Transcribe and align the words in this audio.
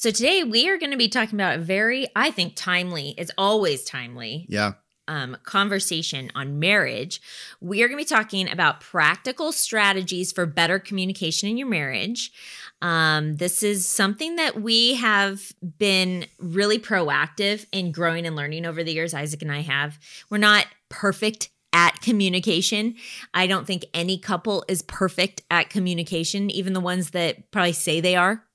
So 0.00 0.10
today 0.10 0.44
we 0.44 0.66
are 0.70 0.78
going 0.78 0.92
to 0.92 0.96
be 0.96 1.10
talking 1.10 1.36
about 1.38 1.58
a 1.58 1.62
very, 1.62 2.08
I 2.16 2.30
think, 2.30 2.54
timely, 2.56 3.14
it's 3.18 3.30
always 3.36 3.84
timely. 3.84 4.46
Yeah. 4.48 4.72
Um, 5.08 5.36
conversation 5.42 6.30
on 6.34 6.58
marriage. 6.58 7.20
We 7.60 7.82
are 7.82 7.86
going 7.86 7.98
to 7.98 8.04
be 8.06 8.08
talking 8.08 8.50
about 8.50 8.80
practical 8.80 9.52
strategies 9.52 10.32
for 10.32 10.46
better 10.46 10.78
communication 10.78 11.50
in 11.50 11.58
your 11.58 11.68
marriage. 11.68 12.32
Um, 12.80 13.36
this 13.36 13.62
is 13.62 13.86
something 13.86 14.36
that 14.36 14.62
we 14.62 14.94
have 14.94 15.52
been 15.76 16.24
really 16.38 16.78
proactive 16.78 17.66
in 17.70 17.92
growing 17.92 18.24
and 18.24 18.34
learning 18.34 18.64
over 18.64 18.82
the 18.82 18.94
years. 18.94 19.12
Isaac 19.12 19.42
and 19.42 19.52
I 19.52 19.60
have. 19.60 19.98
We're 20.30 20.38
not 20.38 20.64
perfect 20.88 21.50
at 21.74 22.00
communication. 22.00 22.94
I 23.34 23.46
don't 23.46 23.66
think 23.66 23.84
any 23.92 24.16
couple 24.16 24.64
is 24.66 24.80
perfect 24.80 25.42
at 25.50 25.68
communication, 25.68 26.50
even 26.50 26.72
the 26.72 26.80
ones 26.80 27.10
that 27.10 27.50
probably 27.50 27.74
say 27.74 28.00
they 28.00 28.16
are. 28.16 28.46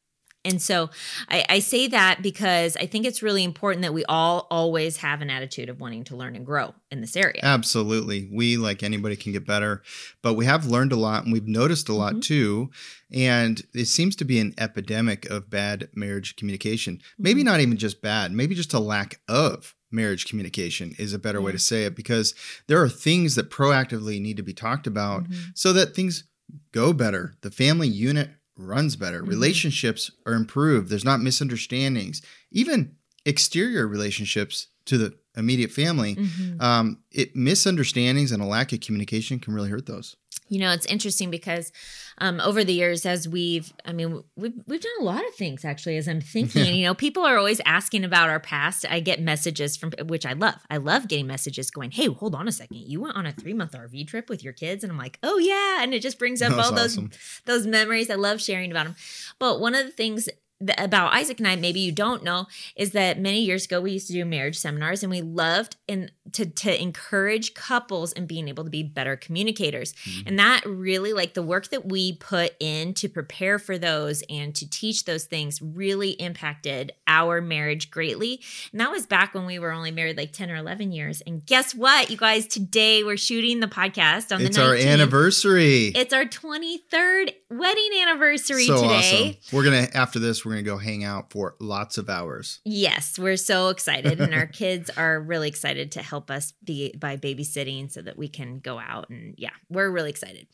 And 0.46 0.62
so 0.62 0.90
I, 1.30 1.46
I, 1.50 1.60
say 1.60 1.88
that 1.88 2.22
because 2.22 2.78
I 2.78 2.86
think 2.86 3.06
it's 3.06 3.24
really 3.24 3.44
important 3.44 3.82
that 3.82 3.94
we 3.94 4.06
all 4.06 4.48
always 4.52 4.98
have 4.98 5.22
an 5.22 5.30
attitude 5.30 5.70
of 5.70 5.80
wanting 5.80 6.04
to 6.06 6.16
learn 6.16 6.36
and 6.36 6.46
grow 6.46 6.76
in 6.92 7.02
this 7.02 7.18
area. 7.18 7.40
Absolutely. 7.42 8.30
We, 8.32 8.58
like 8.58 8.84
anybody, 8.84 9.16
can 9.16 9.32
get 9.32 9.46
better, 9.46 9.82
but 10.22 10.36
we 10.36 10.46
have 10.46 10.68
learned 10.68 10.92
a 10.92 10.98
lot 10.98 11.24
and 11.24 11.34
we've 11.34 11.48
noticed 11.48 11.90
a 11.90 11.94
lot 11.94 12.14
mm-hmm. 12.14 12.20
too. 12.22 12.70
And 13.12 13.62
it 13.74 13.86
seems 13.86 14.16
to 14.18 14.26
be 14.26 14.40
an 14.40 14.54
epidemic 14.58 15.26
of 15.26 15.50
bad 15.50 15.90
marriage 15.96 16.36
communication. 16.36 16.98
Mm-hmm. 16.98 17.24
Maybe 17.24 17.44
not 17.44 17.59
even 17.59 17.78
just 17.78 18.02
bad, 18.02 18.32
maybe 18.32 18.56
just 18.56 18.74
a 18.74 18.80
lack 18.80 19.20
of 19.28 19.76
marriage 19.92 20.26
communication 20.28 20.94
is 21.00 21.14
a 21.14 21.20
better 21.20 21.42
way 21.42 21.52
to 21.52 21.59
say 21.59 21.86
it 21.86 21.96
because 21.96 22.36
there 22.68 22.82
are 22.82 22.90
things 22.90 23.36
that 23.36 23.50
proactively 23.50 24.22
need 24.22 24.38
to 24.38 24.44
be 24.44 24.54
talked 24.54 24.86
about 24.86 25.24
mm-hmm. 25.24 25.50
so 25.56 25.74
that 25.74 25.96
things 25.96 26.26
go 26.72 26.94
better. 26.94 27.34
The 27.42 27.52
family 27.52 27.88
unit 27.88 28.30
runs 28.58 28.95
better. 28.95 29.20
Mm-hmm. 29.20 29.30
Relationships 29.30 30.11
are 30.25 30.34
improved. 30.34 30.89
There's 30.89 31.06
not 31.06 31.22
misunderstandings. 31.22 32.22
Even 32.52 32.95
exterior 33.25 33.88
relationships 33.88 34.67
to 34.86 34.97
the 34.97 35.14
immediate 35.36 35.72
family, 35.72 36.16
mm-hmm. 36.16 36.62
um, 36.62 37.00
it 37.12 37.36
misunderstandings 37.36 38.31
and 38.31 38.42
a 38.42 38.45
lack 38.45 38.72
of 38.72 38.80
communication 38.80 39.39
can 39.39 39.53
really 39.53 39.70
hurt 39.70 39.86
those. 39.86 40.16
You 40.48 40.60
know, 40.60 40.72
it's 40.72 40.86
interesting 40.86 41.32
because 41.32 41.72
um, 42.20 42.40
over 42.40 42.64
the 42.64 42.74
years, 42.74 43.06
as 43.06 43.28
we've, 43.28 43.74
I 43.84 43.94
mean, 43.94 44.24
we've 44.36 44.54
we've 44.68 44.82
done 44.82 44.92
a 45.00 45.04
lot 45.04 45.28
of 45.28 45.34
things 45.36 45.66
actually. 45.66 45.98
As 45.98 46.08
I'm 46.08 46.22
thinking, 46.22 46.76
you 46.76 46.86
know, 46.86 46.94
people 46.94 47.24
are 47.24 47.38
always 47.38 47.60
asking 47.66 48.04
about 48.04 48.30
our 48.30 48.40
past. 48.40 48.86
I 48.90 49.00
get 49.00 49.20
messages 49.20 49.76
from 49.76 49.92
which 50.06 50.26
I 50.26 50.34
love. 50.34 50.56
I 50.70 50.78
love 50.78 51.08
getting 51.08 51.28
messages 51.28 51.72
going, 51.72 51.92
"Hey, 51.92 52.08
hold 52.08 52.36
on 52.36 52.48
a 52.48 52.52
second, 52.52 52.78
you 52.78 53.02
went 53.02 53.16
on 53.16 53.26
a 53.26 53.32
three 53.32 53.54
month 53.54 53.74
RV 53.74 54.08
trip 54.08 54.30
with 54.30 54.44
your 54.44 54.54
kids," 54.54 54.84
and 54.84 54.92
I'm 54.92 54.98
like, 55.00 55.20
"Oh 55.24 55.38
yeah," 55.38 55.82
and 55.82 55.94
it 55.94 56.02
just 56.02 56.20
brings 56.20 56.42
up 56.42 56.54
all 56.54 56.74
awesome. 56.74 57.08
those 57.08 57.42
those 57.46 57.68
memories. 57.68 58.09
I 58.09 58.16
love 58.16 58.42
sharing 58.42 58.72
about 58.72 58.86
them. 58.86 58.96
But 59.40 59.59
one 59.59 59.75
of 59.75 59.86
the 59.86 59.92
things 59.92 60.30
about 60.78 61.14
Isaac 61.14 61.40
and 61.40 61.48
I, 61.48 61.56
maybe 61.56 61.80
you 61.80 61.92
don't 61.92 62.24
know, 62.24 62.48
is 62.75 62.92
that 62.92 63.19
many 63.19 63.42
years 63.42 63.66
ago 63.66 63.81
we 63.81 63.92
used 63.92 64.08
to 64.08 64.14
do 64.14 64.24
marriage 64.25 64.58
seminars 64.58 65.03
and 65.03 65.12
we 65.12 65.22
loved 65.22 65.75
in 65.88 66.12
to 66.34 66.46
to 66.46 66.81
encourage 66.81 67.53
couples 67.53 68.12
and 68.13 68.28
being 68.28 68.47
able 68.47 68.63
to 68.63 68.69
be 68.69 68.84
better 68.84 69.16
communicators. 69.16 69.94
Mm-hmm. 69.94 70.28
And 70.28 70.40
that 70.40 70.66
really 70.66 71.13
like 71.13 71.34
the 71.34 71.44
work 71.44 71.69
that 71.69 71.86
we 71.86 72.13
put 72.13 72.56
in 72.59 72.94
to 72.96 73.09
prepare 73.09 73.59
for 73.59 73.78
those 73.78 74.24
and 74.30 74.56
to 74.56 74.69
teach 74.69 75.06
those 75.06 75.25
things 75.25 75.62
really 75.62 76.12
impacted 76.12 76.94
our 77.08 77.41
marriage 77.41 77.91
greatly. 77.91 78.41
And 78.72 78.81
that 78.81 78.91
was 78.91 79.06
back 79.06 79.34
when 79.34 79.46
we 79.46 79.59
were 79.59 79.72
only 79.72 79.91
married 79.91 80.18
like 80.18 80.34
10 80.34 80.50
or 80.50 80.56
11 80.56 80.91
years. 80.91 81.22
And 81.22 81.46
guess 81.46 81.75
what, 81.75 82.09
you 82.09 82.18
guys, 82.18 82.47
today 82.47 83.03
we're 83.03 83.18
shooting 83.18 83.59
the 83.59 83.68
podcast 83.68 84.34
on 84.36 84.42
it's 84.42 84.56
the 84.56 84.62
19th. 84.62 84.68
our 84.68 84.75
anniversary. 84.75 85.88
It's 85.88 86.13
our 86.13 86.25
23rd 86.25 87.34
wedding 87.50 87.90
anniversary 88.02 88.66
so 88.66 88.81
today. 88.81 89.38
Awesome. 89.42 89.56
We're 89.56 89.63
going 89.63 89.86
to 89.88 89.96
after 89.96 90.19
this 90.19 90.44
we're 90.44 90.53
going 90.53 90.63
to 90.63 90.69
go 90.69 90.78
hang 90.78 91.03
out 91.03 91.31
for 91.31 91.56
lots 91.59 91.97
of 91.97 92.09
hours. 92.09 92.59
Yes, 92.63 93.19
we're 93.19 93.38
so 93.38 93.69
excited 93.69 94.19
and 94.19 94.34
our 94.34 94.47
kids 94.56 94.90
are 94.97 95.19
really 95.19 95.47
excited 95.47 95.92
to 95.94 96.02
help 96.02 96.15
help 96.16 96.31
us 96.31 96.53
be 96.64 96.94
by 96.98 97.18
babysitting 97.18 97.92
so 97.92 98.02
that 98.02 98.18
we 98.18 98.30
can 98.30 98.59
go 98.59 98.80
out 98.80 99.09
and 99.09 99.36
yeah 99.38 99.50
we're 99.70 99.90
really 99.90 100.09
excited. 100.09 100.48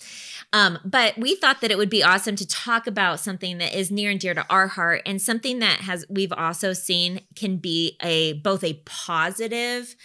Um, 0.54 0.80
but 0.84 1.16
we 1.20 1.36
thought 1.36 1.62
that 1.62 1.70
it 1.70 1.78
would 1.78 1.90
be 1.90 2.02
awesome 2.02 2.36
to 2.38 2.48
talk 2.48 2.88
about 2.88 3.20
something 3.20 3.60
that 3.60 3.78
is 3.78 3.92
near 3.92 4.10
and 4.10 4.20
dear 4.20 4.34
to 4.34 4.44
our 4.50 4.66
heart 4.66 5.04
and 5.06 5.22
something 5.22 5.60
that 5.60 5.82
has 5.82 6.04
we've 6.10 6.34
also 6.34 6.74
seen 6.74 7.22
can 7.36 7.58
be 7.58 7.96
a 8.02 8.34
both 8.34 8.64
a 8.64 8.82
positive 8.86 9.96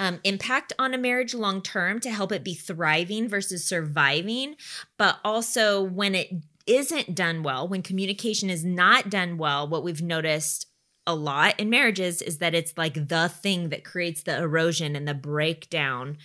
um, 0.00 0.18
impact 0.24 0.72
on 0.80 0.92
a 0.94 0.98
marriage 0.98 1.32
long 1.32 1.62
term 1.62 2.00
to 2.00 2.10
help 2.10 2.32
it 2.32 2.42
be 2.42 2.54
thriving 2.54 3.28
versus 3.28 3.64
surviving 3.64 4.56
but 4.98 5.20
also 5.24 5.80
when 5.80 6.16
it 6.16 6.32
isn't 6.66 7.14
done 7.14 7.44
well 7.44 7.68
when 7.68 7.82
communication 7.82 8.50
is 8.50 8.64
not 8.64 9.10
done 9.10 9.38
well 9.38 9.68
what 9.68 9.84
we've 9.84 10.02
noticed 10.02 10.66
a 11.06 11.14
lot 11.14 11.58
in 11.60 11.68
marriages 11.68 12.22
is 12.22 12.38
that 12.38 12.54
it's 12.54 12.72
like 12.76 13.08
the 13.08 13.28
thing 13.28 13.68
that 13.68 13.84
creates 13.84 14.22
the 14.22 14.36
erosion 14.36 14.96
and 14.96 15.06
the 15.06 15.14
breakdown 15.14 16.16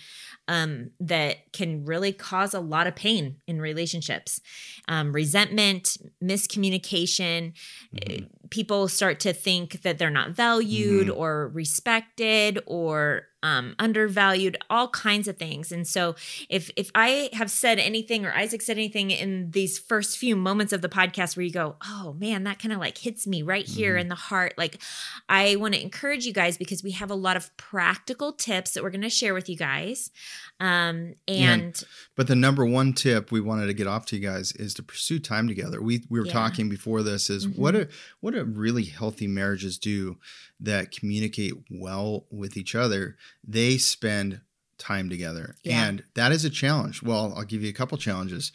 um, 0.48 0.90
that 0.98 1.52
can 1.52 1.84
really 1.84 2.12
cause 2.12 2.54
a 2.54 2.60
lot 2.60 2.86
of 2.86 2.96
pain 2.96 3.36
in 3.46 3.60
relationships. 3.60 4.40
Um, 4.88 5.12
resentment, 5.12 5.96
miscommunication, 6.22 7.52
mm-hmm. 7.94 8.24
people 8.48 8.88
start 8.88 9.20
to 9.20 9.32
think 9.32 9.82
that 9.82 9.98
they're 9.98 10.10
not 10.10 10.30
valued 10.30 11.08
mm-hmm. 11.08 11.20
or 11.20 11.48
respected 11.48 12.58
or 12.66 13.24
um, 13.42 13.74
undervalued, 13.78 14.56
all 14.68 14.88
kinds 14.88 15.28
of 15.28 15.36
things. 15.36 15.72
And 15.72 15.86
so, 15.86 16.14
if 16.48 16.70
if 16.76 16.90
I 16.94 17.30
have 17.32 17.50
said 17.50 17.78
anything 17.78 18.26
or 18.26 18.32
Isaac 18.32 18.62
said 18.62 18.76
anything 18.76 19.10
in 19.10 19.50
these 19.50 19.78
first 19.78 20.18
few 20.18 20.36
moments 20.36 20.72
of 20.72 20.82
the 20.82 20.88
podcast 20.88 21.36
where 21.36 21.44
you 21.44 21.52
go, 21.52 21.76
"Oh 21.84 22.14
man, 22.18 22.44
that 22.44 22.58
kind 22.58 22.72
of 22.72 22.78
like 22.78 22.98
hits 22.98 23.26
me 23.26 23.42
right 23.42 23.66
here 23.66 23.92
mm-hmm. 23.92 24.02
in 24.02 24.08
the 24.08 24.14
heart," 24.14 24.54
like 24.58 24.80
I 25.28 25.56
want 25.56 25.74
to 25.74 25.82
encourage 25.82 26.26
you 26.26 26.32
guys 26.32 26.58
because 26.58 26.82
we 26.82 26.92
have 26.92 27.10
a 27.10 27.14
lot 27.14 27.36
of 27.36 27.56
practical 27.56 28.32
tips 28.32 28.72
that 28.72 28.82
we're 28.82 28.90
going 28.90 29.00
to 29.02 29.10
share 29.10 29.34
with 29.34 29.48
you 29.48 29.56
guys. 29.56 30.10
Um, 30.58 31.14
and 31.26 31.82
but 32.16 32.26
the 32.26 32.36
number 32.36 32.66
one 32.66 32.92
tip 32.92 33.32
we 33.32 33.40
wanted 33.40 33.66
to 33.66 33.74
get 33.74 33.86
off 33.86 34.06
to 34.06 34.16
you 34.16 34.22
guys 34.22 34.52
is 34.52 34.74
to 34.74 34.82
pursue 34.82 35.18
time 35.18 35.48
together. 35.48 35.80
We 35.80 36.04
we 36.10 36.20
were 36.20 36.26
yeah. 36.26 36.32
talking 36.32 36.68
before 36.68 37.02
this 37.02 37.30
is 37.30 37.46
mm-hmm. 37.46 37.60
what 37.60 37.74
a 37.74 37.88
what 38.20 38.34
a 38.34 38.44
really 38.44 38.84
healthy 38.84 39.26
marriages 39.26 39.78
do 39.78 40.18
that 40.60 40.92
communicate 40.92 41.54
well 41.70 42.26
with 42.30 42.56
each 42.56 42.74
other. 42.74 43.16
They 43.46 43.78
spend 43.78 44.40
time 44.78 45.10
together, 45.10 45.56
yeah. 45.62 45.84
and 45.86 46.04
that 46.14 46.32
is 46.32 46.44
a 46.44 46.50
challenge. 46.50 47.02
Well, 47.02 47.34
I'll 47.36 47.44
give 47.44 47.62
you 47.62 47.68
a 47.68 47.74
couple 47.74 47.98
challenges. 47.98 48.52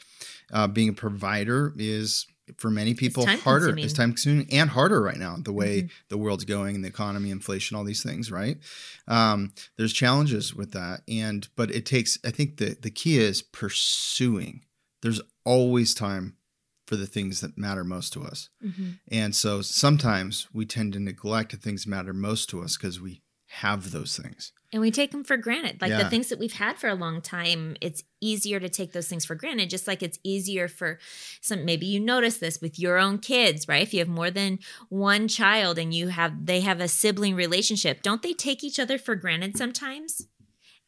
Uh, 0.52 0.68
being 0.68 0.90
a 0.90 0.94
provider 0.94 1.74
is 1.78 2.28
for 2.58 2.70
many 2.70 2.94
people 2.94 3.28
it's 3.28 3.42
harder 3.42 3.68
consuming. 3.68 3.84
it's 3.84 3.94
time 3.94 4.12
consuming 4.12 4.48
and 4.52 4.70
harder 4.70 5.02
right 5.02 5.18
now 5.18 5.36
the 5.40 5.52
way 5.52 5.82
mm-hmm. 5.82 5.88
the 6.10 6.18
world's 6.18 6.46
going 6.46 6.76
and 6.76 6.84
the 6.84 6.88
economy 6.88 7.32
inflation 7.32 7.76
all 7.76 7.84
these 7.84 8.04
things 8.04 8.32
right 8.32 8.58
um, 9.08 9.52
there's 9.78 9.94
challenges 9.94 10.54
with 10.54 10.72
that 10.72 11.02
and 11.08 11.48
but 11.56 11.72
it 11.72 11.86
takes 11.86 12.20
i 12.24 12.30
think 12.30 12.58
the 12.58 12.78
the 12.82 12.92
key 12.92 13.18
is 13.18 13.42
pursuing 13.42 14.64
there's 15.02 15.22
always 15.44 15.94
time 15.94 16.36
for 16.86 16.96
the 16.96 17.08
things 17.08 17.42
that 17.42 17.58
matter 17.58 17.84
most 17.84 18.14
to 18.14 18.24
us 18.24 18.50
mm-hmm. 18.64 18.92
and 19.10 19.34
so 19.34 19.62
sometimes 19.62 20.48
we 20.54 20.66
tend 20.66 20.94
to 20.94 21.00
neglect 21.00 21.52
the 21.52 21.58
things 21.58 21.86
that 21.86 21.90
matter 21.90 22.14
most 22.14 22.48
to 22.48 22.62
us 22.62 22.78
because 22.78 23.02
we 23.02 23.22
have 23.48 23.92
those 23.92 24.18
things. 24.18 24.52
And 24.76 24.82
we 24.82 24.92
take 24.92 25.12
them 25.12 25.24
for 25.24 25.38
granted. 25.38 25.82
Like 25.82 25.92
yeah. 25.92 26.04
the 26.04 26.10
things 26.10 26.28
that 26.28 26.38
we've 26.38 26.52
had 26.52 26.78
for 26.78 26.90
a 26.90 26.96
long 26.96 27.22
time, 27.22 27.78
it's 27.80 28.04
easier 28.20 28.60
to 28.60 28.68
take 28.68 28.92
those 28.92 29.08
things 29.08 29.24
for 29.24 29.34
granted, 29.34 29.70
just 29.70 29.88
like 29.88 30.04
it's 30.04 30.20
easier 30.22 30.68
for 30.68 31.00
some 31.40 31.64
maybe 31.64 31.86
you 31.86 31.98
notice 31.98 32.40
this 32.40 32.60
with 32.60 32.78
your 32.78 32.98
own 32.98 33.20
kids, 33.20 33.70
right? 33.70 33.82
If 33.82 33.94
you 33.94 34.00
have 34.00 34.10
more 34.10 34.30
than 34.30 34.60
one 34.90 35.30
child 35.30 35.80
and 35.80 35.94
you 35.94 36.10
have 36.10 36.46
they 36.46 36.60
have 36.60 36.82
a 36.82 36.90
sibling 36.90 37.36
relationship, 37.36 38.02
don't 38.02 38.22
they 38.22 38.34
take 38.34 38.66
each 38.66 38.78
other 38.78 38.98
for 38.98 39.16
granted 39.16 39.56
sometimes? 39.56 40.28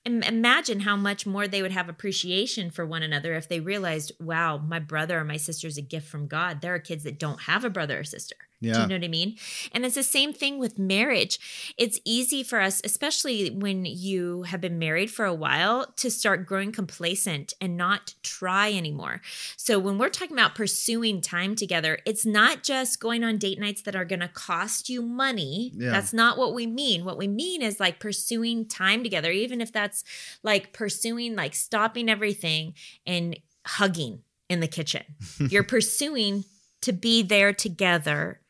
imagine 0.05 0.81
how 0.81 0.95
much 0.95 1.25
more 1.25 1.47
they 1.49 1.61
would 1.61 1.73
have 1.73 1.89
appreciation 1.89 2.69
for 2.69 2.85
one 2.85 3.03
another 3.03 3.35
if 3.35 3.49
they 3.49 3.59
realized, 3.59 4.11
wow, 4.21 4.57
my 4.57 4.79
brother 4.79 5.19
or 5.19 5.25
my 5.25 5.35
sister 5.35 5.67
is 5.67 5.77
a 5.77 5.81
gift 5.81 6.07
from 6.07 6.27
God. 6.27 6.61
There 6.61 6.73
are 6.73 6.79
kids 6.79 7.03
that 7.03 7.19
don't 7.19 7.41
have 7.41 7.65
a 7.65 7.69
brother 7.69 7.99
or 7.99 8.03
sister. 8.05 8.37
Yeah. 8.59 8.73
Do 8.73 8.79
you 8.81 8.87
know 8.87 8.95
what 8.95 9.03
I 9.03 9.09
mean? 9.09 9.37
And 9.71 9.85
it's 9.85 9.95
the 9.95 10.03
same 10.03 10.33
thing 10.33 10.57
with 10.57 10.79
marriage. 10.79 11.73
It's 11.77 11.99
easy 12.03 12.43
for 12.43 12.59
us, 12.59 12.81
especially 12.83 13.49
when 13.49 13.85
you 13.85 14.43
have 14.43 14.61
been 14.61 14.79
married 14.79 15.11
for 15.11 15.25
a 15.25 15.33
while, 15.33 15.93
to 15.97 16.09
start 16.09 16.47
growing 16.47 16.71
complacent 16.71 17.53
and 17.61 17.77
not 17.77 18.15
try 18.23 18.73
anymore. 18.73 19.21
So 19.57 19.77
when 19.77 19.99
we're 19.99 20.09
talking 20.09 20.35
about 20.35 20.55
pursuing 20.55 21.21
time 21.21 21.55
together, 21.55 21.99
it's 22.05 22.25
not 22.25 22.63
just 22.63 22.99
going 22.99 23.23
on 23.23 23.37
date 23.37 23.59
nights 23.59 23.83
that 23.83 23.95
are 23.95 24.05
going 24.05 24.21
to 24.21 24.27
cost 24.27 24.89
you 24.89 25.03
money. 25.03 25.71
Yeah. 25.75 25.91
That's 25.91 26.13
not 26.13 26.37
what 26.37 26.55
we 26.55 26.65
mean. 26.65 27.05
What 27.05 27.17
we 27.17 27.27
mean 27.27 27.61
is 27.61 27.79
like 27.79 27.99
pursuing 27.99 28.67
time 28.67 29.03
together, 29.03 29.31
even 29.31 29.61
if 29.61 29.71
that's 29.71 30.03
like 30.41 30.73
pursuing, 30.73 31.35
like 31.35 31.53
stopping 31.53 32.09
everything 32.09 32.73
and 33.05 33.37
hugging 33.67 34.23
in 34.49 34.61
the 34.61 34.67
kitchen. 34.67 35.03
You're 35.39 35.63
pursuing 35.63 36.45
to 36.81 36.93
be 36.93 37.21
there 37.21 37.53
together 37.53 38.41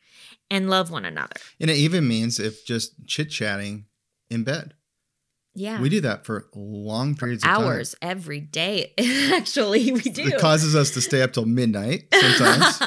and 0.49 0.69
love 0.69 0.91
one 0.91 1.05
another. 1.05 1.35
And 1.59 1.69
it 1.69 1.77
even 1.77 2.07
means 2.07 2.39
if 2.39 2.65
just 2.65 3.05
chit 3.05 3.29
chatting 3.29 3.85
in 4.29 4.43
bed. 4.43 4.73
Yeah. 5.57 5.81
We 5.81 5.89
do 5.89 6.01
that 6.01 6.23
for 6.23 6.45
long 6.53 7.15
periods 7.15 7.43
for 7.43 7.49
of 7.49 7.57
hours 7.57 7.95
time. 7.99 8.11
every 8.11 8.39
day. 8.39 8.93
Actually, 9.33 9.91
we 9.91 10.01
do. 10.01 10.27
It 10.27 10.37
causes 10.37 10.75
us 10.75 10.91
to 10.91 11.01
stay 11.01 11.23
up 11.23 11.33
till 11.33 11.45
midnight 11.45 12.03
sometimes. 12.13 12.79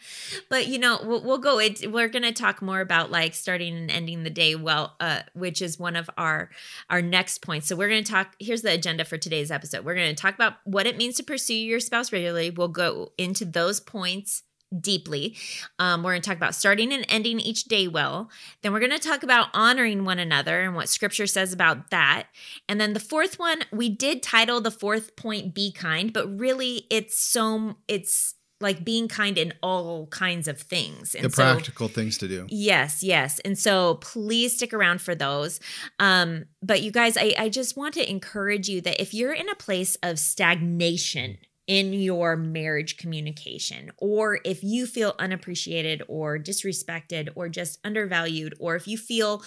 but 0.48 0.66
you 0.66 0.80
know, 0.80 0.98
we'll, 1.04 1.22
we'll 1.22 1.38
go. 1.38 1.60
It, 1.60 1.92
we're 1.92 2.08
going 2.08 2.24
to 2.24 2.32
talk 2.32 2.60
more 2.60 2.80
about 2.80 3.12
like 3.12 3.34
starting 3.34 3.76
and 3.76 3.88
ending 3.88 4.24
the 4.24 4.30
day 4.30 4.56
well, 4.56 4.96
uh, 4.98 5.20
which 5.34 5.62
is 5.62 5.78
one 5.78 5.94
of 5.94 6.10
our 6.18 6.50
our 6.90 7.00
next 7.00 7.40
points. 7.40 7.68
So 7.68 7.76
we're 7.76 7.88
going 7.88 8.02
to 8.02 8.10
talk. 8.10 8.34
Here's 8.40 8.62
the 8.62 8.72
agenda 8.72 9.04
for 9.04 9.16
today's 9.16 9.52
episode. 9.52 9.84
We're 9.84 9.94
going 9.94 10.12
to 10.12 10.20
talk 10.20 10.34
about 10.34 10.54
what 10.64 10.88
it 10.88 10.96
means 10.96 11.14
to 11.18 11.22
pursue 11.22 11.54
your 11.54 11.78
spouse 11.78 12.12
regularly. 12.12 12.50
We'll 12.50 12.66
go 12.66 13.12
into 13.16 13.44
those 13.44 13.78
points 13.78 14.42
deeply. 14.80 15.36
Um, 15.78 16.02
we're 16.02 16.12
going 16.12 16.22
to 16.22 16.28
talk 16.28 16.36
about 16.36 16.54
starting 16.54 16.92
and 16.92 17.04
ending 17.08 17.40
each 17.40 17.64
day 17.64 17.88
well. 17.88 18.30
Then 18.62 18.72
we're 18.72 18.80
going 18.80 18.92
to 18.92 18.98
talk 18.98 19.22
about 19.22 19.48
honoring 19.54 20.04
one 20.04 20.18
another 20.18 20.60
and 20.60 20.74
what 20.74 20.88
scripture 20.88 21.26
says 21.26 21.52
about 21.52 21.90
that. 21.90 22.26
And 22.68 22.80
then 22.80 22.92
the 22.92 23.00
fourth 23.00 23.38
one, 23.38 23.62
we 23.72 23.88
did 23.88 24.22
title 24.22 24.60
the 24.60 24.70
fourth 24.70 25.16
point 25.16 25.54
Be 25.54 25.72
Kind, 25.72 26.12
but 26.12 26.38
really 26.38 26.86
it's 26.90 27.18
so, 27.18 27.76
it's, 27.86 28.34
like 28.60 28.84
being 28.84 29.06
kind 29.06 29.38
in 29.38 29.52
all 29.62 30.06
kinds 30.08 30.48
of 30.48 30.60
things. 30.60 31.14
And 31.14 31.24
the 31.24 31.30
so, 31.30 31.54
practical 31.54 31.88
things 31.88 32.18
to 32.18 32.28
do. 32.28 32.46
Yes, 32.48 33.02
yes. 33.02 33.38
And 33.40 33.56
so 33.56 33.96
please 33.96 34.56
stick 34.56 34.74
around 34.74 35.00
for 35.00 35.14
those. 35.14 35.60
Um, 36.00 36.46
but 36.60 36.82
you 36.82 36.90
guys, 36.90 37.16
I, 37.16 37.34
I 37.38 37.48
just 37.50 37.76
want 37.76 37.94
to 37.94 38.10
encourage 38.10 38.68
you 38.68 38.80
that 38.80 39.00
if 39.00 39.14
you're 39.14 39.32
in 39.32 39.48
a 39.48 39.54
place 39.54 39.96
of 40.02 40.18
stagnation, 40.18 41.38
in 41.68 41.92
your 41.92 42.34
marriage 42.34 42.96
communication, 42.96 43.92
or 43.98 44.40
if 44.42 44.64
you 44.64 44.86
feel 44.86 45.14
unappreciated 45.18 46.02
or 46.08 46.38
disrespected 46.38 47.28
or 47.34 47.50
just 47.50 47.78
undervalued, 47.84 48.54
or 48.58 48.74
if 48.74 48.88
you 48.88 48.96
feel 48.96 49.42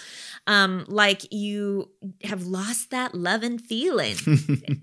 um, 0.45 0.85
like 0.87 1.33
you 1.33 1.89
have 2.23 2.45
lost 2.45 2.91
that 2.91 3.15
love 3.15 3.41
and 3.41 3.59
feeling, 3.59 4.15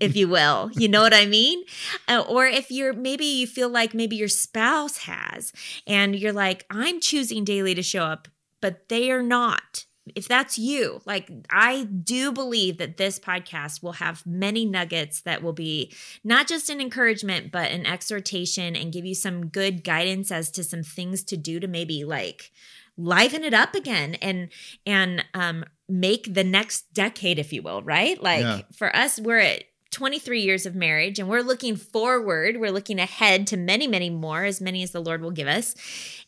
if 0.01 0.17
you 0.17 0.27
will, 0.27 0.69
you 0.73 0.89
know 0.89 1.01
what 1.01 1.13
I 1.13 1.25
mean? 1.25 1.63
Uh, 2.09 2.25
or 2.27 2.45
if 2.45 2.69
you're 2.69 2.91
maybe 2.93 3.25
you 3.25 3.47
feel 3.47 3.69
like 3.69 3.93
maybe 3.93 4.17
your 4.17 4.27
spouse 4.27 4.97
has, 4.97 5.53
and 5.87 6.15
you're 6.15 6.33
like, 6.33 6.65
I'm 6.69 6.99
choosing 6.99 7.45
daily 7.45 7.73
to 7.73 7.81
show 7.81 8.03
up, 8.03 8.27
but 8.59 8.89
they 8.89 9.09
are 9.11 9.23
not 9.23 9.85
if 10.15 10.27
that's 10.27 10.57
you, 10.57 11.01
like 11.05 11.29
I 11.49 11.83
do 11.83 12.31
believe 12.31 12.77
that 12.77 12.97
this 12.97 13.19
podcast 13.19 13.81
will 13.83 13.93
have 13.93 14.25
many 14.25 14.65
nuggets 14.65 15.21
that 15.21 15.41
will 15.41 15.53
be 15.53 15.93
not 16.23 16.47
just 16.47 16.69
an 16.69 16.81
encouragement, 16.81 17.51
but 17.51 17.71
an 17.71 17.85
exhortation 17.85 18.75
and 18.75 18.93
give 18.93 19.05
you 19.05 19.15
some 19.15 19.47
good 19.47 19.83
guidance 19.83 20.31
as 20.31 20.51
to 20.51 20.63
some 20.63 20.83
things 20.83 21.23
to 21.25 21.37
do 21.37 21.59
to 21.59 21.67
maybe 21.67 22.03
like 22.03 22.51
liven 22.97 23.43
it 23.43 23.53
up 23.53 23.75
again 23.75 24.15
and 24.15 24.49
and 24.85 25.23
um 25.33 25.63
make 25.87 26.33
the 26.33 26.43
next 26.43 26.93
decade 26.93 27.39
if 27.39 27.53
you 27.53 27.61
will 27.61 27.81
right? 27.81 28.21
Like 28.21 28.41
yeah. 28.41 28.61
for 28.75 28.93
us 28.95 29.19
we're 29.19 29.39
at 29.39 29.63
23 29.91 30.41
years 30.41 30.65
of 30.65 30.75
marriage 30.75 31.17
and 31.17 31.27
we're 31.27 31.41
looking 31.41 31.75
forward 31.75 32.57
we're 32.59 32.71
looking 32.71 32.99
ahead 32.99 33.47
to 33.47 33.57
many 33.57 33.87
many 33.87 34.09
more 34.09 34.43
as 34.43 34.61
many 34.61 34.83
as 34.83 34.91
the 34.91 35.01
lord 35.01 35.21
will 35.21 35.31
give 35.31 35.47
us. 35.47 35.75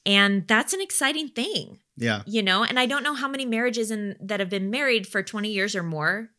And 0.06 0.48
that's 0.48 0.74
an 0.74 0.82
exciting 0.82 1.28
thing 1.28 1.78
yeah. 2.02 2.24
You 2.26 2.42
know 2.42 2.64
and 2.64 2.80
i 2.80 2.86
don't 2.86 3.04
know 3.04 3.14
how 3.14 3.28
many 3.28 3.46
marriages 3.46 3.92
in 3.92 4.16
that 4.20 4.40
have 4.40 4.50
been 4.50 4.70
married 4.70 5.08
for 5.08 5.22
20 5.22 5.50
years 5.50 5.76
or 5.76 5.84
more 5.84 6.30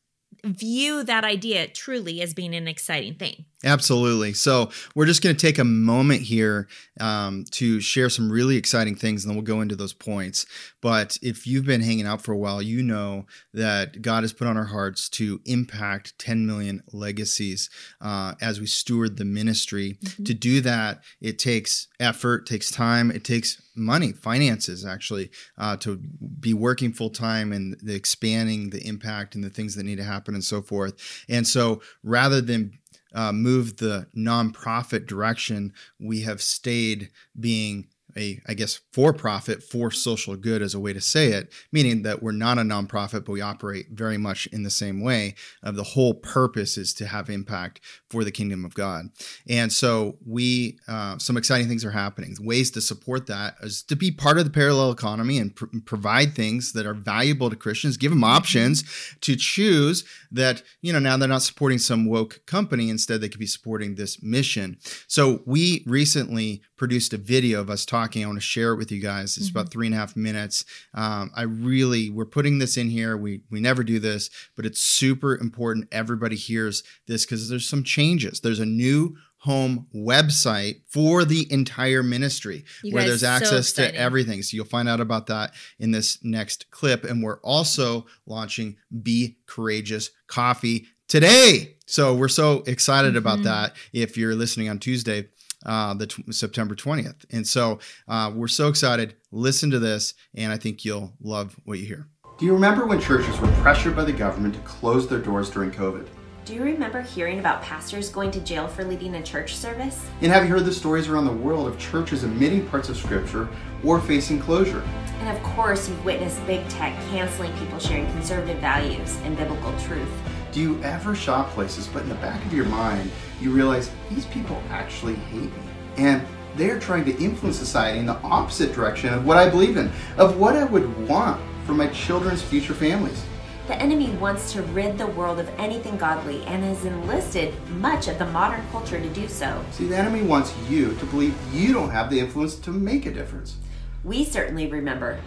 view 0.44 1.04
that 1.04 1.24
idea 1.24 1.68
truly 1.68 2.20
as 2.20 2.34
being 2.34 2.54
an 2.54 2.66
exciting 2.66 3.14
thing 3.14 3.44
Absolutely. 3.64 4.32
So 4.32 4.70
we're 4.94 5.06
just 5.06 5.22
going 5.22 5.36
to 5.36 5.40
take 5.40 5.58
a 5.58 5.64
moment 5.64 6.22
here 6.22 6.68
um, 7.00 7.44
to 7.52 7.80
share 7.80 8.10
some 8.10 8.30
really 8.30 8.56
exciting 8.56 8.96
things, 8.96 9.24
and 9.24 9.30
then 9.30 9.36
we'll 9.36 9.44
go 9.44 9.60
into 9.60 9.76
those 9.76 9.92
points. 9.92 10.46
But 10.80 11.16
if 11.22 11.46
you've 11.46 11.64
been 11.64 11.80
hanging 11.80 12.06
out 12.06 12.22
for 12.22 12.32
a 12.32 12.36
while, 12.36 12.60
you 12.60 12.82
know 12.82 13.26
that 13.54 14.02
God 14.02 14.24
has 14.24 14.32
put 14.32 14.48
on 14.48 14.56
our 14.56 14.64
hearts 14.64 15.08
to 15.10 15.40
impact 15.44 16.18
10 16.18 16.44
million 16.44 16.82
legacies 16.92 17.70
uh, 18.00 18.34
as 18.40 18.60
we 18.60 18.66
steward 18.66 19.16
the 19.16 19.24
ministry. 19.24 19.98
Mm-hmm. 20.02 20.24
To 20.24 20.34
do 20.34 20.60
that, 20.62 21.02
it 21.20 21.38
takes 21.38 21.86
effort, 22.00 22.46
takes 22.46 22.70
time, 22.70 23.10
it 23.12 23.22
takes 23.22 23.62
money, 23.76 24.12
finances 24.12 24.84
actually, 24.84 25.30
uh, 25.56 25.76
to 25.78 25.96
be 26.40 26.52
working 26.52 26.92
full 26.92 27.10
time 27.10 27.52
and 27.52 27.76
the 27.82 27.94
expanding 27.94 28.70
the 28.70 28.86
impact 28.86 29.34
and 29.34 29.44
the 29.44 29.50
things 29.50 29.74
that 29.76 29.84
need 29.84 29.96
to 29.96 30.04
happen 30.04 30.34
and 30.34 30.44
so 30.44 30.60
forth. 30.60 31.24
And 31.28 31.46
so 31.46 31.80
rather 32.02 32.40
than 32.40 32.78
uh, 33.14 33.32
moved 33.32 33.78
the 33.78 34.08
nonprofit 34.16 35.06
direction, 35.06 35.72
we 35.98 36.22
have 36.22 36.42
stayed 36.42 37.10
being 37.38 37.88
a 38.16 38.40
I 38.46 38.54
guess 38.54 38.80
for 38.92 39.12
profit 39.12 39.62
for 39.62 39.90
social 39.90 40.36
good 40.36 40.62
as 40.62 40.74
a 40.74 40.80
way 40.80 40.92
to 40.92 41.00
say 41.00 41.28
it, 41.28 41.52
meaning 41.72 42.02
that 42.02 42.22
we're 42.22 42.32
not 42.32 42.58
a 42.58 42.62
nonprofit, 42.62 43.24
but 43.24 43.32
we 43.32 43.40
operate 43.40 43.86
very 43.92 44.18
much 44.18 44.46
in 44.48 44.62
the 44.62 44.70
same 44.70 45.02
way. 45.02 45.34
Of 45.62 45.76
the 45.76 45.82
whole 45.82 46.14
purpose 46.14 46.76
is 46.76 46.92
to 46.94 47.06
have 47.06 47.30
impact 47.30 47.80
for 48.10 48.24
the 48.24 48.30
kingdom 48.30 48.64
of 48.64 48.74
God, 48.74 49.06
and 49.48 49.72
so 49.72 50.18
we 50.26 50.78
uh, 50.88 51.18
some 51.18 51.36
exciting 51.36 51.68
things 51.68 51.84
are 51.84 51.90
happening. 51.90 52.36
Ways 52.40 52.70
to 52.72 52.80
support 52.80 53.26
that 53.26 53.54
is 53.62 53.82
to 53.84 53.96
be 53.96 54.10
part 54.10 54.38
of 54.38 54.44
the 54.44 54.50
parallel 54.50 54.90
economy 54.90 55.38
and 55.38 55.54
pr- 55.54 55.66
provide 55.84 56.34
things 56.34 56.72
that 56.72 56.86
are 56.86 56.94
valuable 56.94 57.50
to 57.50 57.56
Christians. 57.56 57.96
Give 57.96 58.10
them 58.10 58.24
options 58.24 58.84
to 59.22 59.36
choose 59.36 60.04
that 60.30 60.62
you 60.80 60.92
know 60.92 60.98
now 60.98 61.16
they're 61.16 61.28
not 61.28 61.42
supporting 61.42 61.78
some 61.78 62.06
woke 62.06 62.40
company. 62.46 62.90
Instead, 62.90 63.20
they 63.20 63.28
could 63.28 63.40
be 63.40 63.46
supporting 63.46 63.94
this 63.94 64.22
mission. 64.22 64.78
So 65.06 65.42
we 65.46 65.84
recently 65.86 66.62
produced 66.82 67.12
a 67.12 67.16
video 67.16 67.60
of 67.60 67.70
us 67.70 67.86
talking. 67.86 68.24
I 68.24 68.26
want 68.26 68.38
to 68.38 68.44
share 68.44 68.72
it 68.72 68.76
with 68.76 68.90
you 68.90 69.00
guys. 69.00 69.36
It's 69.36 69.46
mm-hmm. 69.46 69.56
about 69.56 69.70
three 69.70 69.86
and 69.86 69.94
a 69.94 69.98
half 69.98 70.16
minutes. 70.16 70.64
Um, 70.94 71.30
I 71.32 71.42
really, 71.42 72.10
we're 72.10 72.24
putting 72.24 72.58
this 72.58 72.76
in 72.76 72.90
here. 72.90 73.16
We 73.16 73.42
we 73.52 73.60
never 73.60 73.84
do 73.84 74.00
this, 74.00 74.30
but 74.56 74.66
it's 74.66 74.82
super 74.82 75.36
important. 75.36 75.86
Everybody 75.92 76.34
hears 76.34 76.82
this 77.06 77.24
because 77.24 77.48
there's 77.48 77.68
some 77.68 77.84
changes. 77.84 78.40
There's 78.40 78.58
a 78.58 78.66
new 78.66 79.16
home 79.36 79.86
website 79.94 80.80
for 80.88 81.24
the 81.24 81.46
entire 81.52 82.02
ministry 82.02 82.64
you 82.82 82.92
where 82.92 83.04
there's 83.04 83.22
access 83.22 83.68
so 83.68 83.84
to 83.84 83.94
everything. 83.94 84.42
So 84.42 84.56
you'll 84.56 84.64
find 84.64 84.88
out 84.88 85.00
about 85.00 85.28
that 85.28 85.54
in 85.78 85.92
this 85.92 86.18
next 86.24 86.68
clip. 86.72 87.04
And 87.04 87.22
we're 87.22 87.40
also 87.42 88.06
launching 88.26 88.76
Be 89.04 89.36
Courageous 89.46 90.10
Coffee 90.26 90.88
today. 91.06 91.76
So 91.86 92.12
we're 92.12 92.26
so 92.26 92.64
excited 92.66 93.10
mm-hmm. 93.10 93.18
about 93.18 93.44
that. 93.44 93.76
If 93.92 94.16
you're 94.16 94.34
listening 94.34 94.68
on 94.68 94.80
Tuesday, 94.80 95.28
uh, 95.64 95.94
the 95.94 96.06
t- 96.06 96.24
September 96.30 96.74
20th. 96.74 97.24
And 97.30 97.46
so 97.46 97.78
uh, 98.08 98.32
we're 98.34 98.48
so 98.48 98.68
excited. 98.68 99.14
Listen 99.30 99.70
to 99.70 99.78
this, 99.78 100.14
and 100.34 100.52
I 100.52 100.56
think 100.56 100.84
you'll 100.84 101.12
love 101.20 101.56
what 101.64 101.78
you 101.78 101.86
hear. 101.86 102.08
Do 102.38 102.46
you 102.46 102.54
remember 102.54 102.86
when 102.86 103.00
churches 103.00 103.38
were 103.40 103.48
pressured 103.62 103.94
by 103.94 104.04
the 104.04 104.12
government 104.12 104.54
to 104.54 104.60
close 104.62 105.08
their 105.08 105.20
doors 105.20 105.50
during 105.50 105.70
COVID? 105.70 106.08
Do 106.44 106.54
you 106.54 106.64
remember 106.64 107.00
hearing 107.00 107.38
about 107.38 107.62
pastors 107.62 108.08
going 108.08 108.32
to 108.32 108.40
jail 108.40 108.66
for 108.66 108.82
leading 108.84 109.14
a 109.14 109.22
church 109.22 109.54
service? 109.54 110.04
And 110.22 110.32
have 110.32 110.42
you 110.42 110.50
heard 110.50 110.64
the 110.64 110.72
stories 110.72 111.06
around 111.06 111.26
the 111.26 111.32
world 111.32 111.68
of 111.68 111.78
churches 111.78 112.24
omitting 112.24 112.66
parts 112.66 112.88
of 112.88 112.96
Scripture 112.96 113.48
or 113.84 114.00
facing 114.00 114.40
closure? 114.40 114.82
And 115.20 115.36
of 115.36 115.40
course, 115.44 115.88
you've 115.88 116.04
witnessed 116.04 116.44
big 116.44 116.68
tech 116.68 116.98
canceling 117.10 117.56
people 117.58 117.78
sharing 117.78 118.10
conservative 118.10 118.58
values 118.58 119.16
and 119.22 119.36
biblical 119.36 119.72
truth. 119.78 120.10
Do 120.52 120.60
you 120.60 120.82
ever 120.82 121.14
shop 121.14 121.48
places, 121.52 121.86
but 121.86 122.02
in 122.02 122.10
the 122.10 122.14
back 122.16 122.44
of 122.44 122.52
your 122.52 122.66
mind, 122.66 123.10
you 123.40 123.50
realize 123.50 123.90
these 124.10 124.26
people 124.26 124.62
actually 124.68 125.14
hate 125.14 125.44
me? 125.44 125.50
And 125.96 126.26
they're 126.56 126.78
trying 126.78 127.06
to 127.06 127.16
influence 127.16 127.56
society 127.56 127.98
in 127.98 128.04
the 128.04 128.18
opposite 128.18 128.74
direction 128.74 129.14
of 129.14 129.24
what 129.24 129.38
I 129.38 129.48
believe 129.48 129.78
in, 129.78 129.90
of 130.18 130.36
what 130.36 130.54
I 130.54 130.64
would 130.64 131.08
want 131.08 131.40
for 131.64 131.72
my 131.72 131.86
children's 131.86 132.42
future 132.42 132.74
families. 132.74 133.24
The 133.66 133.80
enemy 133.80 134.10
wants 134.16 134.52
to 134.52 134.62
rid 134.64 134.98
the 134.98 135.06
world 135.06 135.40
of 135.40 135.48
anything 135.58 135.96
godly 135.96 136.44
and 136.44 136.62
has 136.64 136.84
enlisted 136.84 137.54
much 137.70 138.08
of 138.08 138.18
the 138.18 138.26
modern 138.26 138.62
culture 138.72 139.00
to 139.00 139.08
do 139.08 139.28
so. 139.28 139.64
See, 139.70 139.86
the 139.86 139.96
enemy 139.96 140.20
wants 140.20 140.54
you 140.68 140.94
to 140.96 141.06
believe 141.06 141.34
you 141.54 141.72
don't 141.72 141.88
have 141.88 142.10
the 142.10 142.20
influence 142.20 142.56
to 142.56 142.70
make 142.72 143.06
a 143.06 143.10
difference. 143.10 143.56
We 144.04 144.22
certainly 144.22 144.66
remember. 144.66 145.18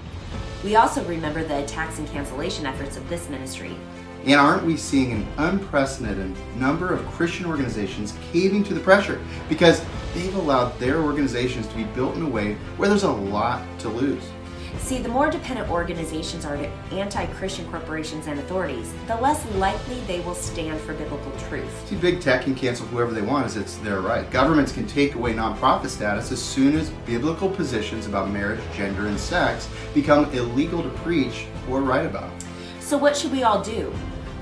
We 0.63 0.75
also 0.75 1.03
remember 1.05 1.44
the 1.44 1.63
attacks 1.63 1.98
and 1.98 2.08
cancellation 2.10 2.67
efforts 2.67 2.96
of 2.96 3.10
this 3.10 3.27
ministry. 3.27 3.75
And 4.25 4.39
aren't 4.39 4.65
we 4.65 4.75
seeing 4.75 5.12
an 5.12 5.27
unprecedented 5.38 6.36
number 6.58 6.91
of 6.91 7.05
Christian 7.12 7.46
organizations 7.46 8.15
caving 8.32 8.63
to 8.63 8.74
the 8.74 8.79
pressure 8.79 9.22
because 9.48 9.86
they've 10.15 10.36
allowed 10.36 10.79
their 10.79 11.00
organizations 11.01 11.67
to 11.67 11.75
be 11.75 11.84
built 11.84 12.15
in 12.15 12.24
a 12.24 12.29
way 12.29 12.55
where 12.77 12.89
there's 12.89 13.03
a 13.03 13.12
lot 13.12 13.63
to 13.79 13.89
lose? 13.89 14.24
See, 14.79 14.98
the 15.00 15.10
more 15.10 15.29
dependent 15.29 15.70
organizations 15.70 16.44
are 16.44 16.58
to 16.58 16.67
anti 16.91 17.27
Christian 17.27 17.70
corporations 17.70 18.25
and 18.25 18.39
authorities, 18.39 18.91
the 19.05 19.15
less 19.15 19.46
likely 19.55 20.00
they 20.01 20.20
will 20.22 20.36
stand 20.36 20.79
for 20.82 20.94
biblical 20.94 21.32
truth. 21.48 21.88
See, 21.88 21.96
big 21.96 22.20
tech 22.20 22.44
can 22.44 22.55
cancel 22.55 22.88
whoever 22.88 23.12
they 23.12 23.22
want 23.22 23.46
as 23.46 23.58
it's 23.58 23.77
their 23.77 24.01
right. 24.01 24.29
Governments 24.32 24.72
can 24.72 24.88
take 24.88 25.15
away 25.15 25.34
nonprofit 25.34 25.89
status 25.89 26.32
as 26.32 26.41
soon 26.41 26.75
as 26.75 26.89
biblical 27.05 27.50
positions 27.50 28.08
about 28.08 28.32
marriage, 28.32 28.60
gender, 28.74 29.08
and 29.08 29.20
sex 29.20 29.70
become 29.94 30.32
illegal 30.34 30.82
to 30.82 30.89
preach 30.89 31.46
or 31.70 31.82
write 31.82 32.05
about. 32.05 32.32
So, 32.79 32.98
what 32.98 33.15
should 33.15 33.32
we 33.32 33.44
all 33.44 33.63
do? 33.63 33.94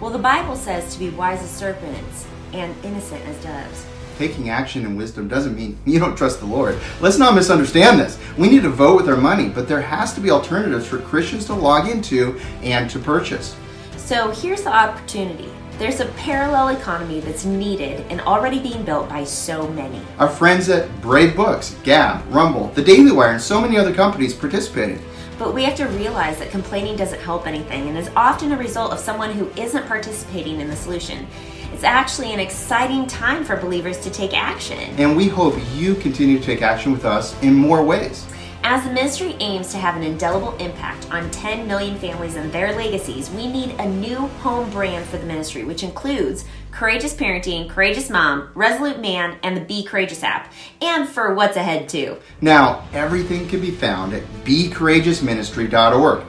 Well, 0.03 0.12
the 0.12 0.19
Bible 0.19 0.57
says 0.57 0.91
to 0.91 1.00
be 1.00 1.12
wise 1.12 1.41
as 1.41 1.50
serpents 1.50 2.27
and 2.51 2.75
innocent 2.83 3.25
as 3.25 3.41
doves. 3.41 3.86
Taking 4.17 4.50
action 4.50 4.86
and 4.86 4.98
wisdom 4.98 5.29
doesn't 5.29 5.55
mean 5.55 5.77
you 5.86 5.98
don't 5.98 6.17
trust 6.17 6.41
the 6.41 6.45
Lord. 6.45 6.77
Let's 7.00 7.17
not 7.17 7.36
misunderstand 7.36 8.01
this. 8.01 8.19
We 8.38 8.50
need 8.50 8.63
to 8.63 8.69
vote 8.69 8.98
with 8.98 9.07
our 9.07 9.15
money, 9.15 9.48
but 9.48 9.69
there 9.69 9.79
has 9.79 10.13
to 10.15 10.19
be 10.19 10.29
alternatives 10.29 10.86
for 10.86 11.00
Christians 11.00 11.45
to 11.45 11.53
log 11.53 11.88
into 11.88 12.38
and 12.62 12.89
to 12.89 13.00
purchase. 13.00 13.55
So, 13.95 14.31
here's 14.31 14.63
the 14.63 14.75
opportunity. 14.75 15.50
There's 15.77 16.01
a 16.01 16.07
parallel 16.17 16.75
economy 16.75 17.22
that's 17.22 17.45
needed 17.45 18.05
and 18.10 18.19
already 18.19 18.60
being 18.60 18.83
built 18.83 19.07
by 19.07 19.24
so 19.24 19.69
many. 19.69 20.01
Our 20.19 20.27
friends 20.27 20.67
at 20.67 21.01
Brave 21.01 21.33
Books, 21.33 21.77
Gab, 21.83 22.29
Rumble, 22.29 22.67
The 22.75 22.83
Daily 22.83 23.13
Wire, 23.13 23.31
and 23.31 23.41
so 23.41 23.62
many 23.62 23.77
other 23.77 23.93
companies 23.93 24.33
participated. 24.33 25.00
But 25.39 25.53
we 25.53 25.63
have 25.63 25.75
to 25.77 25.85
realize 25.85 26.37
that 26.39 26.51
complaining 26.51 26.95
doesn't 26.95 27.19
help 27.19 27.47
anything 27.47 27.87
and 27.87 27.97
is 27.97 28.09
often 28.15 28.51
a 28.51 28.57
result 28.57 28.93
of 28.93 28.99
someone 28.99 29.31
who 29.31 29.49
isn't 29.59 29.87
participating 29.87 30.61
in 30.61 30.67
the 30.67 30.75
solution. 30.75 31.27
It's 31.73 31.83
actually 31.83 32.33
an 32.33 32.39
exciting 32.39 33.07
time 33.07 33.43
for 33.43 33.55
believers 33.55 33.99
to 34.01 34.11
take 34.11 34.33
action. 34.33 34.77
And 34.99 35.17
we 35.17 35.27
hope 35.27 35.55
you 35.73 35.95
continue 35.95 36.37
to 36.37 36.45
take 36.45 36.61
action 36.61 36.91
with 36.91 37.03
us 37.03 37.41
in 37.41 37.55
more 37.55 37.83
ways. 37.83 38.27
As 38.65 38.85
the 38.85 38.93
ministry 38.93 39.35
aims 39.39 39.71
to 39.71 39.77
have 39.77 39.97
an 39.97 40.03
indelible 40.03 40.55
impact 40.55 41.11
on 41.11 41.29
10 41.31 41.67
million 41.67 41.97
families 41.97 42.35
and 42.35 42.49
their 42.53 42.73
legacies, 42.73 43.29
we 43.31 43.47
need 43.47 43.71
a 43.79 43.89
new 43.89 44.15
home 44.15 44.69
brand 44.69 45.05
for 45.05 45.17
the 45.17 45.25
ministry, 45.25 45.65
which 45.65 45.83
includes 45.83 46.45
Courageous 46.74 47.13
Parenting, 47.13 47.70
Courageous 47.70 48.10
Mom, 48.10 48.50
Resolute 48.56 49.00
Man, 49.00 49.38
and 49.44 49.56
the 49.56 49.62
Be 49.62 49.84
Courageous 49.84 50.24
app, 50.24 50.51
and 50.82 51.08
for 51.08 51.36
what's 51.36 51.56
ahead 51.56 51.88
too. 51.88 52.18
Now, 52.42 52.88
everything 52.94 53.48
can 53.48 53.62
be 53.62 53.70
found 53.70 54.12
at 54.13 54.24
becourageousministry.org. 54.44 56.24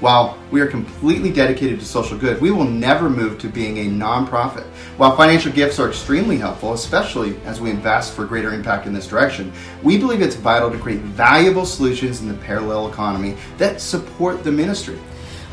While 0.00 0.36
we 0.50 0.60
are 0.60 0.66
completely 0.66 1.32
dedicated 1.32 1.78
to 1.78 1.86
social 1.86 2.18
good, 2.18 2.40
we 2.40 2.50
will 2.50 2.64
never 2.64 3.08
move 3.08 3.38
to 3.38 3.48
being 3.48 3.78
a 3.78 3.84
nonprofit. 3.84 4.64
While 4.96 5.16
financial 5.16 5.52
gifts 5.52 5.78
are 5.78 5.88
extremely 5.88 6.38
helpful, 6.38 6.72
especially 6.72 7.36
as 7.44 7.60
we 7.60 7.70
invest 7.70 8.14
for 8.14 8.26
greater 8.26 8.52
impact 8.52 8.88
in 8.88 8.92
this 8.92 9.06
direction, 9.06 9.52
we 9.84 9.96
believe 9.96 10.20
it's 10.20 10.34
vital 10.34 10.72
to 10.72 10.78
create 10.78 11.00
valuable 11.02 11.64
solutions 11.64 12.20
in 12.20 12.26
the 12.26 12.34
parallel 12.34 12.90
economy 12.90 13.36
that 13.58 13.80
support 13.80 14.42
the 14.42 14.50
ministry. 14.50 14.98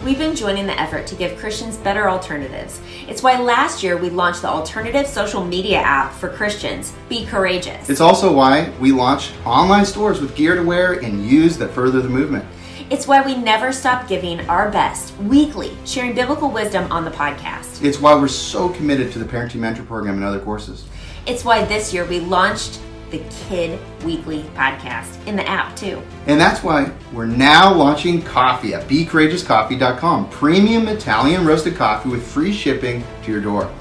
We've 0.03 0.17
been 0.17 0.35
joining 0.35 0.65
the 0.65 0.79
effort 0.81 1.05
to 1.07 1.15
give 1.15 1.37
Christians 1.37 1.77
better 1.77 2.09
alternatives. 2.09 2.81
It's 3.07 3.21
why 3.21 3.39
last 3.39 3.83
year 3.83 3.97
we 3.97 4.09
launched 4.09 4.41
the 4.41 4.47
alternative 4.47 5.05
social 5.05 5.45
media 5.45 5.77
app 5.77 6.11
for 6.11 6.27
Christians, 6.27 6.91
Be 7.07 7.23
Courageous. 7.23 7.87
It's 7.87 8.01
also 8.01 8.33
why 8.33 8.71
we 8.79 8.91
launched 8.91 9.31
online 9.45 9.85
stores 9.85 10.19
with 10.19 10.35
gear 10.35 10.55
to 10.55 10.63
wear 10.63 10.93
and 10.93 11.23
use 11.23 11.55
that 11.59 11.69
further 11.69 12.01
the 12.01 12.09
movement. 12.09 12.43
It's 12.89 13.05
why 13.05 13.21
we 13.21 13.37
never 13.37 13.71
stop 13.71 14.07
giving 14.07 14.39
our 14.49 14.71
best 14.71 15.15
weekly, 15.17 15.77
sharing 15.85 16.15
biblical 16.15 16.49
wisdom 16.49 16.91
on 16.91 17.05
the 17.05 17.11
podcast. 17.11 17.83
It's 17.83 17.99
why 17.99 18.15
we're 18.15 18.27
so 18.27 18.69
committed 18.69 19.11
to 19.11 19.19
the 19.19 19.25
Parenting 19.25 19.59
Mentor 19.59 19.83
Program 19.83 20.15
and 20.15 20.23
other 20.23 20.39
courses. 20.39 20.83
It's 21.27 21.45
why 21.45 21.63
this 21.65 21.93
year 21.93 22.05
we 22.05 22.21
launched 22.21 22.79
the 23.11 23.21
Kid 23.47 23.79
Weekly 24.03 24.43
podcast 24.55 25.25
in 25.27 25.35
the 25.35 25.47
app 25.47 25.75
too. 25.75 26.01
And 26.27 26.39
that's 26.39 26.63
why 26.63 26.91
we're 27.13 27.25
now 27.25 27.73
launching 27.73 28.21
coffee 28.21 28.73
at 28.73 28.87
BeCourageousCoffee.com. 28.87 30.29
Premium 30.29 30.87
Italian 30.87 31.45
roasted 31.45 31.75
coffee 31.75 32.09
with 32.09 32.25
free 32.25 32.53
shipping 32.53 33.03
to 33.23 33.31
your 33.31 33.41
door. 33.41 33.71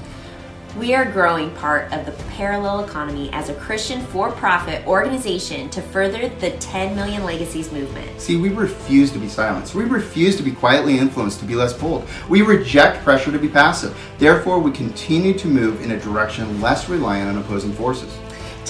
We 0.78 0.94
are 0.94 1.04
growing 1.04 1.50
part 1.56 1.92
of 1.92 2.06
the 2.06 2.12
parallel 2.30 2.84
economy 2.84 3.28
as 3.32 3.48
a 3.48 3.54
Christian 3.54 4.00
for 4.02 4.30
profit 4.30 4.86
organization 4.86 5.68
to 5.70 5.82
further 5.82 6.28
the 6.28 6.52
10 6.52 6.94
million 6.94 7.24
legacies 7.24 7.72
movement. 7.72 8.20
See, 8.20 8.36
we 8.36 8.50
refuse 8.50 9.10
to 9.10 9.18
be 9.18 9.28
silenced. 9.28 9.74
We 9.74 9.84
refuse 9.84 10.36
to 10.36 10.44
be 10.44 10.52
quietly 10.52 10.96
influenced 10.96 11.40
to 11.40 11.44
be 11.44 11.56
less 11.56 11.72
bold. 11.72 12.08
We 12.28 12.42
reject 12.42 13.02
pressure 13.02 13.32
to 13.32 13.38
be 13.38 13.48
passive. 13.48 13.98
Therefore, 14.18 14.60
we 14.60 14.70
continue 14.70 15.34
to 15.34 15.48
move 15.48 15.82
in 15.82 15.90
a 15.90 16.00
direction 16.00 16.60
less 16.60 16.88
reliant 16.88 17.36
on 17.36 17.42
opposing 17.42 17.72
forces. 17.72 18.16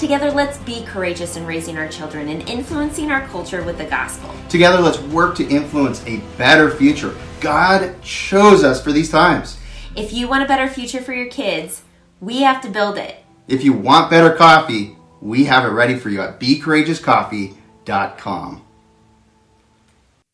Together, 0.01 0.31
let's 0.31 0.57
be 0.57 0.83
courageous 0.85 1.37
in 1.37 1.45
raising 1.45 1.77
our 1.77 1.87
children 1.87 2.27
and 2.29 2.49
influencing 2.49 3.11
our 3.11 3.27
culture 3.27 3.61
with 3.61 3.77
the 3.77 3.85
gospel. 3.85 4.33
Together, 4.49 4.81
let's 4.81 4.99
work 4.99 5.35
to 5.35 5.47
influence 5.47 6.03
a 6.07 6.17
better 6.39 6.71
future. 6.71 7.15
God 7.39 8.01
chose 8.01 8.63
us 8.63 8.83
for 8.83 8.91
these 8.91 9.11
times. 9.11 9.59
If 9.95 10.11
you 10.11 10.27
want 10.27 10.43
a 10.43 10.47
better 10.47 10.67
future 10.67 11.01
for 11.01 11.13
your 11.13 11.27
kids, 11.27 11.83
we 12.19 12.41
have 12.41 12.61
to 12.61 12.69
build 12.69 12.97
it. 12.97 13.17
If 13.47 13.63
you 13.63 13.73
want 13.73 14.09
better 14.09 14.35
coffee, 14.35 14.97
we 15.21 15.43
have 15.43 15.65
it 15.65 15.69
ready 15.69 15.99
for 15.99 16.09
you 16.09 16.19
at 16.21 16.39
becourageouscoffee.com. 16.39 18.65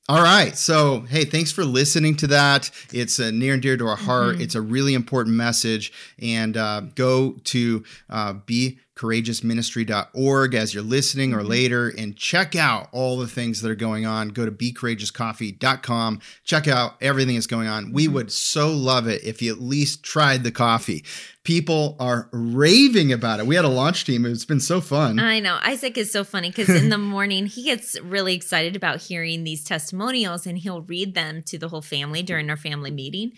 All 0.10 0.24
right. 0.24 0.56
So, 0.56 1.02
hey, 1.02 1.26
thanks 1.26 1.52
for 1.52 1.66
listening 1.66 2.16
to 2.18 2.28
that. 2.28 2.70
It's 2.94 3.20
uh, 3.20 3.32
near 3.32 3.56
and 3.56 3.62
dear 3.62 3.76
to 3.76 3.88
our 3.88 3.98
heart. 3.98 4.36
Mm-hmm. 4.36 4.44
It's 4.44 4.56
a 4.56 4.62
really 4.62 4.94
important 4.94 5.36
message. 5.36 5.92
And 6.20 6.56
uh, 6.56 6.84
go 6.96 7.34
to 7.44 7.84
uh, 8.10 8.36
be 8.46 8.80
courageousministry.org 8.98 10.56
as 10.56 10.74
you're 10.74 10.84
listening 10.84 11.34
or 11.34 11.40
mm-hmm. 11.40 11.48
later 11.48 11.90
and 11.90 12.16
check 12.16 12.56
out 12.56 12.90
all 12.92 13.18
the 13.18 13.28
things 13.28 13.62
that 13.62 13.70
are 13.70 13.76
going 13.76 14.06
on. 14.06 14.30
Go 14.30 14.46
to 14.46 14.52
becourageouscoffee.com. 14.52 16.22
Check 16.44 16.68
out 16.68 16.96
everything 17.02 17.36
that's 17.36 17.48
going 17.48 17.68
on. 17.68 17.94
We 17.94 18.06
mm-hmm. 18.06 18.16
would 18.16 18.32
so 18.32 18.72
love 18.72 19.08
it 19.08 19.24
if 19.24 19.42
you 19.42 19.54
at 19.54 19.62
least 19.62 20.04
tried 20.04 20.44
the 20.44 20.52
coffee. 20.52 21.06
People 21.48 21.96
are 21.98 22.28
raving 22.34 23.14
about 23.14 23.40
it. 23.40 23.48
We 23.48 23.56
had 23.56 23.64
a 23.64 23.70
launch 23.70 24.04
team. 24.04 24.26
It's 24.26 24.44
been 24.44 24.60
so 24.60 24.82
fun. 24.82 25.18
I 25.18 25.40
know. 25.40 25.58
Isaac 25.64 25.98
is 25.98 26.12
so 26.12 26.26
funny 26.26 26.50
because 26.50 26.68
in 26.70 26.90
the 26.90 26.98
morning 26.98 27.46
he 27.46 27.64
gets 27.64 27.98
really 28.02 28.36
excited 28.36 28.76
about 28.76 29.02
hearing 29.02 29.46
these 29.46 29.64
testimonials 29.64 30.46
and 30.46 30.58
he'll 30.58 30.82
read 30.82 31.16
them 31.16 31.42
to 31.44 31.58
the 31.58 31.70
whole 31.70 31.82
family 31.82 32.22
during 32.22 32.50
our 32.50 32.58
family 32.58 32.92
meeting. 32.92 33.32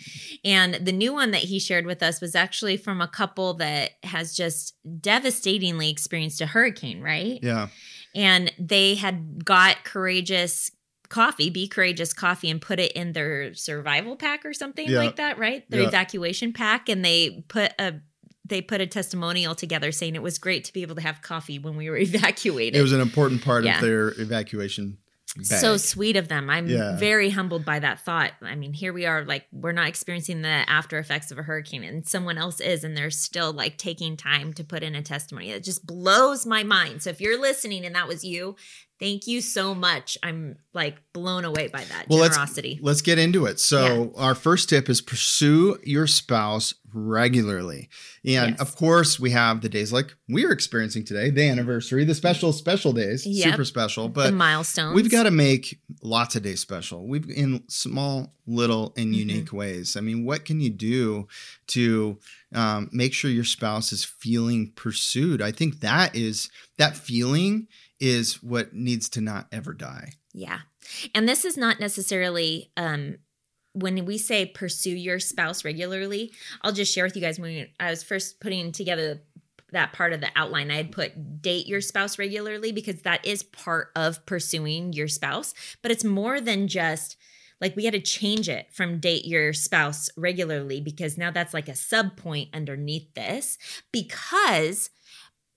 And 0.44 0.74
the 0.74 0.92
new 0.92 1.14
one 1.14 1.30
that 1.30 1.44
he 1.44 1.60
shared 1.60 1.86
with 1.86 2.02
us 2.02 2.20
was 2.20 2.34
actually 2.34 2.78
from 2.78 3.00
a 3.00 3.08
couple 3.08 3.54
that 3.56 3.92
has 4.02 4.36
just 4.36 4.74
devastatingly 5.00 5.92
experienced 5.92 6.42
a 6.42 6.48
hurricane, 6.48 7.04
right? 7.04 7.38
Yeah. 7.44 7.68
And 8.16 8.52
they 8.58 8.96
had 8.96 9.46
got 9.46 9.84
courageous 9.84 10.72
coffee, 11.10 11.50
be 11.50 11.68
courageous 11.68 12.14
coffee, 12.14 12.50
and 12.50 12.62
put 12.62 12.80
it 12.80 12.92
in 12.94 13.14
their 13.14 13.54
survival 13.54 14.16
pack 14.16 14.46
or 14.46 14.54
something 14.54 14.88
yeah. 14.88 15.00
like 15.00 15.18
that, 15.18 15.38
right? 15.38 15.70
Their 15.70 15.82
yeah. 15.82 15.88
evacuation 15.88 16.54
pack, 16.54 16.90
and 16.90 17.04
they 17.04 17.44
put 17.48 17.74
a 17.80 17.96
they 18.46 18.62
put 18.62 18.82
a 18.82 18.88
testimonial 18.88 19.54
together 19.54 19.92
saying 19.92 20.16
it 20.16 20.24
was 20.24 20.40
great 20.40 20.64
to 20.64 20.74
be 20.74 20.82
able 20.82 20.96
to 20.96 21.02
have 21.02 21.22
coffee 21.22 21.60
when 21.60 21.76
we 21.76 21.90
were 21.90 21.98
evacuated. 21.98 22.80
It 22.80 22.82
was 22.82 22.94
an 22.94 23.02
important 23.02 23.44
part 23.44 23.64
yeah. 23.64 23.76
of 23.76 23.82
their 23.82 24.10
evacuation 24.20 24.98
Bag. 25.36 25.46
So 25.46 25.78
sweet 25.78 26.16
of 26.16 26.28
them. 26.28 26.50
I'm 26.50 26.68
yeah. 26.68 26.98
very 26.98 27.30
humbled 27.30 27.64
by 27.64 27.78
that 27.80 28.00
thought. 28.00 28.32
I 28.42 28.56
mean, 28.56 28.74
here 28.74 28.92
we 28.92 29.06
are, 29.06 29.24
like, 29.24 29.46
we're 29.52 29.74
not 29.74 29.88
experiencing 29.88 30.42
the 30.42 30.48
after 30.48 30.98
effects 30.98 31.30
of 31.30 31.38
a 31.38 31.44
hurricane, 31.44 31.84
and 31.84 32.08
someone 32.08 32.40
else 32.40 32.60
is, 32.60 32.84
and 32.84 32.98
they're 32.98 33.12
still 33.12 33.54
like 33.54 33.78
taking 33.78 34.18
time 34.18 34.54
to 34.54 34.64
put 34.64 34.82
in 34.82 34.96
a 34.96 35.04
testimony. 35.04 35.52
It 35.52 35.64
just 35.64 35.86
blows 35.86 36.48
my 36.48 36.64
mind. 36.64 37.04
So 37.04 37.12
if 37.12 37.22
you're 37.22 37.40
listening 37.40 37.86
and 37.86 37.94
that 37.94 38.08
was 38.08 38.24
you, 38.24 38.56
Thank 39.00 39.28
you 39.28 39.40
so 39.40 39.74
much. 39.74 40.18
I'm 40.22 40.58
like 40.74 40.98
blown 41.14 41.46
away 41.46 41.68
by 41.68 41.86
that 41.86 42.08
well, 42.10 42.28
generosity. 42.28 42.74
Let's, 42.74 42.84
let's 42.84 43.02
get 43.02 43.18
into 43.18 43.46
it. 43.46 43.60
So, 43.60 44.12
yeah. 44.14 44.22
our 44.22 44.36
first 44.36 44.70
tip 44.70 44.90
is 44.90 45.00
pursue 45.00 45.80
your 45.84 46.06
spouse 46.06 46.74
regularly. 46.94 47.90
And 48.26 48.52
yes. 48.52 48.60
of 48.60 48.76
course, 48.76 49.20
we 49.20 49.32
have 49.32 49.62
the 49.62 49.70
days 49.70 49.94
like 49.94 50.14
we're 50.28 50.52
experiencing 50.52 51.06
today, 51.06 51.30
the 51.30 51.48
anniversary, 51.48 52.04
the 52.04 52.16
special, 52.16 52.52
special 52.52 52.92
days, 52.92 53.26
yep. 53.26 53.52
super 53.52 53.64
special. 53.64 54.10
But 54.10 54.28
the 54.28 54.32
milestones. 54.34 54.96
We've 54.96 55.10
got 55.10 55.24
to 55.24 55.32
make 55.32 55.80
lots 56.02 56.36
of 56.36 56.44
days 56.44 56.60
special. 56.60 57.08
We've 57.08 57.30
in 57.30 57.64
small, 57.70 58.34
little, 58.46 58.94
and 58.98 59.08
mm-hmm. 59.08 59.30
unique 59.30 59.54
ways. 59.54 59.96
I 59.96 60.02
mean, 60.02 60.26
what 60.26 60.46
can 60.46 60.60
you 60.60 60.70
do 60.70 61.28
to 61.68 62.20
um, 62.54 62.90
make 62.92 63.14
sure 63.14 63.32
your 63.32 63.44
spouse 63.46 63.94
is 63.94 64.04
feeling 64.04 64.74
pursued? 64.76 65.42
I 65.42 65.52
think 65.52 65.80
that 65.80 66.16
is 66.16 66.50
that 66.78 66.98
feeling 66.98 67.68
is 68.00 68.42
what 68.42 68.74
needs 68.74 69.10
to 69.10 69.22
not 69.22 69.48
ever 69.52 69.74
die. 69.74 70.14
Yeah. 70.34 70.60
And 71.14 71.28
this 71.28 71.46
is 71.46 71.58
not 71.58 71.80
necessarily 71.80 72.72
um 72.78 73.18
when 73.74 74.06
we 74.06 74.18
say 74.18 74.46
pursue 74.46 74.96
your 74.96 75.20
spouse 75.20 75.64
regularly, 75.64 76.34
I'll 76.62 76.72
just 76.72 76.94
share 76.94 77.06
with 77.06 77.16
you 77.16 77.22
guys 77.22 77.40
when 77.40 77.68
I 77.80 77.90
was 77.92 78.04
first 78.04 78.40
putting 78.40 78.72
together 78.72 79.22
that 79.72 79.94
part 79.94 80.14
of 80.14 80.22
the 80.22 80.30
outline, 80.36 80.72
I 80.72 80.78
had 80.78 80.92
put 80.92 81.42
date 81.42 81.68
your 81.68 81.82
spouse 81.82 82.18
regularly 82.18 82.72
because 82.72 83.04
that 83.04 83.26
is 83.26 83.44
part 83.44 83.90
of 83.96 84.26
pursuing 84.26 84.94
your 84.94 85.08
spouse, 85.08 85.54
but 85.82 85.92
it's 85.92 86.04
more 86.04 86.42
than 86.42 86.68
just 86.68 87.18
like 87.62 87.76
we 87.76 87.86
had 87.86 87.94
to 87.94 88.00
change 88.00 88.48
it 88.48 88.68
from 88.72 89.00
date 89.00 89.26
your 89.26 89.54
spouse 89.54 90.10
regularly 90.16 90.82
because 90.82 91.18
now 91.18 91.30
that's 91.30 91.54
like 91.54 91.68
a 91.68 91.76
sub 91.76 92.16
point 92.16 92.50
underneath 92.54 93.14
this 93.14 93.58
because 93.92 94.90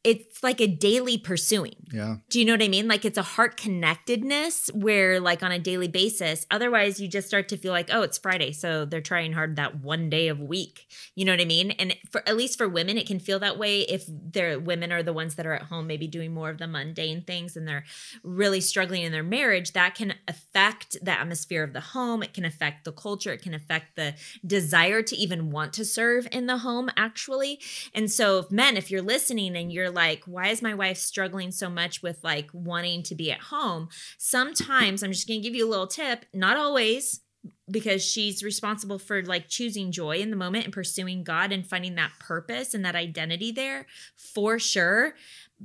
it's 0.04 0.42
like 0.42 0.60
a 0.60 0.66
daily 0.66 1.16
pursuing. 1.16 1.76
Yeah. 1.92 2.16
Do 2.28 2.40
you 2.40 2.44
know 2.44 2.54
what 2.54 2.62
I 2.62 2.68
mean? 2.68 2.88
Like 2.88 3.04
it's 3.04 3.18
a 3.18 3.22
heart 3.22 3.56
connectedness 3.56 4.68
where, 4.74 5.20
like, 5.20 5.42
on 5.42 5.52
a 5.52 5.58
daily 5.58 5.86
basis, 5.86 6.44
otherwise 6.50 6.98
you 6.98 7.06
just 7.06 7.28
start 7.28 7.48
to 7.50 7.56
feel 7.56 7.72
like, 7.72 7.88
oh, 7.92 8.02
it's 8.02 8.18
Friday. 8.18 8.52
So 8.52 8.84
they're 8.84 9.00
trying 9.00 9.32
hard 9.32 9.56
that 9.56 9.80
one 9.80 10.10
day 10.10 10.28
of 10.28 10.40
week. 10.40 10.86
You 11.14 11.24
know 11.24 11.32
what 11.32 11.40
I 11.40 11.44
mean? 11.44 11.72
And 11.72 11.94
for 12.10 12.26
at 12.28 12.36
least 12.36 12.58
for 12.58 12.68
women, 12.68 12.98
it 12.98 13.06
can 13.06 13.20
feel 13.20 13.38
that 13.40 13.58
way 13.58 13.82
if 13.82 14.04
their 14.08 14.58
women 14.58 14.90
are 14.90 15.02
the 15.02 15.12
ones 15.12 15.36
that 15.36 15.46
are 15.46 15.54
at 15.54 15.62
home, 15.62 15.86
maybe 15.86 16.08
doing 16.08 16.34
more 16.34 16.50
of 16.50 16.58
the 16.58 16.66
mundane 16.66 17.22
things 17.22 17.56
and 17.56 17.68
they're 17.68 17.84
really 18.24 18.60
struggling 18.60 19.02
in 19.02 19.12
their 19.12 19.22
marriage. 19.22 19.72
That 19.72 19.94
can 19.94 20.14
affect 20.26 20.96
the 21.04 21.12
atmosphere 21.12 21.62
of 21.62 21.74
the 21.74 21.80
home. 21.80 22.22
It 22.22 22.34
can 22.34 22.44
affect 22.44 22.84
the 22.84 22.92
culture. 22.92 23.32
It 23.32 23.42
can 23.42 23.54
affect 23.54 23.94
the 23.94 24.14
desire 24.44 25.02
to 25.02 25.16
even 25.16 25.50
want 25.50 25.72
to 25.74 25.84
serve 25.84 26.26
in 26.32 26.46
the 26.46 26.58
home, 26.58 26.90
actually. 26.96 27.60
And 27.94 28.10
so, 28.10 28.38
if 28.38 28.50
men, 28.50 28.76
if 28.76 28.90
you're 28.90 29.02
listening 29.02 29.56
and 29.56 29.72
you're 29.72 29.91
like, 29.92 30.24
why 30.24 30.48
is 30.48 30.62
my 30.62 30.74
wife 30.74 30.96
struggling 30.96 31.50
so 31.50 31.68
much 31.70 32.02
with 32.02 32.18
like 32.24 32.50
wanting 32.52 33.02
to 33.04 33.14
be 33.14 33.30
at 33.30 33.40
home? 33.40 33.88
Sometimes 34.18 35.02
I'm 35.02 35.12
just 35.12 35.28
going 35.28 35.40
to 35.40 35.48
give 35.48 35.54
you 35.54 35.68
a 35.68 35.70
little 35.70 35.86
tip, 35.86 36.24
not 36.34 36.56
always 36.56 37.20
because 37.70 38.04
she's 38.04 38.42
responsible 38.42 38.98
for 38.98 39.22
like 39.22 39.48
choosing 39.48 39.90
joy 39.90 40.18
in 40.18 40.30
the 40.30 40.36
moment 40.36 40.64
and 40.64 40.72
pursuing 40.72 41.24
God 41.24 41.52
and 41.52 41.66
finding 41.66 41.96
that 41.96 42.12
purpose 42.20 42.74
and 42.74 42.84
that 42.84 42.94
identity 42.94 43.50
there 43.52 43.86
for 44.16 44.58
sure. 44.58 45.14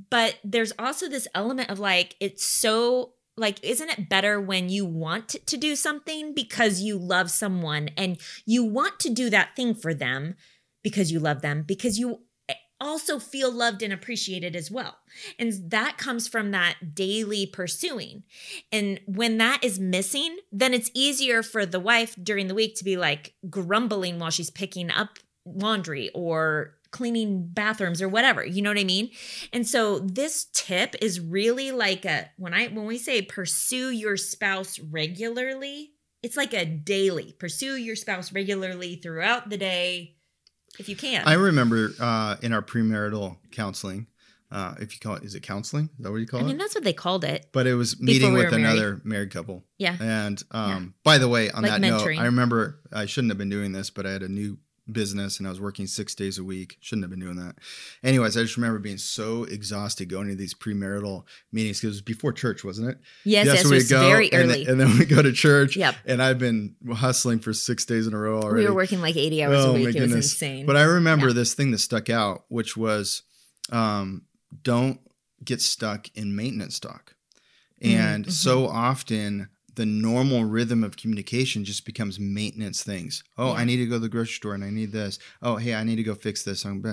But 0.10 0.38
there's 0.44 0.74
also 0.80 1.10
this 1.10 1.28
element 1.34 1.70
of 1.70 1.80
like, 1.80 2.16
it's 2.20 2.44
so 2.44 3.14
like 3.38 3.64
isn't 3.64 3.90
it 3.90 4.10
better 4.10 4.42
when 4.42 4.68
you 4.70 4.86
want 4.86 5.30
to 5.30 5.58
do 5.58 5.76
something 5.76 6.34
because 6.34 6.82
you 6.82 6.98
love 6.98 7.30
someone 7.30 7.90
and 7.96 8.18
you 8.46 8.64
want 8.64 9.00
to 9.00 9.10
do 9.10 9.30
that 9.30 9.56
thing 9.56 9.76
for 9.76 9.94
them 9.94 10.36
because 10.84 11.12
you 11.12 11.20
love 11.20 11.42
them 11.42 11.64
because 11.64 12.00
you 12.00 12.22
also 12.80 13.20
feel 13.20 13.52
loved 13.52 13.82
and 13.82 13.92
appreciated 13.92 14.56
as 14.56 14.70
well. 14.70 14.98
And 15.40 15.54
that 15.72 15.98
comes 15.98 16.28
from 16.28 16.52
that 16.52 16.94
daily 16.94 17.46
pursuing. 17.46 18.24
And 18.72 19.00
when 19.06 19.38
that 19.38 19.64
is 19.64 19.80
missing, 19.80 20.38
then 20.52 20.74
it's 20.74 20.92
easier 20.94 21.44
for 21.44 21.66
the 21.66 21.80
wife 21.80 22.16
during 22.22 22.48
the 22.48 22.56
week 22.56 22.76
to 22.76 22.84
be 22.84 22.98
like 22.98 23.34
grumbling 23.50 24.20
while 24.20 24.32
she's 24.32 24.50
picking 24.50 24.92
up 24.92 25.20
laundry 25.46 26.10
or 26.14 26.76
cleaning 26.92 27.48
bathrooms 27.48 28.02
or 28.02 28.08
whatever 28.08 28.46
you 28.46 28.62
know 28.62 28.70
what 28.70 28.80
i 28.80 28.84
mean 28.84 29.10
and 29.52 29.68
so 29.68 30.00
this 30.00 30.48
tip 30.54 30.96
is 31.02 31.20
really 31.20 31.72
like 31.72 32.06
a 32.06 32.30
when 32.38 32.54
i 32.54 32.68
when 32.68 32.86
we 32.86 32.98
say 32.98 33.22
pursue 33.22 33.90
your 33.92 34.16
spouse 34.16 34.80
regularly 34.80 35.92
it's 36.24 36.38
like 36.38 36.54
a 36.54 36.66
daily 36.66 37.34
pursue 37.40 37.76
your 37.76 37.96
spouse 37.96 38.32
regularly 38.32 38.96
throughout 38.96 39.50
the 39.50 39.58
day 39.58 40.17
if 40.80 40.88
you 40.90 40.96
can. 40.96 41.24
I 41.28 41.34
remember 41.34 41.92
uh, 42.00 42.36
in 42.42 42.54
our 42.54 42.62
premarital 42.62 43.38
counseling, 43.52 44.08
uh, 44.52 44.76
if 44.80 44.94
you 44.94 45.00
call 45.00 45.16
it, 45.16 45.24
is 45.24 45.36
it 45.36 45.42
counseling? 45.44 45.90
Is 45.98 46.04
that 46.06 46.12
what 46.12 46.18
you 46.18 46.28
call 46.28 46.40
I 46.40 46.44
it? 46.44 46.48
mean, 46.48 46.58
that's 46.58 46.74
what 46.76 46.84
they 46.84 46.94
called 46.94 47.24
it. 47.26 47.48
But 47.52 47.68
it 47.68 47.74
was 47.76 48.00
meeting 48.00 48.32
we 48.34 48.44
with 48.44 48.52
were 48.54 48.58
married. 48.60 48.78
another 48.78 49.02
married 49.04 49.32
couple. 49.32 49.66
Yeah. 49.78 49.98
And 50.00 50.42
um, 50.52 50.70
Yeah. 50.70 50.86
by 51.04 51.18
the 51.18 51.28
way, 51.28 51.50
on 51.52 51.64
Like 51.64 51.72
that 51.72 51.82
mentoring. 51.82 52.16
note, 52.16 52.22
I 52.22 52.26
remember 52.26 52.80
I 52.94 53.06
shouldn't 53.08 53.32
have 53.32 53.38
been 53.38 53.50
doing 53.50 53.74
this, 53.74 53.90
but 53.90 54.06
I 54.06 54.12
had 54.12 54.24
a 54.24 54.30
new 54.30 54.58
business 54.92 55.38
and 55.40 55.48
I 55.48 55.50
was 55.50 55.60
working 55.60 55.86
six 55.88 56.16
days 56.16 56.38
a 56.38 56.44
week. 56.44 56.78
Shouldn't 56.80 57.04
have 57.04 57.12
been 57.12 57.20
doing 57.20 57.36
that. 57.36 57.56
Anyways, 58.04 58.38
I 58.38 58.42
just 58.42 58.56
remember 58.58 58.80
being 58.80 58.98
so 58.98 59.44
exhausted 59.44 60.08
going 60.10 60.28
to 60.30 60.36
these 60.36 60.54
premarital 60.54 61.24
meetings 61.52 61.80
because 61.80 61.84
it 61.84 61.98
was 61.98 62.02
before 62.02 62.32
church, 62.34 62.64
wasn't 62.64 62.90
it? 62.90 62.98
Yes, 63.26 63.46
yes, 63.48 63.66
it 63.66 63.68
we'd 63.68 63.76
was 63.76 63.90
very 63.90 64.30
early. 64.34 64.66
and 64.66 64.80
then 64.80 64.98
we 64.98 65.06
go 65.06 65.22
to 65.22 65.32
church. 65.34 65.76
Yep. 65.76 65.96
And 66.06 66.24
I've 66.24 66.40
been 66.40 66.76
hustling 66.94 67.40
for 67.40 67.54
six 67.54 67.86
days 67.86 68.08
in 68.08 68.14
a 68.14 68.18
row 68.18 68.40
already. 68.42 68.64
we 68.64 68.70
were 68.70 68.76
working 68.76 69.02
like 69.02 69.16
80 69.18 69.44
hours 69.44 69.66
Oh, 69.66 69.70
a 69.72 69.74
week. 69.74 69.96
It 69.96 70.02
was 70.02 70.14
insane. 70.14 70.66
But 70.66 70.78
I 70.78 70.84
remember 70.84 71.28
Yeah. 71.28 71.34
this 71.34 71.54
thing 71.54 71.72
that 71.72 71.80
stuck 71.80 72.10
out, 72.10 72.46
which 72.50 72.78
was 72.78 73.24
um, 73.72 74.22
don't 74.64 75.00
get 75.44 75.62
stuck 75.62 76.08
in 76.16 76.36
maintenance 76.36 76.76
stock. 76.76 77.16
And 77.82 78.26
Mhm, 78.26 78.32
so 78.32 78.66
often 78.68 79.50
the 79.78 79.86
normal 79.86 80.44
rhythm 80.44 80.84
of 80.84 80.98
communication 80.98 81.64
just 81.64 81.86
becomes 81.86 82.20
maintenance 82.20 82.84
things. 82.84 83.24
Oh, 83.38 83.48
Yeah. 83.54 83.60
I 83.60 83.64
need 83.64 83.78
to 83.78 83.86
go 83.86 83.96
to 83.96 84.00
the 84.00 84.10
grocery 84.10 84.34
store 84.34 84.54
and 84.54 84.64
I 84.64 84.70
need 84.70 84.92
this. 84.92 85.18
Oh, 85.42 85.56
hey, 85.56 85.74
I 85.74 85.84
need 85.86 85.96
to 85.96 86.04
go 86.04 86.14
fix 86.14 86.44
this. 86.44 86.66
I'm, 86.66 86.84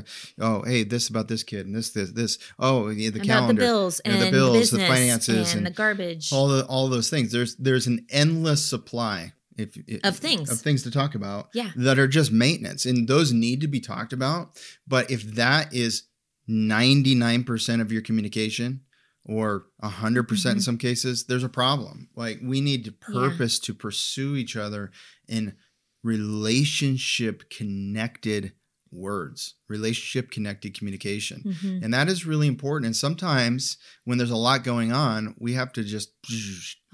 oh, 0.40 0.62
hey, 0.62 0.84
this 0.84 1.08
about 1.08 1.26
this 1.26 1.42
kid 1.42 1.66
and 1.66 1.74
this, 1.74 1.90
this, 1.90 2.12
this. 2.12 2.38
Oh, 2.58 2.88
yeah, 2.90 3.10
the 3.10 3.16
About 3.18 3.26
calendar. 3.26 3.60
the 3.62 3.66
bills 3.66 4.00
you 4.04 4.12
know, 4.12 4.18
and 4.18 4.26
the 4.26 4.30
bills, 4.30 4.56
business 4.58 4.80
the 4.82 4.86
finances, 4.86 5.52
and, 5.54 5.58
and 5.58 5.66
the 5.66 5.76
garbage. 5.76 6.32
all 6.32 6.46
the 6.48 6.64
all 6.66 6.88
those 6.88 7.10
things. 7.10 7.32
There's 7.32 7.56
there's 7.56 7.86
an 7.88 8.06
endless 8.10 8.64
supply 8.64 9.32
if, 9.56 9.76
if 9.88 10.04
Of 10.04 10.16
things. 10.18 10.50
of 10.50 10.60
things 10.60 10.82
to 10.84 10.90
talk 10.90 11.14
about 11.14 11.48
Yeah. 11.54 11.70
that 11.76 11.98
are 11.98 12.06
just 12.08 12.30
maintenance, 12.32 12.86
and 12.86 13.08
those 13.08 13.32
need 13.32 13.60
to 13.62 13.68
be 13.68 13.80
talked 13.80 14.12
about. 14.12 14.60
But 14.86 15.10
if 15.10 15.22
that 15.36 15.72
is 15.74 16.04
ninety 16.46 17.14
nine 17.14 17.44
percent 17.44 17.80
of 17.82 17.90
your 17.90 18.02
communication, 18.02 18.82
or 19.24 19.66
hundred 19.82 20.24
percent 20.24 20.56
in 20.56 20.62
some 20.62 20.78
cases, 20.78 21.24
there's 21.26 21.44
a 21.44 21.48
problem. 21.48 22.08
Like 22.14 22.40
we 22.42 22.60
need 22.60 22.84
to 22.84 22.90
Yeah. 22.90 23.14
purpose 23.28 23.58
to 23.60 23.74
pursue 23.74 24.36
each 24.36 24.56
other 24.56 24.90
in 25.28 25.54
relationship 26.02 27.48
connected 27.50 28.52
words, 28.90 29.54
relationship 29.68 30.30
connected 30.30 30.76
communication. 30.78 31.42
Mhm. 31.44 31.82
And 31.82 31.92
that 31.92 32.08
is 32.08 32.24
really 32.26 32.46
important. 32.46 32.86
And 32.86 32.94
sometimes 32.96 33.76
when 34.04 34.18
there's 34.18 34.30
a 34.30 34.36
lot 34.36 34.62
going 34.62 34.92
on, 34.92 35.34
we 35.38 35.54
have 35.54 35.72
to 35.72 35.82
just 35.82 36.10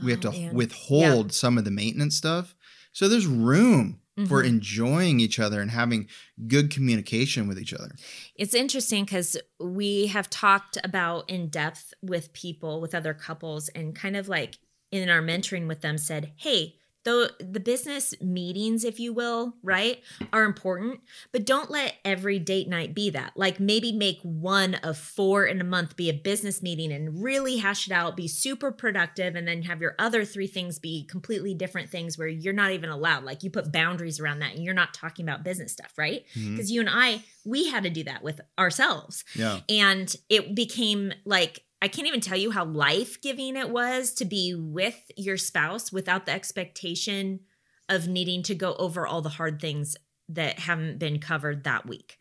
we 0.02 0.10
have 0.12 0.24
Oh, 0.24 0.30
to 0.32 0.38
man. 0.38 0.54
withhold 0.54 1.32
some 1.34 1.58
of 1.58 1.64
the 1.64 1.70
maintenance 1.70 2.16
stuff. 2.16 2.54
So 2.92 3.06
there's 3.08 3.26
room 3.26 4.00
for 4.26 4.42
Mhm. 4.42 4.46
enjoying 4.48 5.20
each 5.20 5.38
other 5.38 5.60
and 5.60 5.70
having 5.70 6.08
good 6.46 6.70
communication 6.70 7.48
with 7.48 7.58
each 7.58 7.72
other. 7.72 7.94
It's 8.34 8.54
interesting 8.54 9.04
because 9.04 9.36
we 9.58 10.06
have 10.08 10.28
talked 10.30 10.78
about 10.82 11.28
in 11.30 11.48
depth 11.48 11.94
with 12.02 12.32
people, 12.32 12.80
with 12.80 12.94
other 12.94 13.14
couples, 13.14 13.68
and 13.70 13.94
kind 13.94 14.16
of 14.16 14.28
like 14.28 14.58
in 14.90 15.08
our 15.08 15.22
mentoring 15.22 15.68
with 15.68 15.82
them 15.82 15.98
said, 15.98 16.32
hey, 16.36 16.76
though 17.04 17.26
the 17.38 17.60
business 17.60 18.14
meetings, 18.20 18.84
if 18.84 19.00
you 19.00 19.12
will, 19.12 19.54
right, 19.62 20.02
are 20.32 20.44
important, 20.44 21.00
but 21.32 21.46
don't 21.46 21.70
let 21.70 21.94
every 22.04 22.38
date 22.38 22.68
night 22.68 22.94
be 22.94 23.10
that. 23.10 23.32
Like 23.36 23.58
maybe 23.58 23.92
make 23.92 24.20
one 24.22 24.74
of 24.76 24.98
four 24.98 25.46
in 25.46 25.60
a 25.60 25.64
month 25.64 25.96
be 25.96 26.10
a 26.10 26.14
business 26.14 26.62
meeting 26.62 26.92
and 26.92 27.22
really 27.22 27.56
hash 27.58 27.86
it 27.86 27.92
out, 27.92 28.16
be 28.16 28.28
super 28.28 28.70
productive, 28.70 29.34
and 29.34 29.48
then 29.48 29.62
have 29.62 29.80
your 29.80 29.94
other 29.98 30.24
three 30.24 30.46
things 30.46 30.78
be 30.78 31.04
completely 31.06 31.54
different 31.54 31.90
things 31.90 32.18
where 32.18 32.28
you're 32.28 32.52
not 32.52 32.72
even 32.72 32.90
allowed. 32.90 33.24
Like 33.24 33.42
you 33.42 33.50
put 33.50 33.72
boundaries 33.72 34.20
around 34.20 34.40
that 34.40 34.54
and 34.54 34.64
you're 34.64 34.74
not 34.74 34.92
talking 34.94 35.26
about 35.26 35.42
business 35.44 35.72
stuff, 35.72 35.92
right? 35.96 36.24
Mm-hmm. 36.34 36.52
Because 36.56 36.70
you 36.70 36.80
and 36.80 36.90
I 36.90 37.22
we 37.44 37.68
had 37.70 37.84
to 37.84 37.90
do 37.90 38.04
that 38.04 38.22
with 38.22 38.38
ourselves 38.58 39.24
Yeah. 39.34 39.60
and 39.68 40.14
it 40.28 40.54
became 40.54 41.12
like 41.24 41.64
I 41.82 41.88
can't 41.88 42.06
even 42.06 42.20
tell 42.20 42.36
you 42.36 42.50
how 42.50 42.64
life-giving 42.64 43.56
it 43.56 43.70
was 43.70 44.12
to 44.14 44.24
be 44.24 44.54
with 44.54 45.10
your 45.16 45.36
spouse 45.36 45.90
without 45.92 46.26
the 46.26 46.32
expectation 46.32 47.40
of 47.88 48.06
needing 48.06 48.42
to 48.44 48.54
go 48.54 48.74
over 48.74 49.06
all 49.06 49.22
the 49.22 49.30
hard 49.30 49.60
things 49.60 49.96
that 50.28 50.60
haven't 50.60 50.98
been 50.98 51.18
covered 51.18 51.64
that 51.64 51.86
week. 51.86 52.18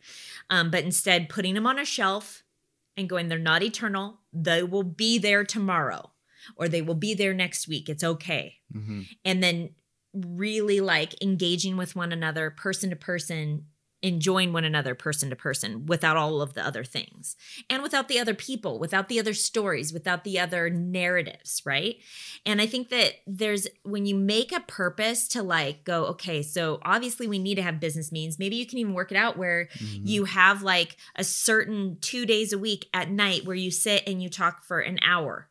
Um, 0.48 0.70
but 0.70 0.82
instead 0.84 1.28
putting 1.28 1.54
them 1.54 1.66
on 1.66 1.78
a 1.78 1.84
shelf 1.84 2.42
and 2.96 3.08
going 3.08 3.28
they're 3.28 3.38
not 3.38 3.62
eternal. 3.62 4.20
They 4.32 4.62
will 4.62 4.82
be 4.82 5.18
there 5.18 5.44
tomorrow 5.44 6.10
or 6.56 6.68
they 6.68 6.82
will 6.82 6.94
be 6.96 7.14
there 7.14 7.34
next 7.34 7.68
week. 7.68 7.88
It's 7.88 8.02
okay 8.02 8.56
Mhm. 8.74 9.06
and 9.24 9.42
then 9.42 9.74
really 10.12 10.80
like 10.80 11.22
engaging 11.22 11.76
with 11.76 11.94
one 11.94 12.10
another 12.10 12.50
person 12.50 12.90
to 12.90 12.96
person 12.96 13.66
enjoying 14.02 14.52
one 14.52 14.64
another 14.64 14.94
person 14.94 15.28
to 15.30 15.36
person 15.36 15.84
without 15.86 16.16
all 16.16 16.40
of 16.40 16.54
the 16.54 16.66
other 16.66 16.84
things 16.84 17.36
and 17.68 17.82
without 17.82 18.08
the 18.08 18.18
other 18.18 18.32
people 18.34 18.78
without 18.78 19.08
the 19.08 19.20
other 19.20 19.34
stories 19.34 19.92
without 19.92 20.24
the 20.24 20.38
other 20.38 20.70
narratives 20.70 21.60
right 21.66 21.96
and 22.46 22.60
i 22.62 22.66
think 22.66 22.88
that 22.88 23.14
there's 23.26 23.66
when 23.82 24.06
you 24.06 24.14
make 24.14 24.52
a 24.52 24.60
purpose 24.60 25.28
to 25.28 25.42
like 25.42 25.84
go 25.84 26.06
okay 26.06 26.42
so 26.42 26.78
obviously 26.84 27.28
we 27.28 27.38
need 27.38 27.56
to 27.56 27.62
have 27.62 27.78
business 27.80 28.10
means. 28.10 28.38
maybe 28.38 28.56
you 28.56 28.66
can 28.66 28.78
even 28.78 28.94
work 28.94 29.10
it 29.12 29.16
out 29.18 29.36
where 29.36 29.68
Mhm. 29.78 30.00
you 30.08 30.24
have 30.24 30.62
like 30.62 30.96
a 31.16 31.24
certain 31.24 31.98
two 32.00 32.24
days 32.24 32.52
a 32.54 32.58
week 32.58 32.88
at 32.94 33.10
night 33.10 33.44
where 33.44 33.56
you 33.56 33.70
sit 33.70 34.02
and 34.06 34.22
you 34.22 34.30
talk 34.30 34.64
for 34.64 34.80
an 34.80 34.98
hour 35.04 35.48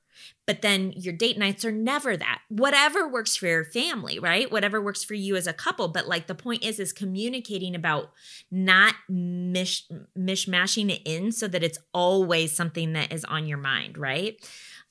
but 0.49 0.63
then 0.63 0.91
your 0.95 1.13
date 1.13 1.37
nights 1.37 1.63
are 1.63 1.71
never 1.71 2.17
that. 2.17 2.41
Whatever 2.47 3.07
works 3.07 3.35
for 3.35 3.45
your 3.45 3.63
family 3.63 4.17
right? 4.17 4.51
Whatever 4.51 4.81
works 4.81 5.03
for 5.03 5.13
you 5.13 5.35
as 5.35 5.45
a 5.45 5.53
couple. 5.53 5.89
But 5.89 6.07
like 6.07 6.25
the 6.25 6.33
point 6.33 6.65
is 6.65 6.79
is 6.79 6.91
communicating 6.91 7.75
about 7.75 8.09
not 8.49 8.95
mish 9.07 9.87
mishmashing 10.17 10.89
it 10.89 11.03
in 11.05 11.31
so 11.31 11.47
that 11.47 11.63
it's 11.63 11.77
always 11.93 12.51
something 12.51 12.93
that 12.93 13.13
is 13.13 13.23
on 13.25 13.45
your 13.45 13.59
mind 13.59 13.95
right? 13.95 14.43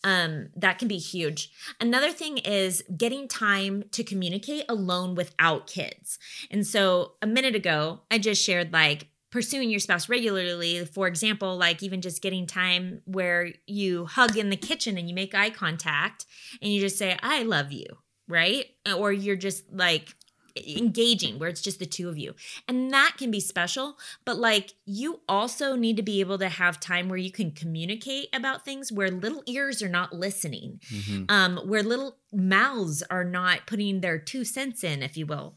Um 0.04 0.50
that 0.54 0.78
can 0.78 0.86
be 0.86 0.98
huge. 0.98 1.50
Another 1.80 2.12
thing 2.12 2.38
is 2.38 2.84
getting 2.96 3.26
time 3.26 3.82
to 3.90 4.04
communicate 4.04 4.64
alone 4.68 5.16
without 5.16 5.66
kids. 5.66 6.20
And 6.52 6.64
so 6.64 7.14
a 7.20 7.26
minute 7.26 7.56
ago 7.56 8.02
i 8.12 8.18
just 8.18 8.44
shared 8.44 8.72
like 8.72 9.08
pursuing 9.30 9.70
your 9.70 9.80
spouse 9.80 10.08
regularly 10.08 10.84
for 10.84 11.06
example 11.06 11.56
like 11.56 11.82
even 11.82 12.00
just 12.00 12.22
getting 12.22 12.46
time 12.46 13.02
where 13.04 13.52
you 13.66 14.06
hug 14.06 14.36
in 14.36 14.50
the 14.50 14.56
kitchen 14.56 14.96
and 14.96 15.08
you 15.08 15.14
make 15.14 15.34
eye 15.34 15.50
contact 15.50 16.24
and 16.62 16.72
you 16.72 16.80
just 16.80 16.96
say 16.96 17.18
i 17.22 17.42
love 17.42 17.70
you 17.72 17.86
right? 18.28 18.66
Or 18.96 19.10
you're 19.10 19.36
just 19.36 19.64
like 19.72 20.14
engaging 20.66 21.38
where 21.38 21.48
it's 21.48 21.60
just 21.60 21.78
the 21.78 21.86
two 21.86 22.08
of 22.08 22.18
you. 22.18 22.34
And 22.66 22.90
that 22.92 23.14
can 23.18 23.30
be 23.30 23.40
special, 23.40 23.98
but 24.24 24.36
like 24.38 24.74
you 24.84 25.20
also 25.28 25.74
need 25.76 25.96
to 25.96 26.02
be 26.02 26.20
able 26.20 26.38
to 26.38 26.48
have 26.48 26.80
time 26.80 27.08
where 27.08 27.18
you 27.18 27.30
can 27.30 27.50
communicate 27.52 28.28
about 28.32 28.64
things 28.64 28.90
where 28.92 29.10
little 29.10 29.42
ears 29.46 29.82
are 29.82 29.88
not 29.88 30.12
listening. 30.12 30.80
Mhm. 30.90 31.30
Um 31.30 31.56
where 31.66 31.82
little 31.82 32.16
mouths 32.32 33.02
are 33.10 33.24
not 33.24 33.66
putting 33.66 34.00
their 34.00 34.18
two 34.18 34.44
cents 34.44 34.84
in, 34.84 35.02
if 35.02 35.16
you 35.16 35.26
will. 35.26 35.56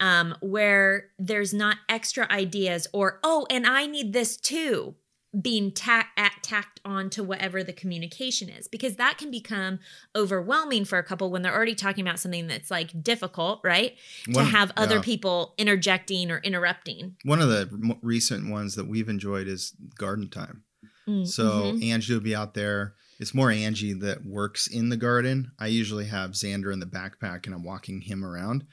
Um 0.00 0.36
where 0.40 1.10
there's 1.18 1.54
not 1.54 1.78
extra 1.88 2.26
ideas 2.30 2.86
or 2.92 3.20
oh, 3.22 3.46
and 3.50 3.66
I 3.66 3.86
need 3.86 4.12
this 4.12 4.36
too 4.36 4.96
being 5.40 5.72
at 6.16 6.32
tacked 6.42 6.80
on 6.84 7.08
to 7.08 7.22
whatever 7.24 7.64
the 7.64 7.72
communication 7.72 8.50
is 8.50 8.68
because 8.68 8.96
that 8.96 9.16
can 9.16 9.30
become 9.30 9.78
overwhelming 10.14 10.84
for 10.84 10.98
a 10.98 11.02
couple 11.02 11.30
when 11.30 11.40
they're 11.42 11.54
already 11.54 11.74
talking 11.74 12.06
about 12.06 12.18
something 12.18 12.46
that's 12.48 12.70
like 12.70 13.02
difficult 13.02 13.60
right 13.64 13.96
One- 14.30 14.44
to 14.44 14.50
have 14.50 14.72
other 14.76 14.96
yeah. 14.96 15.02
people 15.02 15.54
interjecting 15.56 16.30
or 16.30 16.38
interrupting 16.38 17.16
One 17.24 17.40
of 17.40 17.48
the 17.48 17.68
m- 17.72 17.98
recent 18.02 18.50
ones 18.50 18.74
that 18.74 18.86
we've 18.86 19.08
enjoyed 19.08 19.48
is 19.48 19.72
garden 19.96 20.28
time. 20.28 20.64
Mm, 21.08 21.26
So 21.26 21.72
mhm. 21.72 21.84
Angie 21.90 22.12
will 22.14 22.20
be 22.20 22.34
out 22.36 22.54
there. 22.54 22.94
It's 23.22 23.32
more 23.34 23.52
Angie 23.52 23.92
that 23.92 24.26
works 24.26 24.66
in 24.66 24.88
the 24.88 24.96
garden. 24.96 25.52
I 25.56 25.68
usually 25.68 26.06
have 26.06 26.32
Xander 26.32 26.72
in 26.72 26.80
the 26.80 26.86
backpack 26.86 27.46
and 27.46 27.54
I'm 27.54 27.62
walking 27.62 28.00
him 28.00 28.24
around 28.24 28.66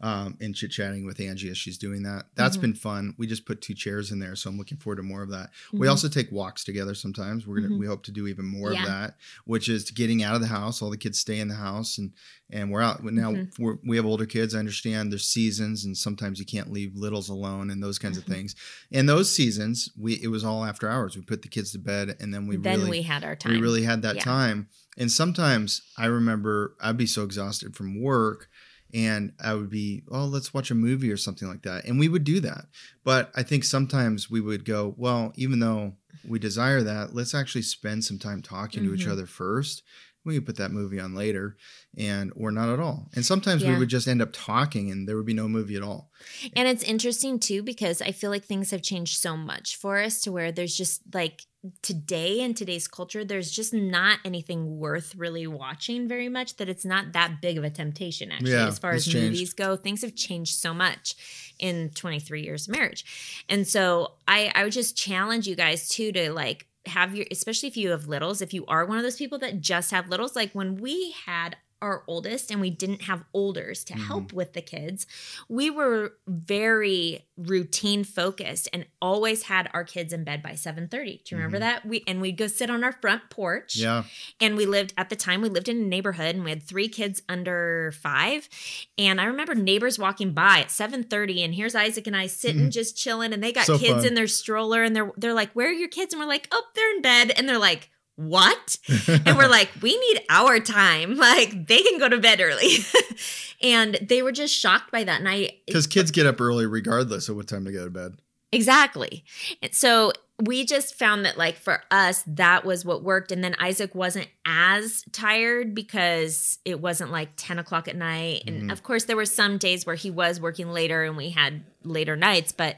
um, 0.00 0.36
and 0.40 0.54
chit 0.54 0.70
chatting 0.70 1.04
with 1.04 1.18
Angie 1.18 1.50
as 1.50 1.58
she's 1.58 1.76
doing 1.76 2.04
that. 2.04 2.26
That's 2.36 2.56
Mhm. 2.56 2.60
been 2.60 2.74
fun. 2.74 3.14
We 3.18 3.26
just 3.26 3.46
put 3.46 3.60
two 3.60 3.74
chairs 3.74 4.12
in 4.12 4.20
there, 4.20 4.36
so 4.36 4.48
I'm 4.48 4.58
looking 4.58 4.78
forward 4.78 4.96
to 4.98 5.02
more 5.02 5.22
of 5.22 5.30
that. 5.30 5.50
We 5.72 5.86
Mhm. 5.86 5.90
also 5.90 6.08
take 6.08 6.30
walks 6.30 6.62
together 6.62 6.94
sometimes. 6.94 7.46
We're 7.48 7.56
gonna 7.60 7.74
Mhm. 7.74 7.78
we 7.80 7.86
hope 7.86 8.04
to 8.04 8.12
do 8.12 8.28
even 8.28 8.44
more 8.44 8.72
Yeah. 8.72 8.82
of 8.82 8.86
that, 8.86 9.16
which 9.44 9.68
is 9.68 9.90
getting 9.90 10.22
out 10.22 10.34
of 10.36 10.40
the 10.40 10.46
house. 10.46 10.80
All 10.82 10.90
the 10.90 10.96
kids 10.96 11.18
stay 11.18 11.40
in 11.40 11.48
the 11.48 11.56
house 11.56 11.98
and 11.98 12.12
and 12.48 12.70
we're 12.70 12.80
out 12.80 13.02
now. 13.04 13.32
Mhm. 13.32 13.58
We're, 13.58 13.76
we 13.84 13.96
have 13.96 14.06
older 14.06 14.24
kids. 14.24 14.54
I 14.54 14.60
understand 14.60 15.10
there's 15.10 15.26
seasons 15.28 15.84
and 15.84 15.98
sometimes 15.98 16.38
you 16.38 16.44
can't 16.46 16.70
leave 16.70 16.94
littles 16.94 17.28
alone 17.28 17.70
and 17.70 17.82
those 17.82 17.98
kinds 17.98 18.16
of 18.16 18.22
things. 18.22 18.54
And 18.92 19.08
those 19.08 19.34
seasons, 19.34 19.88
we 19.96 20.12
it 20.22 20.28
was 20.28 20.44
all 20.44 20.64
after 20.64 20.88
hours. 20.88 21.16
We 21.16 21.22
put 21.22 21.42
the 21.42 21.48
kids 21.48 21.72
to 21.72 21.80
bed 21.80 22.16
and 22.20 22.32
then 22.32 22.46
we 22.46 22.56
then 22.56 22.78
really 22.80 22.90
we 22.98 23.02
had 23.02 23.24
our 23.24 23.34
time 23.34 23.50
we 23.52 23.58
really 23.60 23.82
had 23.82 23.95
that 24.02 24.16
Yeah. 24.16 24.22
time. 24.22 24.68
And 24.98 25.10
sometimes 25.12 25.82
I 25.98 26.06
remember 26.06 26.76
I'd 26.80 26.96
be 26.96 27.06
so 27.06 27.22
exhausted 27.24 27.76
from 27.76 28.00
work 28.02 28.48
and 28.94 29.32
I 29.40 29.54
would 29.54 29.68
be, 29.68 30.04
oh, 30.10 30.24
let's 30.24 30.54
watch 30.54 30.70
a 30.70 30.74
movie 30.74 31.10
or 31.10 31.16
something 31.16 31.48
like 31.48 31.62
that. 31.62 31.84
And 31.84 31.98
we 31.98 32.08
would 32.08 32.24
do 32.24 32.40
that. 32.40 32.66
But 33.04 33.30
I 33.34 33.42
think 33.42 33.64
sometimes 33.64 34.30
we 34.30 34.40
would 34.40 34.64
go, 34.64 34.94
well, 34.96 35.32
even 35.36 35.58
though 35.58 35.96
we 36.24 36.38
desire 36.38 36.82
that, 36.82 37.14
let's 37.14 37.34
actually 37.34 37.62
spend 37.62 38.04
some 38.04 38.18
time 38.18 38.42
talking 38.42 38.84
to 38.84 38.94
each 38.94 39.06
Mhm. 39.06 39.12
other 39.12 39.26
first. 39.26 39.82
We 40.26 40.34
could 40.34 40.44
put 40.46 40.56
that 40.56 40.72
movie 40.72 41.00
on 41.00 41.14
later 41.14 41.56
and 41.96 42.32
or 42.36 42.50
not 42.50 42.68
at 42.68 42.80
all. 42.80 43.08
And 43.14 43.24
sometimes 43.24 43.64
we 43.64 43.78
would 43.78 43.88
just 43.88 44.08
end 44.08 44.20
up 44.20 44.30
talking 44.32 44.90
and 44.90 45.08
there 45.08 45.16
would 45.16 45.24
be 45.24 45.32
no 45.34 45.48
movie 45.48 45.76
at 45.76 45.82
all. 45.82 46.10
And 46.54 46.68
it's 46.68 46.82
interesting 46.82 47.38
too 47.38 47.62
because 47.62 48.02
I 48.02 48.12
feel 48.12 48.30
like 48.30 48.44
things 48.44 48.70
have 48.72 48.82
changed 48.82 49.18
so 49.18 49.36
much 49.36 49.76
for 49.76 49.98
us 49.98 50.20
to 50.22 50.32
where 50.32 50.50
there's 50.52 50.76
just 50.76 51.02
like 51.14 51.42
today 51.82 52.40
in 52.40 52.54
today's 52.54 52.86
culture, 52.86 53.24
there's 53.24 53.50
just 53.50 53.72
not 53.74 54.18
anything 54.24 54.78
worth 54.78 55.14
really 55.16 55.46
watching 55.46 56.06
very 56.08 56.28
much. 56.28 56.56
That 56.56 56.68
it's 56.68 56.84
not 56.84 57.12
that 57.12 57.40
big 57.40 57.58
of 57.58 57.64
a 57.64 57.70
temptation 57.70 58.30
actually, 58.30 58.52
Yeah, 58.52 58.68
as 58.68 58.78
far 58.78 58.92
as 58.92 59.04
changed. 59.04 59.32
movies 59.32 59.52
go. 59.52 59.76
Things 59.76 60.02
have 60.02 60.14
changed 60.14 60.56
so 60.58 60.72
much 60.74 61.14
in 61.58 61.90
23 61.94 62.42
years 62.42 62.68
of 62.68 62.74
marriage, 62.76 63.04
and 63.48 63.66
so 63.66 64.12
I 64.28 64.52
I 64.54 64.64
would 64.64 64.72
just 64.72 64.96
challenge 64.96 65.46
you 65.48 65.56
guys 65.56 65.88
too 65.88 66.12
to 66.12 66.32
like 66.32 66.66
have 66.88 67.14
your 67.14 67.26
especially 67.30 67.68
if 67.68 67.76
you 67.76 67.90
have 67.90 68.06
littles 68.06 68.40
if 68.40 68.54
you 68.54 68.64
are 68.66 68.84
one 68.84 68.98
of 68.98 69.02
those 69.04 69.16
people 69.16 69.38
that 69.38 69.60
just 69.60 69.90
have 69.90 70.08
littles 70.08 70.36
like 70.36 70.52
when 70.52 70.76
we 70.76 71.14
had 71.24 71.56
our 71.82 72.04
oldest 72.06 72.50
and 72.50 72.60
we 72.60 72.70
didn't 72.70 73.02
have 73.02 73.22
olders 73.34 73.84
to 73.84 73.92
Mhm. 73.92 74.06
help 74.06 74.32
with 74.32 74.54
the 74.54 74.62
kids 74.62 75.06
we 75.48 75.68
were 75.68 76.14
very 76.26 77.26
routine 77.36 78.02
focused 78.02 78.66
and 78.72 78.86
always 79.02 79.42
had 79.44 79.68
our 79.74 79.84
kids 79.84 80.12
in 80.12 80.24
bed 80.24 80.42
by 80.42 80.52
7:30 80.54 81.20
do 81.24 81.34
you 81.34 81.36
remember 81.36 81.58
Mhm. 81.58 81.60
that 81.60 81.86
we 81.86 82.02
and 82.06 82.20
we'd 82.22 82.36
go 82.38 82.46
sit 82.46 82.70
on 82.70 82.82
our 82.82 82.92
front 82.92 83.28
porch 83.28 83.76
Yeah. 83.76 84.04
and 84.40 84.56
we 84.56 84.64
lived 84.64 84.94
at 84.96 85.10
the 85.10 85.16
time 85.16 85.42
we 85.42 85.50
lived 85.50 85.68
in 85.68 85.76
a 85.78 85.84
neighborhood 85.86 86.34
and 86.34 86.44
we 86.44 86.50
had 86.50 86.62
three 86.62 86.88
kids 86.88 87.22
under 87.28 87.92
five 88.00 88.48
and 88.96 89.20
i 89.20 89.24
remember 89.24 89.54
neighbors 89.54 89.98
walking 89.98 90.32
by 90.32 90.60
at 90.60 90.70
7.30 90.70 91.42
and 91.42 91.54
here's 91.54 91.74
isaac 91.74 92.06
and 92.06 92.16
i 92.16 92.26
sitting 92.26 92.70
just 92.70 92.96
chilling 92.96 93.32
and 93.34 93.42
they 93.42 93.52
got 93.52 93.66
So 93.66 93.78
kids 93.78 93.98
fun. 93.98 94.06
in 94.06 94.14
their 94.14 94.26
stroller 94.28 94.82
and 94.82 94.96
they're 94.96 95.12
they're 95.18 95.34
like 95.34 95.52
where 95.52 95.68
are 95.68 95.72
your 95.72 95.88
kids 95.88 96.14
and 96.14 96.20
we're 96.20 96.28
like 96.28 96.48
oh 96.52 96.62
they're 96.74 96.94
in 96.96 97.02
bed 97.02 97.30
and 97.36 97.46
they're 97.48 97.58
like 97.58 97.90
what 98.16 98.78
and 99.26 99.36
we're 99.36 99.46
like 99.48 99.68
we 99.82 99.96
need 99.98 100.22
our 100.30 100.58
time 100.58 101.16
like 101.18 101.66
they 101.66 101.82
can 101.82 101.98
go 101.98 102.08
to 102.08 102.18
bed 102.18 102.40
early 102.40 102.78
and 103.62 103.98
they 104.02 104.22
were 104.22 104.32
just 104.32 104.54
shocked 104.54 104.90
by 104.90 105.04
that 105.04 105.20
and 105.20 105.28
i 105.28 105.50
Because 105.66 105.86
kids 105.86 106.10
get 106.10 106.26
up 106.26 106.40
early 106.40 106.66
regardless 106.66 107.28
of 107.28 107.36
what 107.36 107.46
time 107.46 107.64
they 107.64 107.72
go 107.72 107.84
to 107.84 107.90
bed. 107.90 108.16
Exactly. 108.52 109.24
And 109.60 109.74
so 109.74 110.12
we 110.44 110.64
just 110.64 110.94
found 110.98 111.24
that 111.26 111.36
like 111.36 111.56
for 111.56 111.82
us 111.90 112.22
that 112.26 112.64
was 112.64 112.84
what 112.84 113.02
worked 113.02 113.32
and 113.32 113.42
then 113.42 113.56
isaac 113.58 113.94
wasn't 113.94 114.28
as 114.46 115.02
tired 115.10 115.74
because 115.74 116.58
it 116.64 116.80
wasn't 116.80 117.10
like 117.10 117.30
10 117.36 117.58
o'clock 117.58 117.88
at 117.88 117.96
night 117.96 118.44
and 118.46 118.64
Mhm. 118.64 118.72
of 118.72 118.82
course 118.82 119.04
there 119.04 119.16
were 119.16 119.26
some 119.26 119.58
days 119.58 119.84
where 119.84 119.96
he 119.96 120.10
was 120.10 120.40
working 120.40 120.70
later 120.70 121.02
and 121.04 121.16
we 121.16 121.30
had 121.30 121.64
later 121.86 122.16
nights 122.16 122.52
but 122.52 122.76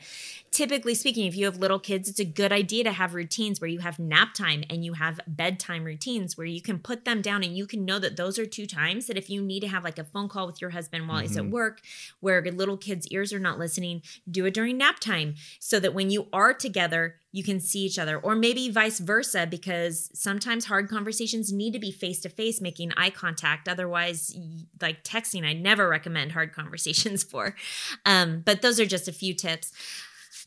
typically 0.50 0.94
speaking 0.94 1.26
if 1.26 1.36
you 1.36 1.44
have 1.44 1.58
little 1.58 1.78
kids 1.78 2.08
it's 2.08 2.18
a 2.20 2.24
good 2.24 2.52
idea 2.52 2.82
to 2.82 2.92
have 2.92 3.14
routines 3.14 3.60
where 3.60 3.68
you 3.68 3.80
have 3.80 3.98
nap 3.98 4.32
time 4.34 4.64
and 4.70 4.84
you 4.84 4.94
have 4.94 5.20
bedtime 5.26 5.84
routines 5.84 6.36
where 6.38 6.46
you 6.46 6.60
can 6.62 6.78
put 6.78 7.04
them 7.04 7.20
down 7.20 7.44
and 7.44 7.56
you 7.56 7.66
can 7.66 7.84
know 7.84 7.98
that 7.98 8.16
those 8.16 8.38
are 8.38 8.46
two 8.46 8.66
times 8.66 9.06
that 9.06 9.16
if 9.18 9.28
you 9.28 9.42
need 9.42 9.60
to 9.60 9.68
have 9.68 9.84
like 9.84 9.98
a 9.98 10.04
phone 10.04 10.28
call 10.28 10.46
with 10.46 10.60
your 10.60 10.70
husband 10.70 11.06
while 11.06 11.20
he's 11.20 11.36
at 11.36 11.44
Mhm. 11.44 11.50
work 11.50 11.80
where 12.20 12.42
little 12.50 12.76
kids 12.78 13.06
ears 13.08 13.32
are 13.32 13.38
not 13.38 13.58
listening 13.58 14.02
do 14.30 14.46
it 14.46 14.54
during 14.54 14.78
nap 14.78 14.98
time 15.00 15.34
so 15.58 15.78
that 15.80 15.92
when 15.94 16.10
you 16.10 16.28
are 16.32 16.54
together 16.54 17.16
you 17.30 17.44
can 17.44 17.60
see 17.60 17.80
each 17.80 17.98
other 17.98 18.18
or 18.18 18.34
maybe 18.34 18.70
vice 18.70 19.00
versa 19.00 19.46
because 19.46 20.10
sometimes 20.14 20.64
hard 20.64 20.88
conversations 20.88 21.52
need 21.52 21.74
to 21.74 21.78
be 21.78 21.90
face 21.90 22.20
to 22.20 22.28
face 22.30 22.58
making 22.58 22.90
eye 22.96 23.10
contact 23.10 23.68
otherwise 23.68 24.34
like 24.80 25.04
texting 25.04 25.44
i 25.44 25.52
never 25.52 25.88
recommend 25.88 26.32
hard 26.32 26.52
conversations 26.54 27.22
for 27.22 27.54
um, 28.06 28.40
but 28.46 28.62
those 28.62 28.80
are 28.80 28.86
just 28.86 28.97
a 29.06 29.12
few 29.12 29.34
tips 29.34 29.70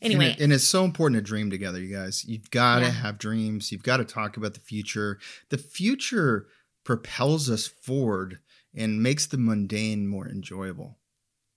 anyway 0.02 0.30
And, 0.32 0.40
it- 0.40 0.44
and 0.44 0.52
it's 0.52 0.64
so 0.66 0.84
important 0.84 1.16
to 1.18 1.22
dream 1.22 1.48
together, 1.48 1.80
you 1.80 1.94
guys. 1.94 2.24
You've 2.26 2.50
got 2.50 2.80
to 2.80 2.86
Yeah. 2.86 2.90
have 2.90 3.18
dreams. 3.18 3.70
You've 3.72 3.82
got 3.84 3.98
to 3.98 4.04
talk 4.04 4.36
about 4.36 4.54
the 4.54 4.60
future. 4.60 5.18
The 5.50 5.58
future 5.58 6.48
propels 6.84 7.48
us 7.48 7.66
forward 7.66 8.40
and 8.74 9.02
makes 9.02 9.26
the 9.26 9.38
mundane 9.38 10.06
more 10.08 10.28
enjoyable. 10.28 10.98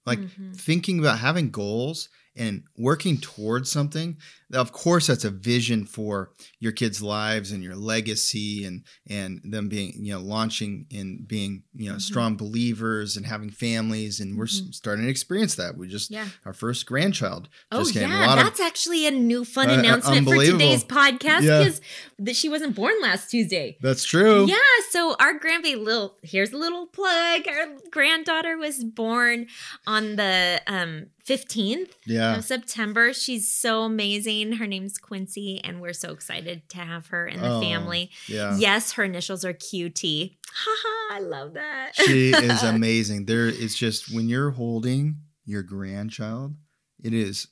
Like 0.06 0.20
Mhm. 0.20 0.56
thinking 0.56 1.00
about 1.00 1.20
having 1.20 1.50
goals 1.50 2.10
and 2.38 2.64
working 2.78 3.18
towards 3.18 3.72
something. 3.72 4.18
Of 4.54 4.72
course, 4.72 5.08
that's 5.08 5.26
a 5.26 5.32
vision 5.32 5.86
for 5.86 6.32
your 6.60 6.72
kids' 6.72 7.02
lives 7.02 7.52
and 7.52 7.64
your 7.64 7.76
legacy 7.76 8.64
and 8.66 8.84
and 9.10 9.42
them 9.44 9.70
being 9.70 9.94
you 9.98 10.14
know 10.14 10.20
launching 10.20 10.86
and 10.94 11.28
being 11.28 11.64
you 11.74 11.90
know 11.90 11.96
Mhm. 11.96 12.02
strong 12.02 12.38
believers 12.38 13.18
and 13.18 13.26
having 13.26 13.50
families. 13.50 14.20
And 14.20 14.38
we're 14.38 14.46
s 14.46 14.62
Mhm. 14.62 14.74
starting 14.74 15.06
to 15.06 15.10
experience 15.12 15.56
that. 15.56 15.78
We 15.78 15.88
just 15.88 16.12
yeah 16.12 16.28
our 16.46 16.54
first 16.54 16.86
grandchild 16.86 17.50
Oh 17.72 17.80
just 17.80 17.94
came. 17.94 18.10
yeah, 18.10 18.28
lot 18.28 18.38
of 18.38 18.44
that's 18.46 18.60
actually 18.60 19.08
a 19.08 19.12
new 19.12 19.44
fun 19.46 19.70
Uh, 19.70 19.74
uh, 19.74 19.80
announcement 19.80 20.28
for 20.28 20.36
today's 20.44 20.84
podcast 20.84 21.42
Yeah. 21.42 21.64
because 21.64 21.82
that 22.20 22.36
she 22.36 22.48
wasn't 22.48 22.76
born 22.76 22.94
last 23.02 23.32
Tuesday. 23.32 23.78
That's 23.82 24.04
true. 24.04 24.46
Yeah, 24.48 24.56
so 24.92 25.16
our 25.20 25.38
grandbaby 25.40 25.84
little 25.84 26.18
here's 26.22 26.52
a 26.54 26.58
little 26.58 26.86
plug. 26.86 27.48
Our 27.48 27.78
granddaughter 27.92 28.58
was 28.58 28.84
born 28.84 29.48
on 29.88 30.16
the 30.18 30.62
um 30.68 31.08
15th 31.28 31.90
Yeah. 32.06 32.38
of 32.38 32.46
September. 32.46 33.14
She's 33.14 33.52
so 33.54 33.82
amazing. 33.84 34.54
Her 34.54 34.68
name's 34.68 34.98
Quincy, 34.98 35.60
and 35.64 35.82
we're 35.82 35.94
so 35.94 36.12
excited 36.12 36.70
to 36.70 36.78
have 36.78 37.08
her 37.08 37.26
in 37.28 37.42
the 37.42 37.54
Oh, 37.56 37.62
family. 37.62 38.12
Yeah. 38.28 38.58
Yes, 38.58 38.92
her 38.94 39.04
initials 39.04 39.44
are 39.44 39.54
QT. 39.54 40.38
Haha, 40.54 41.16
I 41.16 41.20
love 41.20 41.54
that. 41.56 41.92
She 41.96 42.30
is 42.32 42.62
amazing. 42.64 43.26
There 43.26 43.48
is 43.48 43.76
just 43.76 44.14
when 44.14 44.30
you're 44.30 44.52
holding 44.52 45.18
your 45.46 45.64
grandchild, 45.64 46.56
it 47.04 47.14
is 47.14 47.48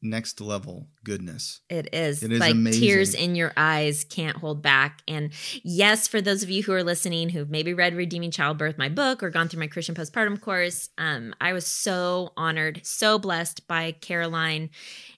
next 0.00 0.40
level 0.40 0.88
goodness. 1.04 1.60
It 1.68 1.92
is. 1.92 2.22
It 2.22 2.32
is 2.32 2.40
like 2.40 2.52
amazing. 2.52 2.80
tears 2.80 3.14
in 3.14 3.34
your 3.34 3.52
eyes 3.56 4.04
can't 4.04 4.36
hold 4.36 4.62
back. 4.62 5.02
And 5.08 5.30
yes, 5.62 6.06
for 6.08 6.20
those 6.20 6.42
of 6.42 6.50
you 6.50 6.62
who 6.62 6.72
are 6.72 6.84
listening 6.84 7.28
who've 7.30 7.50
maybe 7.50 7.74
read 7.74 7.94
Redeeming 7.94 8.30
Childbirth, 8.30 8.78
my 8.78 8.88
book, 8.88 9.22
or 9.22 9.30
gone 9.30 9.48
through 9.48 9.60
my 9.60 9.66
Christian 9.66 9.94
postpartum 9.94 10.40
course, 10.40 10.88
um, 10.98 11.34
I 11.40 11.52
was 11.52 11.66
so 11.66 12.32
honored, 12.36 12.80
so 12.84 13.18
blessed 13.18 13.66
by 13.66 13.92
Caroline 13.92 14.70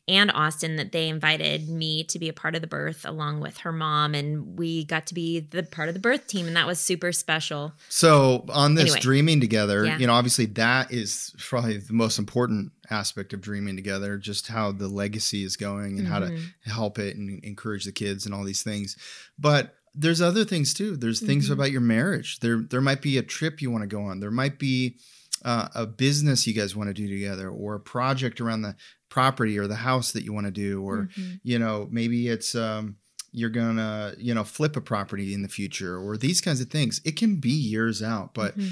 and 0.06 0.30
Austin 0.32 0.76
that 0.76 0.92
they 0.92 1.08
invited 1.08 1.68
me 1.68 2.04
to 2.04 2.18
be 2.18 2.28
a 2.28 2.32
part 2.34 2.54
of 2.54 2.60
the 2.60 2.66
birth 2.66 3.06
along 3.06 3.40
with 3.40 3.56
her 3.58 3.72
mom. 3.72 4.14
And 4.14 4.58
we 4.58 4.84
got 4.84 5.06
to 5.06 5.14
be 5.14 5.40
the 5.40 5.62
part 5.62 5.88
of 5.88 5.94
the 5.94 6.00
birth 6.00 6.26
team. 6.26 6.46
And 6.46 6.54
that 6.56 6.66
was 6.66 6.78
super 6.78 7.10
special. 7.10 7.72
So 7.88 8.44
on 8.50 8.74
this 8.74 8.84
Anyway. 8.84 9.00
dreaming 9.00 9.40
together, 9.40 9.86
Yeah. 9.86 9.96
you 9.98 10.06
know, 10.06 10.12
obviously 10.12 10.44
that 10.46 10.92
is 10.92 11.32
probably 11.38 11.78
the 11.78 11.94
most 11.94 12.18
important 12.18 12.72
aspect 12.90 13.32
of 13.32 13.40
dreaming 13.40 13.76
together, 13.76 14.18
just 14.18 14.48
how 14.48 14.72
the 14.72 14.88
legacy 14.88 15.42
is 15.42 15.56
going 15.56 15.73
and 15.78 16.06
how 16.06 16.18
to 16.20 16.26
Mhm. 16.26 16.40
help 16.64 16.98
it 16.98 17.16
and 17.16 17.42
encourage 17.44 17.84
the 17.84 17.92
kids 17.92 18.24
and 18.26 18.34
all 18.34 18.44
these 18.44 18.62
things. 18.62 18.96
But 19.38 19.74
there's 19.94 20.20
other 20.20 20.44
things 20.44 20.74
too. 20.74 20.96
There's 20.96 21.20
things 21.20 21.48
Mhm. 21.48 21.52
about 21.52 21.70
your 21.72 21.80
marriage. 21.80 22.40
There 22.40 22.62
there 22.68 22.80
might 22.80 23.00
be 23.02 23.16
a 23.18 23.22
trip 23.22 23.62
you 23.62 23.70
want 23.70 23.82
to 23.82 23.86
go 23.88 24.02
on. 24.02 24.20
There 24.20 24.30
might 24.30 24.58
be 24.58 24.96
uh, 25.44 25.68
a 25.74 25.86
business 25.86 26.46
you 26.46 26.54
guys 26.54 26.74
want 26.74 26.88
to 26.88 26.94
do 26.94 27.06
together, 27.06 27.50
or 27.50 27.74
a 27.74 27.80
project 27.80 28.40
around 28.40 28.62
the 28.62 28.74
property 29.10 29.58
or 29.58 29.66
the 29.66 29.76
house 29.76 30.10
that 30.12 30.24
you 30.24 30.32
want 30.32 30.46
to 30.46 30.50
do, 30.50 30.80
or 30.80 31.10
Mhm. 31.18 31.40
you 31.42 31.58
know 31.58 31.86
maybe 31.92 32.28
it's 32.28 32.54
um, 32.54 32.96
you're 33.36 33.50
gonna 33.50 34.14
you 34.16 34.32
know 34.32 34.44
flip 34.44 34.76
a 34.76 34.80
property 34.80 35.34
in 35.34 35.42
the 35.42 35.48
future, 35.48 35.98
or 35.98 36.16
these 36.16 36.40
kinds 36.40 36.60
of 36.60 36.68
things. 36.70 37.00
It 37.04 37.16
can 37.16 37.36
be 37.36 37.50
years 37.50 38.02
out, 38.02 38.32
but 38.32 38.56
Mhm. 38.56 38.70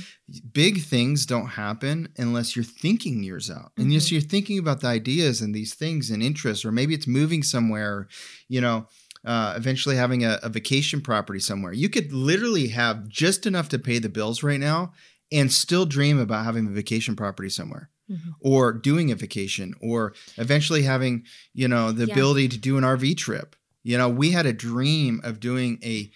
big 0.52 0.82
things 0.82 1.26
don't 1.26 1.48
happen 1.48 2.08
unless 2.16 2.54
you're 2.54 2.64
thinking 2.64 3.22
years 3.24 3.50
out. 3.50 3.72
And 3.76 3.92
yes, 3.92 4.06
Mhm. 4.08 4.12
you're 4.12 4.20
thinking 4.20 4.58
about 4.58 4.80
the 4.80 4.86
ideas 4.86 5.40
and 5.40 5.54
these 5.54 5.74
things 5.74 6.10
and 6.10 6.22
interests, 6.22 6.64
or 6.64 6.72
maybe 6.72 6.94
it's 6.94 7.06
moving 7.08 7.42
somewhere, 7.42 8.06
you 8.48 8.60
know, 8.60 8.86
uh, 9.24 9.54
eventually 9.56 9.96
having 9.96 10.24
a, 10.24 10.38
a 10.42 10.48
vacation 10.48 11.00
property 11.00 11.40
somewhere. 11.40 11.72
You 11.72 11.88
could 11.88 12.12
literally 12.12 12.68
have 12.68 13.08
just 13.08 13.46
enough 13.46 13.68
to 13.70 13.78
pay 13.78 13.98
the 13.98 14.08
bills 14.08 14.42
right 14.42 14.58
now 14.60 14.92
and 15.30 15.50
still 15.52 15.86
dream 15.86 16.18
about 16.18 16.44
having 16.44 16.66
a 16.66 16.70
vacation 16.70 17.14
property 17.16 17.48
somewhere 17.48 17.90
Mhm. 18.10 18.18
or 18.40 18.72
doing 18.72 19.10
a 19.10 19.14
vacation 19.16 19.74
or 19.80 20.12
eventually 20.36 20.82
having, 20.82 21.24
you 21.54 21.68
know, 21.68 21.92
the 21.92 22.06
Yeah. 22.06 22.12
ability 22.14 22.48
to 22.48 22.58
do 22.58 22.76
an 22.78 22.84
RV 22.84 23.14
trip. 23.16 23.54
You 23.82 23.98
know, 23.98 24.08
we 24.08 24.30
had 24.30 24.46
a 24.46 24.52
dream 24.52 25.20
of 25.24 25.40
doing 25.40 25.78
a 25.82 26.10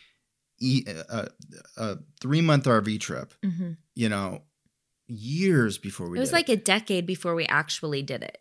a 1.77 1.97
three 2.21 2.41
month 2.41 2.65
RV 2.65 2.99
trip 3.01 3.35
Mhm. 3.45 3.77
you 3.95 4.09
know, 4.09 4.43
years 5.07 5.79
before 5.79 6.09
we 6.09 6.19
It 6.19 6.21
was 6.21 6.33
like 6.33 6.49
a 6.49 6.57
decade 6.57 7.07
before 7.07 7.35
we 7.35 7.45
actually 7.47 8.03
did 8.03 8.23
it. 8.23 8.39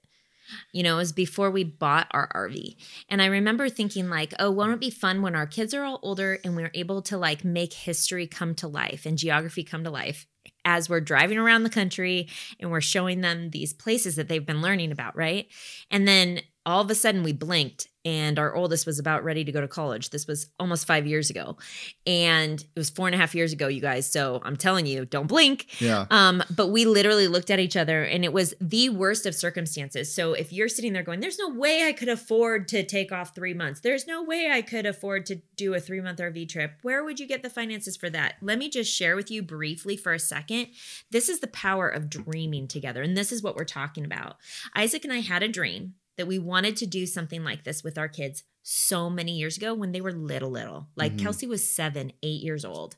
You 0.72 0.84
know, 0.84 0.96
it 0.96 1.00
was 1.00 1.12
before 1.12 1.50
we 1.50 1.64
bought 1.64 2.08
our 2.12 2.30
RV. 2.34 2.78
And 3.10 3.22
I 3.22 3.26
remember 3.26 3.68
thinking, 3.68 4.10
like, 4.10 4.34
oh, 4.40 4.52
won't 4.52 4.74
it 4.74 4.80
be 4.80 4.92
fun 4.92 5.22
when 5.24 5.36
our 5.36 5.48
kids 5.48 5.74
are 5.74 5.84
all 5.84 6.00
older 6.04 6.40
and 6.44 6.56
we're 6.56 6.72
able 6.76 7.02
to 7.04 7.18
like 7.18 7.44
make 7.44 7.74
history 7.74 8.28
come 8.28 8.54
to 8.56 8.68
life 8.68 9.06
and 9.06 9.18
geography 9.18 9.64
come 9.64 9.84
to 9.84 9.90
life 9.90 10.28
as 10.64 10.88
we're 10.88 11.02
driving 11.02 11.38
around 11.40 11.64
the 11.64 11.70
country 11.70 12.30
and 12.60 12.72
we're 12.72 12.82
showing 12.82 13.22
them 13.22 13.50
these 13.50 13.74
places 13.74 14.16
that 14.16 14.28
they've 14.28 14.46
been 14.46 14.62
learning 14.62 14.92
about, 14.92 15.16
right? 15.16 15.48
And 15.90 16.08
then 16.08 16.42
all 16.66 16.82
of 16.82 16.92
a 16.92 16.96
sudden 16.96 17.24
we 17.24 17.34
blinked 17.34 17.88
and 18.06 18.38
our 18.38 18.56
oldest 18.56 18.86
was 18.86 19.00
about 19.00 19.24
ready 19.24 19.44
to 19.44 19.52
go 19.52 19.60
to 19.60 19.68
college. 19.68 20.12
This 20.12 20.28
was 20.28 20.48
almost 20.60 20.86
five 20.86 21.08
years 21.08 21.32
ago. 21.32 21.58
And 22.06 22.62
it 22.62 22.80
was 22.80 22.92
four 22.92 23.08
and 23.08 23.16
a 23.16 23.18
half 23.18 23.34
years 23.34 23.52
ago, 23.52 23.68
you 23.68 23.82
guys. 23.82 24.10
So 24.10 24.42
I'm 24.46 24.56
telling 24.56 24.86
you, 24.86 25.06
don't 25.06 25.26
blink. 25.26 25.82
yeah. 25.82 26.06
Um, 26.12 26.44
but 26.56 26.68
we 26.68 26.86
literally 26.86 27.28
looked 27.28 27.50
at 27.50 27.60
each 27.60 27.76
other 27.76 28.04
and 28.04 28.24
it 28.24 28.32
was 28.32 28.54
the 28.62 28.90
worst 28.90 29.26
of 29.26 29.34
circumstances. 29.34 30.14
So 30.14 30.34
if 30.34 30.54
you're 30.54 30.70
sitting 30.70 30.94
there 30.94 31.02
going, 31.04 31.20
There's 31.20 31.40
no 31.40 31.50
way 31.50 31.84
I 31.84 31.94
could 31.94 32.10
afford 32.10 32.68
to 32.70 32.84
take 32.84 33.12
off 33.12 33.34
three 33.34 33.56
months, 33.56 33.80
there's 33.80 34.06
no 34.06 34.24
way 34.24 34.52
I 34.52 34.62
could 34.62 34.86
afford 34.86 35.26
to 35.28 35.42
do 35.56 35.74
a 35.74 35.80
three 35.80 36.02
month 36.02 36.20
RV 36.20 36.48
trip, 36.50 36.74
where 36.84 37.04
would 37.04 37.20
you 37.20 37.28
get 37.28 37.42
the 37.42 37.50
finances 37.50 37.98
for 37.98 38.10
that? 38.12 38.36
Let 38.42 38.60
me 38.60 38.70
just 38.70 38.94
share 38.94 39.16
with 39.16 39.32
you 39.32 39.42
briefly 39.42 39.98
for 39.98 40.14
a 40.14 40.20
second. 40.20 40.68
This 41.10 41.28
is 41.28 41.40
the 41.40 41.48
power 41.48 41.90
of 41.90 42.10
dreaming 42.10 42.68
together. 42.68 43.02
And 43.02 43.18
this 43.18 43.32
is 43.32 43.42
what 43.42 43.56
we're 43.56 43.64
talking 43.66 44.06
about. 44.06 44.36
Isaac 44.76 45.04
and 45.04 45.14
I 45.14 45.22
had 45.22 45.42
a 45.42 45.48
dream 45.48 45.96
that 46.18 46.28
we 46.28 46.40
wanted 46.40 46.78
to 46.78 46.86
do 46.86 47.06
something 47.06 47.44
like 47.44 47.64
this 47.64 47.84
with 47.84 47.98
our 47.98 48.08
kids 48.08 48.44
so 48.64 49.10
many 49.10 49.34
years 49.34 49.58
ago 49.58 49.74
when 49.74 49.92
they 49.92 50.02
were 50.02 50.12
little, 50.12 50.50
little. 50.50 50.88
Like 50.96 51.14
Mhm. 51.14 51.20
Kelsey 51.20 51.46
was 51.48 51.70
seven, 51.70 52.14
eight 52.24 52.42
years 52.42 52.66
old. 52.66 52.96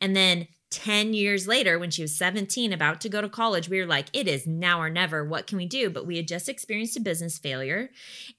And 0.00 0.16
then 0.16 0.48
10 0.70 1.14
years 1.14 1.46
later, 1.46 1.78
when 1.78 1.92
she 1.92 2.02
was 2.02 2.16
17, 2.16 2.72
about 2.72 3.00
to 3.02 3.08
go 3.08 3.20
to 3.20 3.28
college, 3.28 3.68
we 3.68 3.78
were 3.78 3.86
like, 3.86 4.06
it 4.12 4.26
is 4.26 4.44
now 4.44 4.80
or 4.80 4.90
never. 4.90 5.24
What 5.24 5.46
can 5.46 5.56
we 5.56 5.66
do? 5.66 5.88
But 5.88 6.04
we 6.04 6.16
had 6.16 6.26
just 6.26 6.48
experienced 6.48 6.96
a 6.96 7.00
business 7.00 7.38
failure 7.38 7.90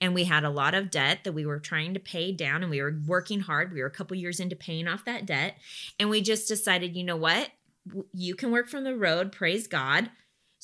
and 0.02 0.14
we 0.14 0.26
had 0.26 0.44
a 0.44 0.50
lot 0.50 0.74
of 0.74 0.92
debt 0.92 1.24
that 1.24 1.32
we 1.32 1.46
were 1.46 1.60
trying 1.60 1.94
to 1.94 2.00
pay 2.02 2.34
down 2.34 2.62
and 2.62 2.70
we 2.70 2.82
were 2.82 3.00
working 3.08 3.40
hard. 3.40 3.72
We 3.72 3.80
were 3.80 3.88
a 3.88 3.92
couple 3.92 4.18
years 4.18 4.42
into 4.42 4.56
paying 4.58 4.86
off 4.86 5.06
that 5.06 5.26
debt. 5.26 5.58
And 5.98 6.10
we 6.10 6.20
just 6.20 6.50
decided, 6.50 6.98
you 6.98 7.06
know 7.06 7.16
what? 7.16 7.52
You 8.12 8.36
can 8.36 8.52
work 8.52 8.68
from 8.68 8.84
the 8.84 8.98
road, 8.98 9.32
praise 9.32 9.68
God. 9.68 10.10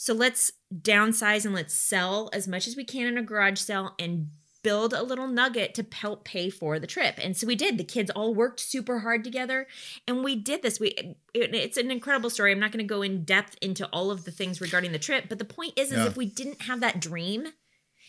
So 0.02 0.16
let's 0.16 0.52
downsize 0.76 1.46
and 1.46 1.54
let's 1.54 1.76
sell 1.76 2.32
as 2.34 2.48
much 2.48 2.68
as 2.68 2.76
we 2.76 2.84
can 2.84 3.06
in 3.06 3.20
a 3.20 3.22
garage 3.22 3.60
sale 3.60 3.94
and 4.00 4.30
build 4.64 4.94
a 4.94 5.04
little 5.04 5.28
nugget 5.28 5.76
to 5.76 5.86
help 5.94 6.26
pay 6.26 6.50
for 6.50 6.80
the 6.80 6.88
trip. 6.88 7.20
And 7.22 7.38
so 7.38 7.46
we 7.46 7.54
did. 7.54 7.78
The 7.78 7.84
kids 7.84 8.10
all 8.10 8.34
worked 8.34 8.60
super 8.60 9.02
hard 9.02 9.24
together 9.24 9.68
and 10.08 10.24
we 10.24 10.36
did 10.36 10.64
this. 10.64 10.80
We 10.80 10.88
it, 11.36 11.54
it's 11.54 11.78
an 11.78 11.92
incredible 11.92 12.32
story. 12.32 12.52
I'm 12.52 12.60
not 12.60 12.72
going 12.72 12.84
to 12.84 12.90
go 12.90 13.04
in 13.04 13.26
depth 13.26 13.58
into 13.62 13.86
all 13.94 14.10
of 14.10 14.24
the 14.24 14.32
things 14.32 14.60
regarding 14.60 14.92
the 14.92 14.98
trip, 14.98 15.26
but 15.30 15.38
the 15.38 15.46
point 15.46 15.74
is 15.78 15.92
is 15.92 16.00
Yeah. 16.00 16.08
if 16.08 16.18
we 16.18 16.26
didn't 16.26 16.64
have 16.64 16.80
that 16.80 17.00
dream, 17.00 17.50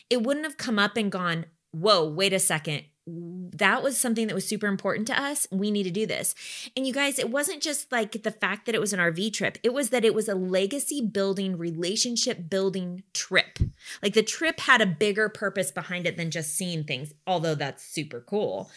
it 0.08 0.22
wouldn't 0.22 0.46
have 0.46 0.56
come 0.56 0.78
up 0.78 0.96
and 0.96 1.12
gone, 1.12 1.44
"Whoa, 1.72 2.08
wait 2.08 2.32
a 2.32 2.38
second. 2.38 2.84
That 3.06 3.82
was 3.82 3.98
something 3.98 4.28
that 4.28 4.34
was 4.34 4.46
super 4.46 4.66
important 4.66 5.06
to 5.08 5.20
us. 5.20 5.48
We 5.50 5.70
need 5.70 5.82
to 5.84 5.90
do 5.90 6.06
this." 6.06 6.34
And 6.76 6.86
you 6.86 6.92
guys, 6.92 7.18
it 7.18 7.30
wasn't 7.30 7.62
just 7.62 7.90
like 7.90 8.22
the 8.22 8.30
fact 8.30 8.66
that 8.66 8.74
it 8.74 8.80
was 8.80 8.92
an 8.92 9.00
RV 9.00 9.30
trip. 9.30 9.58
It 9.62 9.72
was 9.72 9.90
that 9.90 10.04
it 10.04 10.14
was 10.14 10.28
a 10.28 10.34
legacy 10.34 11.00
building, 11.00 11.58
relationship 11.58 12.48
building 12.48 13.02
trip. 13.12 13.58
Like 14.02 14.14
the 14.14 14.22
trip 14.22 14.60
had 14.60 14.80
a 14.80 14.86
bigger 14.86 15.28
purpose 15.28 15.70
behind 15.70 16.06
it 16.06 16.16
than 16.16 16.30
just 16.30 16.54
seeing 16.54 16.84
things, 16.84 17.12
although 17.26 17.54
that's 17.54 17.82
super 17.82 18.20
cool. 18.20 18.70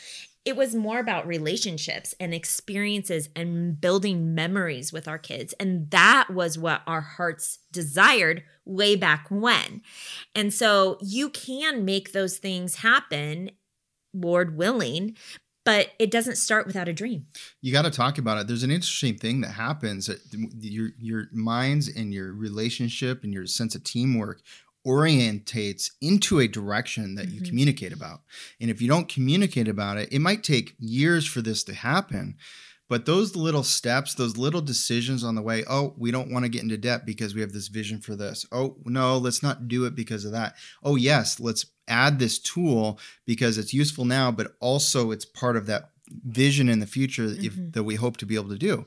It 0.43 0.55
was 0.55 0.75
more 0.75 0.99
about 0.99 1.25
relationships 1.25 2.13
and 2.19 2.31
experiences 2.31 3.29
and 3.35 3.81
building 3.81 4.35
memories 4.35 4.93
with 4.93 5.07
our 5.07 5.17
kids. 5.17 5.53
And 5.59 5.89
that 5.89 6.29
was 6.29 6.55
what 6.55 6.83
our 6.85 7.01
hearts 7.01 7.59
desired 7.71 8.43
way 8.63 8.95
back 8.95 9.25
when. 9.29 9.81
And 10.35 10.53
so 10.53 10.99
you 11.01 11.31
can 11.31 11.83
make 11.83 12.11
those 12.11 12.37
things 12.37 12.75
happen, 12.75 13.49
Lord 14.15 14.55
willing, 14.57 15.15
but 15.65 15.91
it 15.99 16.11
doesn't 16.11 16.37
start 16.37 16.67
without 16.67 16.87
a 16.87 16.93
dream. 16.93 17.25
you 17.61 17.71
got 17.71 17.81
to 17.83 17.91
talk 17.91 18.17
about 18.17 18.37
it. 18.39 18.47
There's 18.47 18.63
an 18.63 18.71
interesting 18.71 19.17
thing 19.17 19.41
that 19.41 19.51
happens. 19.51 20.07
That 20.07 20.19
your 20.61 20.91
your 20.99 21.27
minds 21.31 21.87
and 21.89 22.13
your 22.13 22.33
relationship 22.33 23.23
and 23.23 23.33
your 23.33 23.45
sense 23.47 23.75
of 23.75 23.83
teamwork 23.83 24.41
orientates 24.87 25.91
into 26.01 26.39
a 26.39 26.47
direction 26.47 27.15
that 27.15 27.29
you 27.29 27.41
Mhm. 27.41 27.47
communicate 27.47 27.91
about. 27.91 28.21
And 28.61 28.69
if 28.69 28.81
you 28.81 28.87
don't 28.87 29.09
communicate 29.09 29.67
about 29.67 29.97
it, 29.97 30.09
it 30.11 30.19
might 30.19 30.43
take 30.43 30.75
years 30.79 31.25
for 31.25 31.41
this 31.41 31.63
to 31.63 31.73
happen. 31.73 32.37
But 32.87 33.05
those 33.05 33.35
little 33.35 33.63
steps, 33.63 34.13
those 34.13 34.37
little 34.37 34.61
decisions 34.61 35.23
on 35.23 35.35
the 35.35 35.41
way, 35.41 35.63
oh, 35.67 35.95
we 35.97 36.11
don't 36.11 36.31
want 36.31 36.43
to 36.45 36.49
get 36.49 36.61
into 36.63 36.77
debt 36.77 37.05
because 37.05 37.33
we 37.33 37.41
have 37.41 37.51
this 37.51 37.67
vision 37.67 37.99
for 37.99 38.15
this. 38.15 38.45
Oh, 38.51 38.77
no, 38.85 39.17
let's 39.17 39.41
not 39.41 39.67
do 39.67 39.85
it 39.85 39.95
because 39.95 40.23
of 40.23 40.31
that. 40.33 40.55
Oh, 40.83 40.95
yes, 40.95 41.39
let's 41.39 41.65
add 41.87 42.19
this 42.19 42.37
tool 42.37 42.99
because 43.25 43.57
it's 43.57 43.73
useful 43.73 44.05
now, 44.05 44.31
but 44.31 44.55
also 44.59 45.11
it's 45.11 45.25
part 45.25 45.55
of 45.57 45.65
that 45.65 45.89
vision 46.27 46.69
in 46.69 46.79
the 46.79 46.85
future 46.85 47.25
if, 47.25 47.55
Mhm. 47.55 47.73
that 47.73 47.83
we 47.83 47.95
hope 47.95 48.17
to 48.17 48.25
be 48.27 48.35
able 48.35 48.49
to 48.49 48.57
do. 48.57 48.85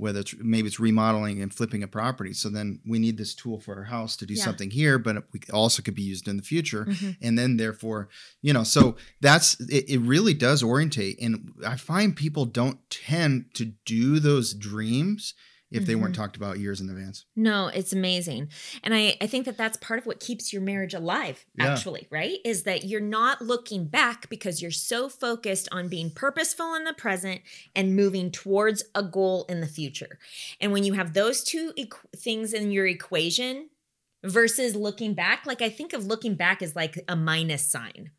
Whether 0.00 0.20
it's 0.20 0.34
maybe 0.38 0.66
it's 0.68 0.80
remodeling 0.80 1.42
and 1.42 1.52
flipping 1.52 1.82
a 1.82 1.88
property. 1.88 2.32
So 2.32 2.48
then 2.48 2.80
we 2.86 2.98
need 2.98 3.16
this 3.18 3.34
tool 3.34 3.60
for 3.60 3.76
our 3.76 3.84
house 3.84 4.16
to 4.16 4.26
do 4.26 4.34
Yeah. 4.34 4.44
something 4.44 4.70
here, 4.70 4.98
but 4.98 5.24
we 5.32 5.40
also 5.52 5.82
could 5.82 5.94
be 5.94 6.02
used 6.02 6.26
in 6.26 6.36
the 6.38 6.42
future 6.42 6.86
Mhm. 6.86 7.16
and 7.20 7.38
then 7.38 7.56
therefore 7.56 8.08
you 8.42 8.52
know 8.52 8.64
so 8.64 8.96
that's 9.20 9.58
it, 9.60 9.84
it 9.88 9.98
really 10.00 10.34
does 10.34 10.62
orientate 10.62 11.16
and 11.20 11.52
i 11.66 11.76
find 11.76 12.16
people 12.16 12.46
don't 12.46 12.78
tend 12.90 13.44
to 13.54 13.72
do 13.84 14.18
those 14.18 14.54
dreams 14.54 15.34
if 15.72 15.86
they 15.86 15.94
weren't 15.94 16.12
Mhm. 16.14 16.16
talked 16.16 16.36
about 16.36 16.58
years 16.58 16.80
in 16.80 16.88
advance 16.90 17.24
No, 17.36 17.68
it's 17.68 17.92
amazing. 17.92 18.50
And 18.82 18.92
I, 18.94 19.16
I 19.20 19.26
think 19.26 19.46
that 19.46 19.56
that's 19.56 19.76
part 19.76 19.98
of 20.00 20.06
what 20.06 20.18
keeps 20.18 20.52
your 20.52 20.62
marriage 20.62 20.94
alive, 20.94 21.44
Yeah. 21.56 21.66
actually, 21.72 22.08
right? 22.10 22.38
Is 22.44 22.64
that 22.64 22.84
you're 22.84 23.00
not 23.00 23.40
looking 23.40 23.86
back 23.86 24.28
because 24.28 24.60
you're 24.60 24.70
so 24.70 25.08
focused 25.08 25.68
on 25.70 25.88
being 25.88 26.10
purposeful 26.10 26.74
in 26.74 26.84
the 26.84 26.92
present 26.94 27.40
and 27.76 27.94
moving 27.94 28.30
towards 28.30 28.82
a 28.94 29.02
goal 29.02 29.44
in 29.48 29.60
the 29.60 29.66
future. 29.66 30.18
And 30.60 30.72
when 30.72 30.82
you 30.84 30.94
have 30.94 31.12
those 31.12 31.44
two 31.44 31.72
equ- 31.78 32.10
things 32.16 32.52
in 32.52 32.70
your 32.72 32.86
equation 32.86 33.70
versus 34.24 34.74
looking 34.74 35.14
back, 35.14 35.46
like 35.46 35.62
I 35.62 35.70
think 35.70 35.92
of 35.92 36.04
looking 36.04 36.34
back 36.34 36.62
as 36.62 36.74
like 36.76 37.02
a 37.08 37.16
minus 37.16 37.64
sign 37.66 38.10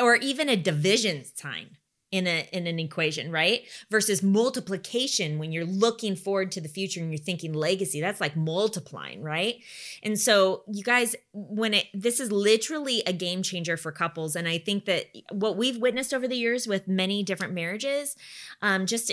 or 0.00 0.16
even 0.16 0.48
a 0.48 0.56
division 0.56 1.24
sign 1.24 1.76
in 2.12 2.26
a 2.26 2.46
in 2.52 2.66
an 2.66 2.78
equation, 2.78 3.32
right? 3.32 3.62
Versus 3.90 4.22
multiplication 4.22 5.38
when 5.38 5.50
you're 5.50 5.64
looking 5.64 6.14
forward 6.14 6.52
to 6.52 6.60
the 6.60 6.68
future 6.68 7.00
and 7.00 7.10
you're 7.10 7.18
thinking 7.18 7.54
legacy. 7.54 8.00
That's 8.00 8.20
like 8.20 8.36
multiplying, 8.36 9.22
right? 9.22 9.56
And 10.02 10.20
so 10.20 10.62
you 10.70 10.84
guys 10.84 11.16
when 11.32 11.74
it 11.74 11.86
this 11.94 12.20
is 12.20 12.30
literally 12.30 13.02
a 13.06 13.12
game 13.12 13.42
changer 13.42 13.76
for 13.76 13.90
couples 13.90 14.36
and 14.36 14.46
I 14.46 14.58
think 14.58 14.84
that 14.84 15.06
what 15.30 15.56
we've 15.56 15.78
witnessed 15.78 16.12
over 16.12 16.28
the 16.28 16.36
years 16.36 16.66
with 16.66 16.86
many 16.86 17.22
different 17.22 17.54
marriages 17.54 18.14
um 18.60 18.84
just 18.84 19.10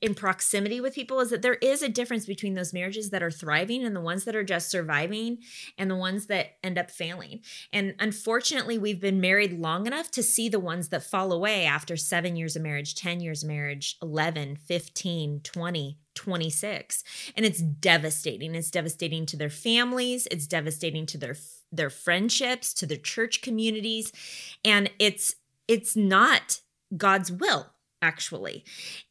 in 0.00 0.14
proximity 0.14 0.80
with 0.80 0.94
people 0.94 1.20
is 1.20 1.30
that 1.30 1.42
there 1.42 1.54
is 1.54 1.82
a 1.82 1.88
difference 1.88 2.26
between 2.26 2.54
those 2.54 2.72
marriages 2.72 3.10
that 3.10 3.22
are 3.22 3.30
thriving 3.30 3.84
and 3.84 3.94
the 3.94 4.00
ones 4.00 4.24
that 4.24 4.34
are 4.34 4.44
just 4.44 4.70
surviving 4.70 5.38
and 5.78 5.90
the 5.90 5.96
ones 5.96 6.26
that 6.26 6.56
end 6.62 6.78
up 6.78 6.90
failing. 6.90 7.40
And 7.72 7.94
unfortunately, 7.98 8.78
we've 8.78 9.00
been 9.00 9.20
married 9.20 9.52
long 9.52 9.86
enough 9.86 10.10
to 10.12 10.22
see 10.22 10.48
the 10.48 10.60
ones 10.60 10.88
that 10.88 11.02
fall 11.02 11.32
away 11.32 11.64
after 11.64 11.96
seven 11.96 12.36
years 12.36 12.56
of 12.56 12.62
marriage, 12.62 12.94
10 12.94 13.20
years 13.20 13.42
of 13.42 13.48
marriage, 13.48 13.96
11, 14.02 14.56
15, 14.56 15.40
20. 15.42 15.98
26 16.14 17.04
and 17.36 17.44
it's 17.44 17.60
devastating 17.60 18.54
it's 18.54 18.70
devastating 18.70 19.26
to 19.26 19.36
their 19.36 19.50
families 19.50 20.26
it's 20.30 20.46
devastating 20.46 21.04
to 21.04 21.18
their 21.18 21.36
their 21.70 21.90
friendships 21.90 22.72
to 22.72 22.86
their 22.86 22.96
church 22.96 23.42
communities 23.42 24.10
and 24.64 24.90
it's 24.98 25.34
it's 25.68 25.94
not 25.94 26.60
god's 26.96 27.30
will 27.30 27.66
actually. 28.02 28.64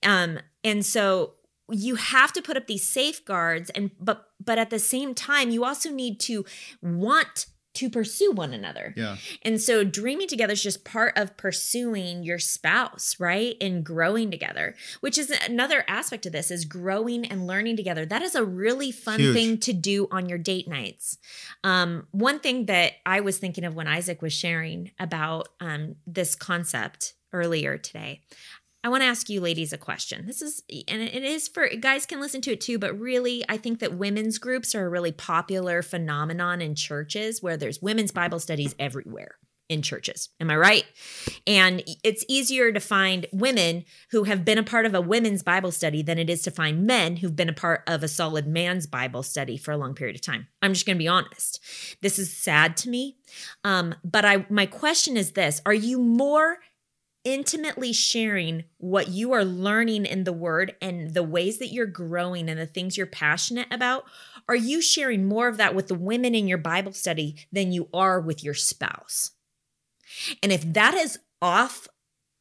Um, 0.04 0.40
and 0.64 0.86
so 0.86 1.34
you 1.70 1.96
have 1.96 2.32
to 2.34 2.42
put 2.42 2.58
up 2.58 2.68
these 2.68 2.88
safeguards 2.88 3.72
and 3.72 3.92
but 4.00 4.28
but 4.44 4.60
at 4.60 4.70
the 4.70 4.78
same 4.78 5.16
time 5.16 5.50
you 5.50 5.66
also 5.66 5.90
need 5.90 6.20
to 6.20 6.46
want 6.82 7.48
to 7.76 7.90
pursue 7.90 8.32
one 8.32 8.54
another. 8.54 8.94
Yeah. 8.96 9.18
And 9.42 9.62
so 9.62 9.84
dreaming 9.84 10.28
together 10.28 10.54
is 10.54 10.64
just 10.64 10.86
part 10.86 11.18
of 11.18 11.38
pursuing 11.38 12.24
your 12.24 12.40
spouse, 12.40 13.18
right? 13.20 13.56
And 13.62 13.84
growing 13.84 14.32
together, 14.32 14.76
which 15.02 15.18
is 15.18 15.30
another 15.46 15.84
aspect 15.88 16.26
of 16.26 16.32
this 16.32 16.52
is 16.52 16.66
growing 16.66 17.26
and 17.26 17.46
learning 17.46 17.76
together. 17.76 18.06
That 18.06 18.22
is 18.22 18.34
a 18.34 18.44
really 18.44 18.92
fun 18.92 19.20
Huge. 19.20 19.36
thing 19.36 19.58
to 19.60 19.74
do 19.74 20.08
on 20.10 20.30
your 20.30 20.38
date 20.38 20.68
nights. 20.68 21.18
Um, 21.64 22.08
one 22.12 22.40
thing 22.40 22.66
that 22.68 22.94
I 23.06 23.20
was 23.20 23.38
thinking 23.38 23.66
of 23.66 23.76
when 23.76 23.88
Isaac 23.88 24.22
was 24.22 24.34
sharing 24.34 24.92
about 24.98 25.50
um, 25.60 25.96
this 26.08 26.34
concept 26.34 27.14
earlier 27.34 27.78
today, 27.78 28.22
I 28.86 28.88
want 28.88 29.02
to 29.02 29.08
ask 29.08 29.32
you 29.32 29.42
ladies 29.42 29.74
a 29.74 29.80
question. 29.80 30.28
This 30.28 30.44
is, 30.44 30.62
and 30.88 31.02
it 31.02 31.24
is 31.24 31.48
for 31.48 31.68
guys 31.70 32.06
can 32.06 32.22
listen 32.22 32.40
to 32.42 32.52
it 32.52 32.62
too, 32.62 32.78
but 32.78 32.94
really, 33.00 33.44
I 33.50 33.58
think 33.58 33.80
that 33.80 33.98
women's 33.98 34.38
groups 34.38 34.76
are 34.76 34.86
a 34.86 34.90
really 34.90 35.12
popular 35.12 35.82
phenomenon 35.82 36.62
in 36.62 36.76
churches 36.76 37.42
where 37.42 37.58
there's 37.58 37.82
women's 37.82 38.12
Bible 38.12 38.40
studies 38.40 38.76
everywhere 38.78 39.38
in 39.70 39.82
churches. 39.82 40.30
Am 40.40 40.52
I 40.52 40.58
right? 40.58 40.84
And 41.48 41.82
it's 42.04 42.24
easier 42.30 42.72
to 42.72 42.80
find 42.80 43.26
women 43.34 43.86
who 44.12 44.26
have 44.26 44.46
been 44.46 44.60
a 44.60 44.64
part 44.64 44.86
of 44.86 44.94
a 44.94 45.02
women's 45.02 45.42
Bible 45.42 45.72
study 45.72 46.04
than 46.04 46.20
it 46.20 46.30
is 46.30 46.44
to 46.44 46.52
find 46.52 46.86
men 46.86 47.16
who've 47.16 47.36
been 47.36 47.50
a 47.50 47.54
part 47.54 47.82
of 47.88 48.04
a 48.04 48.08
solid 48.08 48.46
man's 48.46 48.86
Bible 48.86 49.24
study 49.24 49.58
for 49.58 49.72
a 49.72 49.78
long 49.78 49.96
period 49.96 50.16
of 50.16 50.22
time. 50.22 50.46
I'm 50.62 50.74
just 50.74 50.86
going 50.86 50.98
to 50.98 51.04
be 51.04 51.08
honest. 51.08 51.60
This 52.04 52.20
is 52.20 52.32
sad 52.32 52.78
to 52.78 52.90
me. 52.90 53.18
Um, 53.64 53.96
but 54.04 54.26
I, 54.26 54.46
my 54.52 54.68
question 54.68 55.18
is 55.18 55.32
this: 55.32 55.60
Are 55.66 55.74
you 55.74 55.98
more 55.98 56.60
intimately 57.26 57.92
sharing 57.92 58.64
what 58.78 59.10
you 59.10 59.34
are 59.34 59.44
learning 59.44 60.06
in 60.06 60.24
the 60.24 60.32
word 60.32 60.76
and 60.82 61.14
the 61.14 61.24
ways 61.24 61.58
that 61.58 61.74
you're 61.74 61.86
growing 61.86 62.48
and 62.48 62.60
the 62.60 62.66
things 62.66 62.96
you're 62.96 63.08
passionate 63.08 63.68
about 63.72 64.06
are 64.48 64.56
you 64.56 64.80
sharing 64.80 65.28
more 65.28 65.48
of 65.48 65.58
that 65.58 65.74
with 65.74 65.88
the 65.88 65.96
women 65.96 66.36
in 66.36 66.48
your 66.48 66.60
bible 66.60 66.94
study 66.94 67.36
than 67.52 67.72
you 67.72 67.90
are 67.94 68.22
with 68.22 68.44
your 68.44 68.54
spouse? 68.54 69.32
And 70.44 70.52
if 70.52 70.74
that 70.74 70.94
is 70.94 71.20
off 71.42 71.88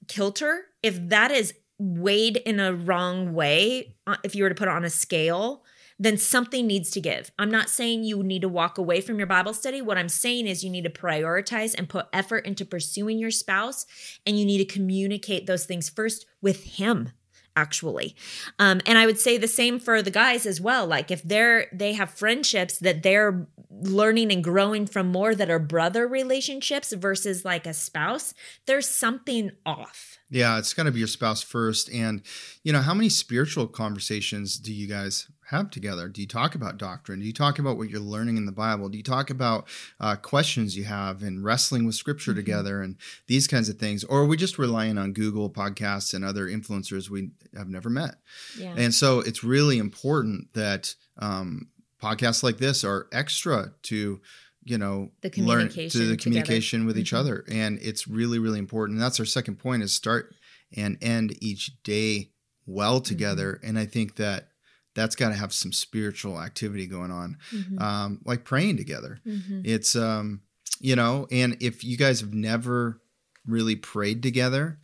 kilter 0.07 0.67
if 0.83 1.09
that 1.09 1.31
is 1.31 1.55
weighed 1.79 2.37
in 2.39 2.61
a 2.61 2.75
wrong 2.75 3.35
way 3.35 3.97
uh, 4.07 4.17
if 4.23 4.35
you 4.35 4.45
were 4.45 4.49
to 4.49 4.55
put 4.55 4.69
it 4.69 4.75
on 4.75 4.85
a 4.85 4.91
scale 4.91 5.65
then 5.99 6.17
something 6.17 6.67
needs 6.67 6.91
to 6.93 7.01
give. 7.01 7.31
I'm 7.39 7.51
not 7.51 7.71
saying 7.71 8.05
you 8.05 8.23
need 8.23 8.43
to 8.43 8.49
walk 8.49 8.79
away 8.79 9.01
from 9.01 9.19
your 9.19 9.27
Bible 9.27 9.55
study. 9.55 9.81
What 9.81 9.99
I'm 9.99 10.09
saying 10.09 10.47
is 10.47 10.65
you 10.65 10.71
need 10.71 10.85
to 10.85 10.91
prioritize 10.91 11.75
and 11.77 11.89
put 11.89 12.07
effort 12.13 12.47
into 12.47 12.65
pursuing 12.65 13.19
your 13.19 13.31
spouse, 13.31 13.87
and 14.27 14.39
you 14.39 14.45
need 14.45 14.59
to 14.59 14.65
communicate 14.65 15.47
those 15.47 15.67
things 15.67 15.89
first 15.89 16.27
with 16.41 16.65
Him 16.65 17.11
actually 17.57 18.17
um, 18.59 18.81
and 18.85 18.99
i 18.99 19.07
would 19.07 19.19
say 19.19 19.39
the 19.39 19.47
same 19.47 19.79
for 19.79 20.03
the 20.03 20.11
guys 20.11 20.45
as 20.45 20.61
well 20.61 20.89
like 20.89 21.13
if 21.13 21.23
they're 21.23 21.67
they 21.73 21.93
have 21.93 22.11
friendships 22.11 22.79
that 22.79 23.05
they're 23.05 23.47
learning 23.71 24.33
and 24.33 24.43
growing 24.43 24.87
from 24.87 25.07
more 25.07 25.37
that 25.37 25.49
are 25.49 25.61
brother 25.61 26.09
relationships 26.09 26.93
versus 26.95 27.45
like 27.45 27.65
a 27.65 27.73
spouse 27.73 28.35
there's 28.67 28.89
something 28.89 29.53
off 29.65 30.19
Yeah, 30.31 30.59
it's 30.59 30.75
got 30.75 30.85
to 30.85 30.91
be 30.91 30.99
your 30.99 31.07
spouse 31.07 31.43
first. 31.43 31.89
And, 31.93 32.23
you 32.65 32.73
know, 32.73 32.81
how 32.81 32.95
many 32.95 33.09
spiritual 33.09 33.69
conversations 33.69 34.59
do 34.59 34.73
you 34.73 34.89
guys 34.89 35.29
have 35.49 35.71
together? 35.71 36.09
Do 36.09 36.21
you 36.21 36.27
talk 36.27 36.55
about 36.55 36.79
doctrine? 36.79 37.21
Do 37.21 37.27
you 37.27 37.33
talk 37.33 37.59
about 37.59 37.77
what 37.77 37.91
you're 37.91 38.01
learning 38.01 38.37
in 38.37 38.47
the 38.47 38.53
Bible? 38.53 38.89
Do 38.89 38.97
you 38.97 39.05
talk 39.05 39.31
about 39.31 39.67
uh, 40.01 40.17
questions 40.17 40.77
you 40.77 40.85
have 40.85 41.23
and 41.23 41.45
wrestling 41.45 41.85
with 41.87 41.95
scripture 41.95 42.33
Mhm. 42.33 42.37
together 42.37 42.81
and 42.83 42.97
these 43.27 43.47
kinds 43.47 43.69
of 43.69 43.79
things? 43.79 44.05
Or 44.05 44.21
are 44.21 44.27
we 44.27 44.37
just 44.37 44.59
relying 44.59 44.99
on 44.99 45.13
Google 45.13 45.51
podcasts 45.51 46.15
and 46.15 46.25
other 46.25 46.47
influencers 46.49 47.09
we 47.11 47.31
have 47.57 47.69
never 47.69 47.91
met? 47.91 48.17
yeah 48.59 48.75
And 48.77 48.95
so 48.95 49.21
it's 49.21 49.45
really 49.45 49.79
important 49.79 50.53
that 50.55 50.95
um, 51.19 51.69
podcasts 52.03 52.43
like 52.43 52.59
this 52.59 52.83
are 52.85 53.07
extra 53.13 53.73
to, 53.85 54.21
you 54.65 54.79
know, 54.79 55.13
The 55.23 55.29
learn 55.29 55.69
communication 55.69 55.91
to 55.91 55.99
the 55.99 56.17
together. 56.17 56.23
communication 56.23 56.87
with 56.87 56.99
each 56.99 57.13
Mhm. 57.13 57.19
other. 57.19 57.45
And 57.49 57.79
it's 57.81 58.09
really, 58.09 58.39
really 58.39 58.59
important. 58.59 58.97
And 58.97 59.03
that's 59.03 59.21
our 59.21 59.27
second 59.27 59.57
point 59.57 59.83
is 59.83 59.93
start 59.93 60.35
and 60.77 60.97
end 61.01 61.37
each 61.41 61.71
day 61.83 62.31
well 62.67 62.97
Mm-hmm. 63.01 63.05
together. 63.05 63.61
And 63.63 63.79
I 63.79 63.87
think 63.87 64.17
that 64.17 64.49
that's 64.95 65.17
got 65.17 65.31
to 65.31 65.35
have 65.35 65.53
some 65.53 65.73
spiritual 65.73 66.41
activity 66.41 66.87
going 66.87 67.11
on, 67.11 67.37
Mhm. 67.53 67.81
um, 67.81 68.21
like 68.25 68.45
praying 68.45 68.77
together. 68.77 69.21
Mhm. 69.27 69.63
It's, 69.65 69.97
um, 69.97 70.43
you 70.81 70.97
know, 70.97 71.27
and 71.31 71.57
if 71.61 71.83
you 71.85 71.97
guys 71.97 72.21
have 72.21 72.33
never 72.35 73.01
really 73.47 73.77
prayed 73.77 74.23
together, 74.23 74.79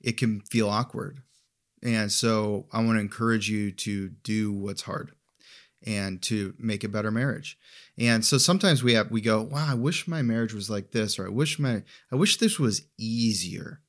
it 0.00 0.16
can 0.16 0.40
feel 0.40 0.68
awkward. 0.68 1.22
And 1.82 2.10
so 2.12 2.66
I 2.72 2.82
want 2.82 2.96
to 2.96 3.00
encourage 3.00 3.48
you 3.48 3.72
to 3.72 4.08
do 4.22 4.52
what's 4.52 4.82
hard 4.82 5.12
and 5.84 6.22
to 6.22 6.54
make 6.58 6.84
a 6.84 6.88
better 6.88 7.10
marriage. 7.10 7.58
And 7.98 8.24
so 8.24 8.38
sometimes 8.38 8.82
we 8.82 8.92
have 8.94 9.10
we 9.10 9.20
go, 9.20 9.42
"Wow, 9.42 9.66
I 9.68 9.74
wish 9.74 10.06
my 10.06 10.22
marriage 10.22 10.54
was 10.54 10.70
like 10.70 10.92
this," 10.92 11.18
or 11.18 11.26
"I 11.26 11.30
wish 11.30 11.58
my 11.58 11.82
I 12.10 12.16
wish 12.16 12.36
this 12.38 12.58
was 12.58 12.82
easier." 12.98 13.80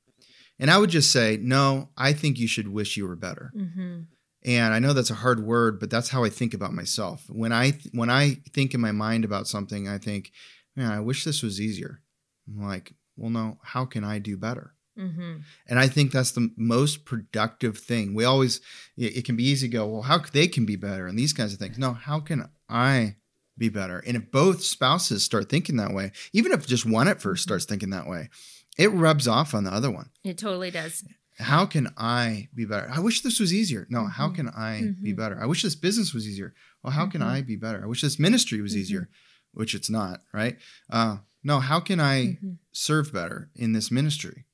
And 0.60 0.69
I 0.71 0.78
would 0.78 0.89
just 0.89 1.12
say, 1.12 1.38
"No, 1.41 1.89
I 1.97 2.13
think 2.13 2.39
you 2.39 2.47
should 2.47 2.67
wish 2.67 2.97
you 2.97 3.08
were 3.08 3.15
better." 3.15 3.52
Mhm. 3.56 4.08
And 4.45 4.73
I 4.73 4.79
know 4.79 4.93
that's 4.93 5.10
a 5.10 5.15
hard 5.15 5.45
word, 5.45 5.79
but 5.79 5.89
that's 5.89 6.10
how 6.10 6.23
I 6.23 6.29
think 6.29 6.53
about 6.53 6.73
myself. 6.73 7.23
When 7.29 7.53
I 7.53 7.79
when 7.91 8.10
I 8.10 8.38
think 8.53 8.73
in 8.73 8.82
my 8.82 8.91
mind 8.91 9.23
about 9.23 9.47
something, 9.47 9.88
I 9.88 9.97
think, 9.97 10.32
"Man, 10.75 10.91
I 10.91 10.99
wish 10.99 11.23
this 11.23 11.41
was 11.41 11.62
easier." 11.62 12.01
I'm 12.47 12.62
like, 12.67 12.93
"Well, 13.15 13.29
no, 13.29 13.60
how 13.63 13.86
can 13.86 14.03
I 14.03 14.19
do 14.19 14.36
better?" 14.38 14.75
Mhm. 14.97 15.43
And 15.65 15.79
I 15.79 15.88
think 15.88 16.12
that's 16.12 16.32
the 16.32 16.51
most 16.56 17.06
productive 17.06 17.77
thing. 17.77 18.13
We 18.13 18.25
always, 18.25 18.62
it 18.95 19.25
can 19.25 19.36
be 19.36 19.45
easy 19.45 19.67
to 19.67 19.71
go, 19.71 19.88
well, 19.88 20.03
how 20.03 20.19
they 20.19 20.47
can 20.47 20.65
be 20.65 20.75
better 20.75 21.08
and 21.08 21.17
these 21.17 21.34
kinds 21.34 21.51
of 21.53 21.60
things. 21.60 21.79
No, 21.79 21.93
how 21.93 22.19
can 22.19 22.47
I 22.69 23.15
be 23.58 23.69
better? 23.69 23.99
And 24.06 24.15
if 24.17 24.29
both 24.32 24.63
spouses 24.63 25.23
start 25.23 25.49
thinking 25.49 25.77
that 25.77 25.93
way, 25.93 26.12
even 26.32 26.51
if 26.51 26.67
just 26.67 26.86
one 26.86 27.08
at 27.08 27.21
first 27.21 27.43
starts 27.43 27.65
thinking 27.65 27.89
that 27.89 28.08
way, 28.08 28.29
it 28.77 28.91
rubs 28.91 29.27
off 29.27 29.53
on 29.53 29.63
the 29.63 29.73
other 29.73 29.89
one. 29.89 30.10
It 30.23 30.38
totally 30.38 30.69
does. 30.69 31.03
How 31.43 31.65
can 31.65 31.93
I 31.97 32.49
be 32.56 32.65
better? 32.65 32.89
I 32.91 32.99
wish 32.99 33.21
this 33.21 33.39
was 33.39 33.53
easier. 33.53 33.86
No, 33.89 34.06
how 34.08 34.29
Mhm. 34.29 34.36
can 34.36 34.49
I 34.49 34.93
be 35.01 35.13
Mhm. 35.13 35.17
better? 35.17 35.41
I 35.41 35.45
wish 35.45 35.62
this 35.62 35.75
business 35.75 36.13
was 36.13 36.27
easier. 36.27 36.53
Well, 36.82 36.93
how 36.93 37.06
can 37.08 37.21
Mhm. 37.21 37.27
I 37.27 37.41
be 37.41 37.56
better? 37.56 37.84
I 37.84 37.88
wish 37.88 38.01
this 38.01 38.17
ministry 38.19 38.62
was 38.62 38.73
Mhm. 38.73 38.77
easier, 38.79 39.10
which 39.53 39.75
it's 39.75 39.89
not, 39.89 40.23
right? 40.34 40.58
Uh, 40.89 41.17
no, 41.43 41.60
how 41.60 41.79
can 41.79 41.99
I 41.99 42.39
Mhm. 42.41 42.58
serve 42.71 43.12
better 43.13 43.49
in 43.56 43.73
this 43.73 43.91
ministry? 43.91 44.45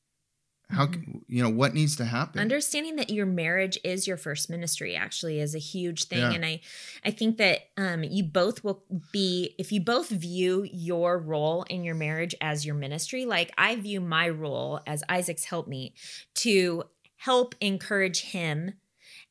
How 0.72 0.86
Mhm. 0.86 1.22
you 1.28 1.42
know 1.42 1.50
what 1.50 1.74
needs 1.74 1.96
to 1.96 2.06
happen? 2.06 2.40
understanding 2.40 2.96
that 2.98 3.10
your 3.10 3.26
marriage 3.26 3.78
is 3.84 4.06
your 4.08 4.18
first 4.18 4.50
ministry 4.52 4.96
actually 4.96 5.40
is 5.40 5.56
a 5.56 5.60
huge 5.60 6.04
thing 6.06 6.20
Yeah. 6.20 6.32
and 6.34 6.46
i 6.46 6.62
i 7.04 7.10
think 7.12 7.38
that 7.38 7.70
um 7.76 8.04
you 8.04 8.24
both 8.24 8.64
will 8.64 8.84
be 9.12 9.56
if 9.58 9.72
you 9.72 9.82
both 9.82 10.10
view 10.10 10.68
your 10.72 11.18
role 11.18 11.64
in 11.64 11.84
your 11.84 11.96
marriage 11.96 12.36
as 12.40 12.66
your 12.68 12.76
ministry 12.76 13.26
like 13.26 13.52
i 13.58 13.76
view 13.78 14.00
my 14.00 14.30
role 14.30 14.80
as 14.86 15.04
isaac's 15.10 15.46
helpmeet 15.46 15.94
to 16.36 16.84
help 17.18 17.56
encourage 17.62 18.22
him 18.22 18.74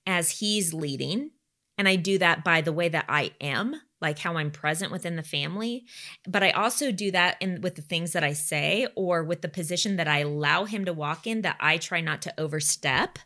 as 0.06 0.40
he's 0.40 0.74
leading 0.74 1.30
and 1.78 1.86
i 1.88 1.94
do 1.94 2.18
that 2.18 2.42
by 2.42 2.60
the 2.60 2.72
way 2.72 2.88
that 2.88 3.04
i 3.08 3.30
am 3.40 3.80
like 4.00 4.18
how 4.18 4.36
i'm 4.36 4.50
present 4.50 4.92
within 4.92 5.16
the 5.16 5.22
family 5.22 5.84
but 6.26 6.42
i 6.42 6.50
also 6.50 6.90
do 6.90 7.10
that 7.10 7.36
in 7.40 7.60
with 7.60 7.74
the 7.74 7.82
things 7.82 8.12
that 8.12 8.24
i 8.24 8.32
say 8.32 8.86
or 8.94 9.24
with 9.24 9.42
the 9.42 9.48
position 9.48 9.96
that 9.96 10.08
i 10.08 10.20
allow 10.20 10.64
him 10.64 10.84
to 10.84 10.92
walk 10.92 11.26
in 11.26 11.42
that 11.42 11.56
i 11.60 11.76
try 11.76 12.00
not 12.00 12.22
to 12.22 12.34
overstep 12.38 13.18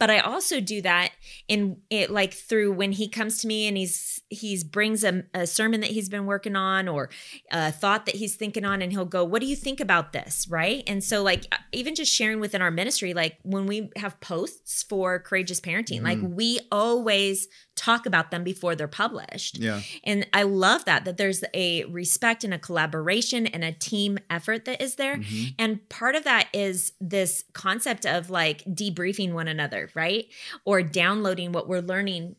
but 0.00 0.10
i 0.10 0.18
also 0.18 0.58
do 0.60 0.82
that 0.82 1.12
in 1.46 1.76
it 1.90 2.10
like 2.10 2.34
through 2.34 2.72
when 2.72 2.90
he 2.90 3.06
comes 3.06 3.38
to 3.38 3.46
me 3.46 3.68
and 3.68 3.76
he's 3.76 4.20
he's 4.30 4.64
brings 4.64 5.04
a, 5.04 5.22
a 5.34 5.46
sermon 5.46 5.80
that 5.80 5.90
he's 5.90 6.08
been 6.08 6.26
working 6.26 6.56
on 6.56 6.88
or 6.88 7.08
a 7.52 7.70
thought 7.70 8.06
that 8.06 8.16
he's 8.16 8.34
thinking 8.34 8.64
on 8.64 8.82
and 8.82 8.90
he'll 8.92 9.04
go 9.04 9.24
what 9.24 9.40
do 9.40 9.46
you 9.46 9.54
think 9.56 9.78
about 9.78 10.12
this 10.12 10.48
right 10.48 10.82
and 10.88 11.04
so 11.04 11.22
like 11.22 11.44
even 11.72 11.94
just 11.94 12.12
sharing 12.12 12.40
within 12.40 12.60
our 12.62 12.70
ministry 12.72 13.14
like 13.14 13.36
when 13.42 13.66
we 13.66 13.90
have 13.96 14.18
posts 14.20 14.82
for 14.82 15.18
courageous 15.20 15.60
parenting 15.60 16.02
like 16.02 16.18
Mhm. 16.18 16.34
we 16.34 16.58
always 16.72 17.46
talk 17.76 18.04
about 18.06 18.30
them 18.30 18.44
before 18.44 18.74
they're 18.76 18.88
published 18.88 19.58
yeah, 19.58 19.80
and 20.04 20.26
I 20.32 20.42
love 20.42 20.84
that 20.86 21.04
that 21.04 21.16
there's 21.16 21.42
a 21.54 21.84
respect 21.84 22.44
and 22.44 22.52
a 22.54 22.58
collaboration 22.58 23.46
and 23.46 23.64
a 23.64 23.72
team 23.72 24.18
effort 24.28 24.64
that 24.66 24.82
is 24.82 24.96
there. 24.96 25.16
Mhm. 25.16 25.54
And 25.58 25.88
part 25.88 26.14
of 26.14 26.24
that 26.24 26.48
is 26.52 26.92
this 27.00 27.44
concept 27.54 28.04
of 28.06 28.28
like 28.30 28.64
debriefing 28.64 29.32
one 29.32 29.48
another, 29.48 29.89
right? 29.94 30.26
Or 30.64 30.82
downloading 30.82 31.52
what 31.52 31.68
we're 31.68 31.80
learning 31.80 32.36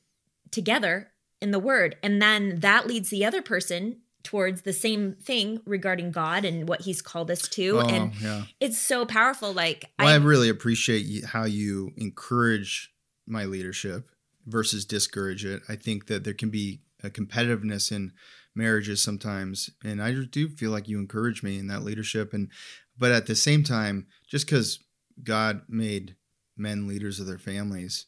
together 0.51 1.11
in 1.41 1.51
the 1.51 1.59
word. 1.59 1.97
And 2.03 2.21
then 2.21 2.59
that 2.59 2.87
leads 2.87 3.09
the 3.09 3.25
other 3.25 3.41
person 3.41 3.97
towards 4.23 4.61
the 4.61 4.73
same 4.73 5.15
thing 5.15 5.61
regarding 5.65 6.11
God 6.11 6.45
and 6.45 6.67
what 6.67 6.81
he's 6.81 7.01
called 7.01 7.31
us 7.31 7.47
to. 7.49 7.79
Oh, 7.79 7.87
and 7.87 8.13
yeah. 8.21 8.43
it's 8.59 8.77
so 8.77 9.05
powerful. 9.05 9.51
Like 9.53 9.85
Well, 9.99 10.07
I, 10.07 10.15
really 10.15 10.49
appreciate 10.49 11.25
how 11.25 11.45
you 11.45 11.91
encourage 11.97 12.91
my 13.27 13.45
leadership 13.45 14.09
versus 14.45 14.85
discourage 14.85 15.45
it. 15.45 15.61
I 15.69 15.75
think 15.75 16.07
that 16.07 16.23
there 16.23 16.33
can 16.33 16.49
be 16.49 16.81
a 17.03 17.09
competitiveness 17.09 17.91
in 17.91 18.11
marriages 18.53 19.01
sometimes, 19.01 19.69
and 19.83 20.01
I 20.01 20.13
do 20.13 20.49
feel 20.49 20.71
like 20.71 20.87
you 20.87 20.99
encourage 20.99 21.41
me 21.41 21.57
in 21.57 21.67
that 21.67 21.83
leadership. 21.83 22.33
And 22.33 22.49
but 22.97 23.11
at 23.11 23.25
the 23.25 23.35
same 23.35 23.63
time, 23.63 24.07
just 24.27 24.45
because 24.45 24.79
God 25.23 25.61
made 25.67 26.15
men 26.61 26.87
leaders 26.87 27.19
of 27.19 27.25
their 27.27 27.37
families, 27.39 28.05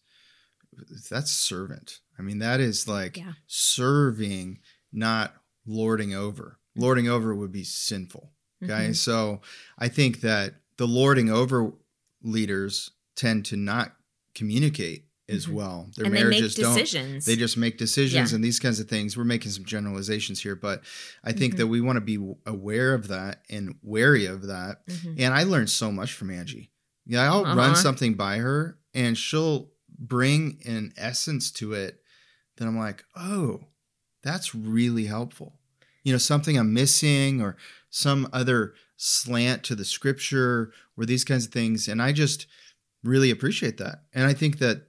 that's 1.10 1.32
servant. 1.32 2.00
I 2.18 2.22
mean, 2.22 2.40
that 2.40 2.60
is 2.60 2.88
like 2.88 3.18
Yeah. 3.18 3.34
serving, 3.48 4.60
not 4.92 5.36
lording 5.66 6.14
over. 6.14 6.60
Lording 6.76 7.08
over 7.08 7.36
would 7.36 7.52
be 7.52 7.64
sinful. 7.64 8.34
Okay. 8.64 8.90
Mhm. 8.90 8.96
So 8.96 9.42
I 9.78 9.90
think 9.90 10.22
that 10.22 10.62
the 10.78 10.88
lording 10.88 11.30
over 11.30 11.74
leaders 12.22 12.92
tend 13.16 13.46
to 13.46 13.58
not 13.58 13.96
communicate 14.34 15.06
as 15.30 15.46
Mhm. 15.46 15.54
well. 15.54 15.92
Their 15.96 16.06
and 16.06 16.14
they 16.14 16.20
make 16.20 16.30
marriages 16.32 16.56
don't. 16.56 17.24
They 17.26 17.36
just 17.36 17.56
make 17.58 17.78
decisions 17.78 18.32
Yeah. 18.32 18.36
and 18.36 18.44
these 18.44 18.60
kinds 18.60 18.80
of 18.80 18.90
things. 18.90 19.16
We're 19.16 19.24
making 19.24 19.52
some 19.52 19.64
generalizations 19.66 20.42
here, 20.42 20.56
but 20.56 20.84
I 21.24 21.32
think 21.32 21.54
Mhm. 21.54 21.58
that 21.58 21.68
we 21.68 21.82
want 21.82 21.98
to 21.98 22.02
be 22.02 22.18
aware 22.46 22.94
of 22.94 23.08
that 23.10 23.46
and 23.50 23.76
wary 23.82 24.26
of 24.26 24.48
that. 24.48 24.86
Mhm. 24.88 25.16
And 25.20 25.34
I 25.34 25.44
learned 25.44 25.70
so 25.70 25.92
much 25.92 26.14
from 26.14 26.30
Angie. 26.30 26.72
Yeah, 27.06 27.24
I'll 27.24 27.44
run 27.44 27.72
Uh-huh. 27.72 27.76
something 27.76 28.14
by 28.16 28.38
her 28.38 28.78
and 28.94 29.18
she'll 29.18 29.72
bring 29.90 30.62
an 30.66 30.94
essence 30.98 31.52
to 31.52 31.74
it 31.74 32.02
that 32.58 32.68
I'm 32.68 32.78
like, 32.78 33.04
oh, 33.16 33.66
that's 34.22 34.56
really 34.56 35.06
helpful. 35.06 35.60
You 36.04 36.12
know, 36.12 36.18
something 36.18 36.58
I'm 36.58 36.74
missing 36.74 37.42
or 37.42 37.58
some 37.90 38.28
other 38.34 38.74
slant 38.98 39.64
to 39.66 39.76
the 39.76 39.86
scripture 39.86 40.72
or 40.98 41.06
these 41.06 41.24
kinds 41.24 41.46
of 41.46 41.52
things. 41.52 41.88
And 41.88 42.02
I 42.02 42.12
just 42.12 42.48
really 43.04 43.32
appreciate 43.32 43.78
that. 43.78 44.04
And 44.14 44.26
I 44.26 44.34
think 44.34 44.60
that 44.60 44.88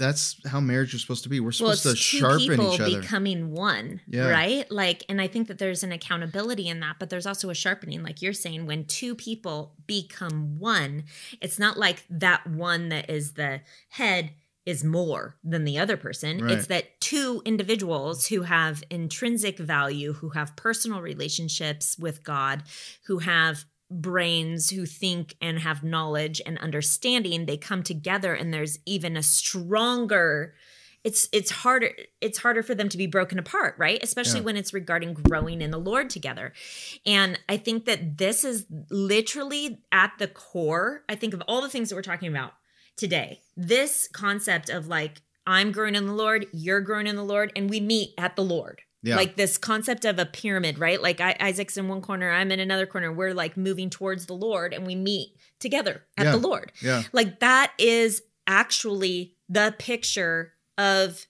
that's 0.00 0.40
how 0.48 0.58
marriage 0.58 0.94
is 0.94 1.02
supposed 1.02 1.22
to 1.22 1.28
be. 1.28 1.38
We're 1.38 1.46
well, 1.60 1.76
supposed 1.76 1.86
it's 1.86 2.10
to 2.10 2.10
two 2.10 2.18
sharpen 2.18 2.48
people 2.48 2.74
each 2.74 2.80
other. 2.80 3.00
becoming 3.00 3.50
one, 3.52 4.00
Yeah. 4.08 4.28
right? 4.30 4.68
Like, 4.70 5.04
and 5.08 5.20
I 5.20 5.28
think 5.28 5.46
that 5.48 5.58
there's 5.58 5.84
an 5.84 5.92
accountability 5.92 6.66
in 6.68 6.80
that, 6.80 6.96
but 6.98 7.10
there's 7.10 7.26
also 7.26 7.50
a 7.50 7.54
sharpening. 7.54 8.02
Like 8.02 8.22
you're 8.22 8.32
saying, 8.32 8.66
when 8.66 8.86
two 8.86 9.14
people 9.14 9.76
become 9.86 10.58
one, 10.58 11.04
it's 11.40 11.58
not 11.58 11.76
like 11.78 12.04
that 12.10 12.46
one 12.46 12.88
that 12.88 13.08
is 13.10 13.34
the 13.34 13.60
head 13.90 14.30
is 14.66 14.84
more 14.84 15.36
than 15.42 15.64
the 15.64 15.78
other 15.78 15.96
person. 15.96 16.38
Right. 16.44 16.52
It's 16.52 16.66
that 16.66 17.00
two 17.00 17.42
individuals 17.44 18.26
who 18.26 18.42
have 18.42 18.82
intrinsic 18.90 19.58
value, 19.58 20.12
who 20.14 20.30
have 20.30 20.54
personal 20.56 21.00
relationships 21.00 21.96
with 21.98 22.24
God, 22.24 22.62
who 23.06 23.18
have 23.18 23.64
brains 23.90 24.70
who 24.70 24.86
think 24.86 25.34
and 25.40 25.58
have 25.60 25.82
knowledge 25.82 26.40
and 26.46 26.58
understanding 26.58 27.46
they 27.46 27.56
come 27.56 27.82
together 27.82 28.34
and 28.34 28.52
there's 28.54 28.78
even 28.86 29.16
a 29.16 29.22
stronger 29.22 30.54
it's 31.02 31.28
it's 31.32 31.50
harder 31.50 31.90
it's 32.20 32.38
harder 32.38 32.62
for 32.62 32.74
them 32.74 32.88
to 32.88 32.98
be 32.98 33.06
broken 33.06 33.38
apart 33.38 33.74
right? 33.78 33.98
Especially 34.02 34.40
Yeah. 34.40 34.44
when 34.46 34.56
it's 34.56 34.72
regarding 34.74 35.14
growing 35.14 35.62
in 35.62 35.70
the 35.70 35.78
lord 35.78 36.10
together. 36.10 36.52
And 37.06 37.38
i 37.48 37.56
think 37.56 37.86
that 37.86 38.18
this 38.18 38.44
is 38.44 38.66
literally 38.90 39.80
at 39.90 40.12
the 40.18 40.28
core 40.28 41.02
i 41.08 41.14
think 41.14 41.34
of 41.34 41.42
all 41.48 41.62
the 41.62 41.68
things 41.68 41.88
that 41.88 41.96
we're 41.96 42.02
talking 42.02 42.28
about 42.28 42.52
today. 42.96 43.40
This 43.56 44.08
concept 44.12 44.68
of 44.68 44.86
like 44.88 45.22
i'm 45.46 45.72
growing 45.72 45.94
in 45.94 46.06
the 46.06 46.12
lord 46.12 46.46
you're 46.52 46.82
growing 46.82 47.06
in 47.06 47.16
the 47.16 47.24
lord 47.24 47.50
and 47.56 47.70
we 47.70 47.80
meet 47.80 48.10
at 48.18 48.36
the 48.36 48.44
lord 48.44 48.82
Yeah. 49.02 49.16
like 49.16 49.36
this 49.36 49.56
concept 49.56 50.04
of 50.04 50.18
a 50.18 50.26
pyramid 50.26 50.78
right 50.78 51.00
like 51.00 51.20
I, 51.20 51.34
isaac's 51.40 51.76
in 51.78 51.88
one 51.88 52.02
corner 52.02 52.30
i'm 52.30 52.52
in 52.52 52.60
another 52.60 52.84
corner 52.86 53.10
we're 53.10 53.32
like 53.32 53.56
moving 53.56 53.88
towards 53.88 54.26
the 54.26 54.34
lord 54.34 54.74
and 54.74 54.86
we 54.86 54.94
meet 54.94 55.30
together 55.58 56.04
at 56.18 56.26
Yeah. 56.26 56.32
the 56.32 56.36
lord 56.38 56.72
yeah. 56.82 57.02
like 57.12 57.40
that 57.40 57.72
is 57.78 58.22
actually 58.46 59.34
the 59.48 59.74
picture 59.78 60.52
of 60.76 61.26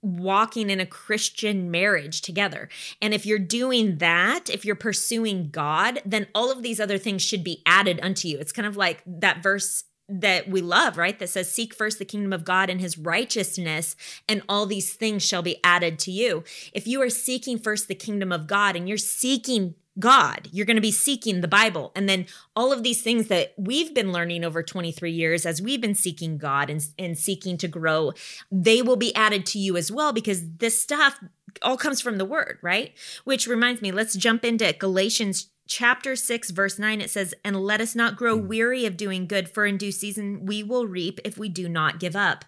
walking 0.00 0.70
in 0.70 0.78
a 0.80 0.86
Christian 0.86 1.70
marriage 1.72 2.22
together. 2.22 2.68
And 3.02 3.12
if 3.12 3.26
you're 3.26 3.38
doing 3.40 3.98
that, 3.98 4.48
if 4.48 4.64
you're 4.64 4.76
pursuing 4.76 5.50
God, 5.50 6.00
then 6.06 6.28
all 6.36 6.52
of 6.52 6.62
these 6.62 6.78
other 6.78 6.98
things 6.98 7.22
should 7.22 7.42
be 7.42 7.62
added 7.66 7.98
unto 8.02 8.28
you. 8.28 8.38
It's 8.38 8.52
kind 8.52 8.66
of 8.66 8.76
like 8.76 9.02
that 9.06 9.42
verse 9.42 9.84
that 10.08 10.48
we 10.48 10.60
love, 10.60 10.96
right? 10.96 11.18
That 11.18 11.28
says, 11.28 11.50
Seek 11.50 11.74
first 11.74 11.98
the 11.98 12.04
kingdom 12.04 12.32
of 12.32 12.44
God 12.44 12.70
and 12.70 12.80
his 12.80 12.98
righteousness, 12.98 13.94
and 14.28 14.42
all 14.48 14.66
these 14.66 14.94
things 14.94 15.24
shall 15.24 15.42
be 15.42 15.62
added 15.62 15.98
to 16.00 16.10
you. 16.10 16.44
If 16.72 16.86
you 16.86 17.02
are 17.02 17.10
seeking 17.10 17.58
first 17.58 17.88
the 17.88 17.94
kingdom 17.94 18.32
of 18.32 18.46
God 18.46 18.76
and 18.76 18.88
you're 18.88 18.98
seeking 18.98 19.74
God, 19.98 20.48
you're 20.52 20.66
going 20.66 20.76
to 20.76 20.80
be 20.80 20.92
seeking 20.92 21.40
the 21.40 21.48
Bible. 21.48 21.92
And 21.96 22.08
then 22.08 22.26
all 22.54 22.72
of 22.72 22.82
these 22.82 23.02
things 23.02 23.28
that 23.28 23.52
we've 23.56 23.92
been 23.92 24.12
learning 24.12 24.44
over 24.44 24.62
23 24.62 25.10
years 25.10 25.44
as 25.44 25.60
we've 25.60 25.80
been 25.80 25.94
seeking 25.94 26.38
God 26.38 26.70
and, 26.70 26.86
and 26.98 27.18
seeking 27.18 27.56
to 27.58 27.68
grow, 27.68 28.12
they 28.50 28.80
will 28.80 28.96
be 28.96 29.14
added 29.14 29.44
to 29.46 29.58
you 29.58 29.76
as 29.76 29.90
well 29.90 30.12
because 30.12 30.42
this 30.58 30.80
stuff 30.80 31.18
all 31.62 31.76
comes 31.76 32.00
from 32.00 32.18
the 32.18 32.24
word, 32.24 32.58
right? 32.62 32.92
Which 33.24 33.46
reminds 33.46 33.82
me, 33.82 33.90
let's 33.90 34.14
jump 34.14 34.44
into 34.44 34.72
Galatians 34.72 35.50
chapter 35.68 36.16
6 36.16 36.50
verse 36.50 36.78
9 36.78 37.00
it 37.00 37.10
says 37.10 37.34
and 37.44 37.60
let 37.60 37.80
us 37.80 37.94
not 37.94 38.16
grow 38.16 38.34
weary 38.34 38.86
of 38.86 38.96
doing 38.96 39.26
good 39.26 39.48
for 39.48 39.66
in 39.66 39.76
due 39.76 39.92
season 39.92 40.46
we 40.46 40.62
will 40.62 40.86
reap 40.86 41.20
if 41.24 41.38
we 41.38 41.48
do 41.48 41.68
not 41.68 42.00
give 42.00 42.16
up 42.16 42.44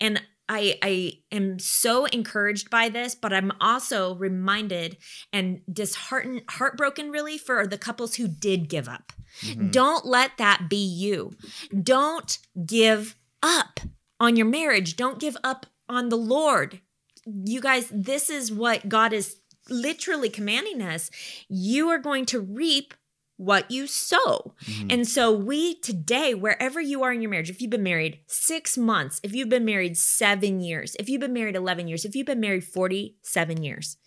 and 0.00 0.20
I, 0.48 0.78
I 0.80 1.12
am 1.32 1.58
so 1.58 2.04
encouraged 2.04 2.70
by 2.70 2.88
this, 2.88 3.16
but 3.16 3.32
I'm 3.32 3.50
also 3.60 4.14
reminded 4.14 4.96
and 5.32 5.60
disheartened, 5.72 6.42
heartbroken 6.48 7.10
really 7.10 7.36
for 7.36 7.66
the 7.66 7.78
couples 7.78 8.14
who 8.14 8.28
did 8.28 8.68
give 8.68 8.88
up. 8.88 9.12
Mhm. 9.40 9.72
Don't 9.72 10.06
let 10.06 10.36
that 10.38 10.68
be 10.70 10.76
you. 10.76 11.36
Don't 11.82 12.38
give 12.64 13.16
up 13.42 13.80
on 14.20 14.36
your 14.36 14.46
marriage. 14.46 14.96
Don't 14.96 15.18
give 15.18 15.36
up 15.42 15.66
on 15.88 16.10
the 16.10 16.16
Lord. 16.16 16.80
You 17.24 17.60
guys, 17.60 17.88
this 17.92 18.30
is 18.30 18.52
what 18.52 18.88
God 18.88 19.12
is 19.12 19.36
literally 19.68 20.28
commanding 20.28 20.82
us. 20.82 21.10
You 21.48 21.88
are 21.88 21.98
going 21.98 22.26
to 22.26 22.40
reap 22.40 22.94
what 23.38 23.70
you 23.70 23.86
sow. 23.86 24.54
Mhm. 24.64 24.92
And 24.92 25.08
so, 25.08 25.30
we 25.30 25.74
today, 25.80 26.32
wherever 26.32 26.80
you 26.80 27.02
are 27.02 27.12
in 27.12 27.20
your 27.20 27.30
marriage, 27.30 27.50
if 27.50 27.60
you've 27.60 27.70
been 27.70 27.82
married 27.82 28.20
six 28.26 28.78
months, 28.78 29.20
if 29.22 29.34
you've 29.34 29.50
been 29.50 29.64
married 29.64 29.98
seven 29.98 30.60
years, 30.60 30.96
if 30.98 31.08
you've 31.08 31.20
been 31.20 31.34
married 31.34 31.54
11 31.54 31.86
years, 31.86 32.04
if 32.06 32.16
you've 32.16 32.26
been 32.26 32.40
married 32.40 32.64
47 32.64 33.62
years, 33.62 33.98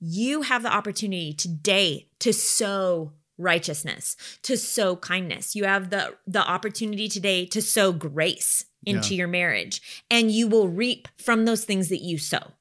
you 0.00 0.42
have 0.42 0.62
the 0.62 0.72
opportunity 0.72 1.32
today 1.32 2.08
to 2.20 2.32
sow 2.32 3.12
righteousness 3.38 4.16
to 4.42 4.56
sow 4.56 4.96
kindness 4.96 5.54
you 5.54 5.64
have 5.64 5.90
the 5.90 6.16
the 6.26 6.40
opportunity 6.40 7.06
today 7.06 7.44
to 7.44 7.60
sow 7.60 7.92
grace 7.92 8.64
into 8.86 9.14
your 9.14 9.28
marriage 9.28 10.04
and 10.10 10.30
you 10.30 10.48
will 10.48 10.68
reap 10.68 11.06
from 11.18 11.44
those 11.44 11.64
things 11.64 11.90
that 11.90 12.00
you 12.00 12.16
sow 12.16 12.52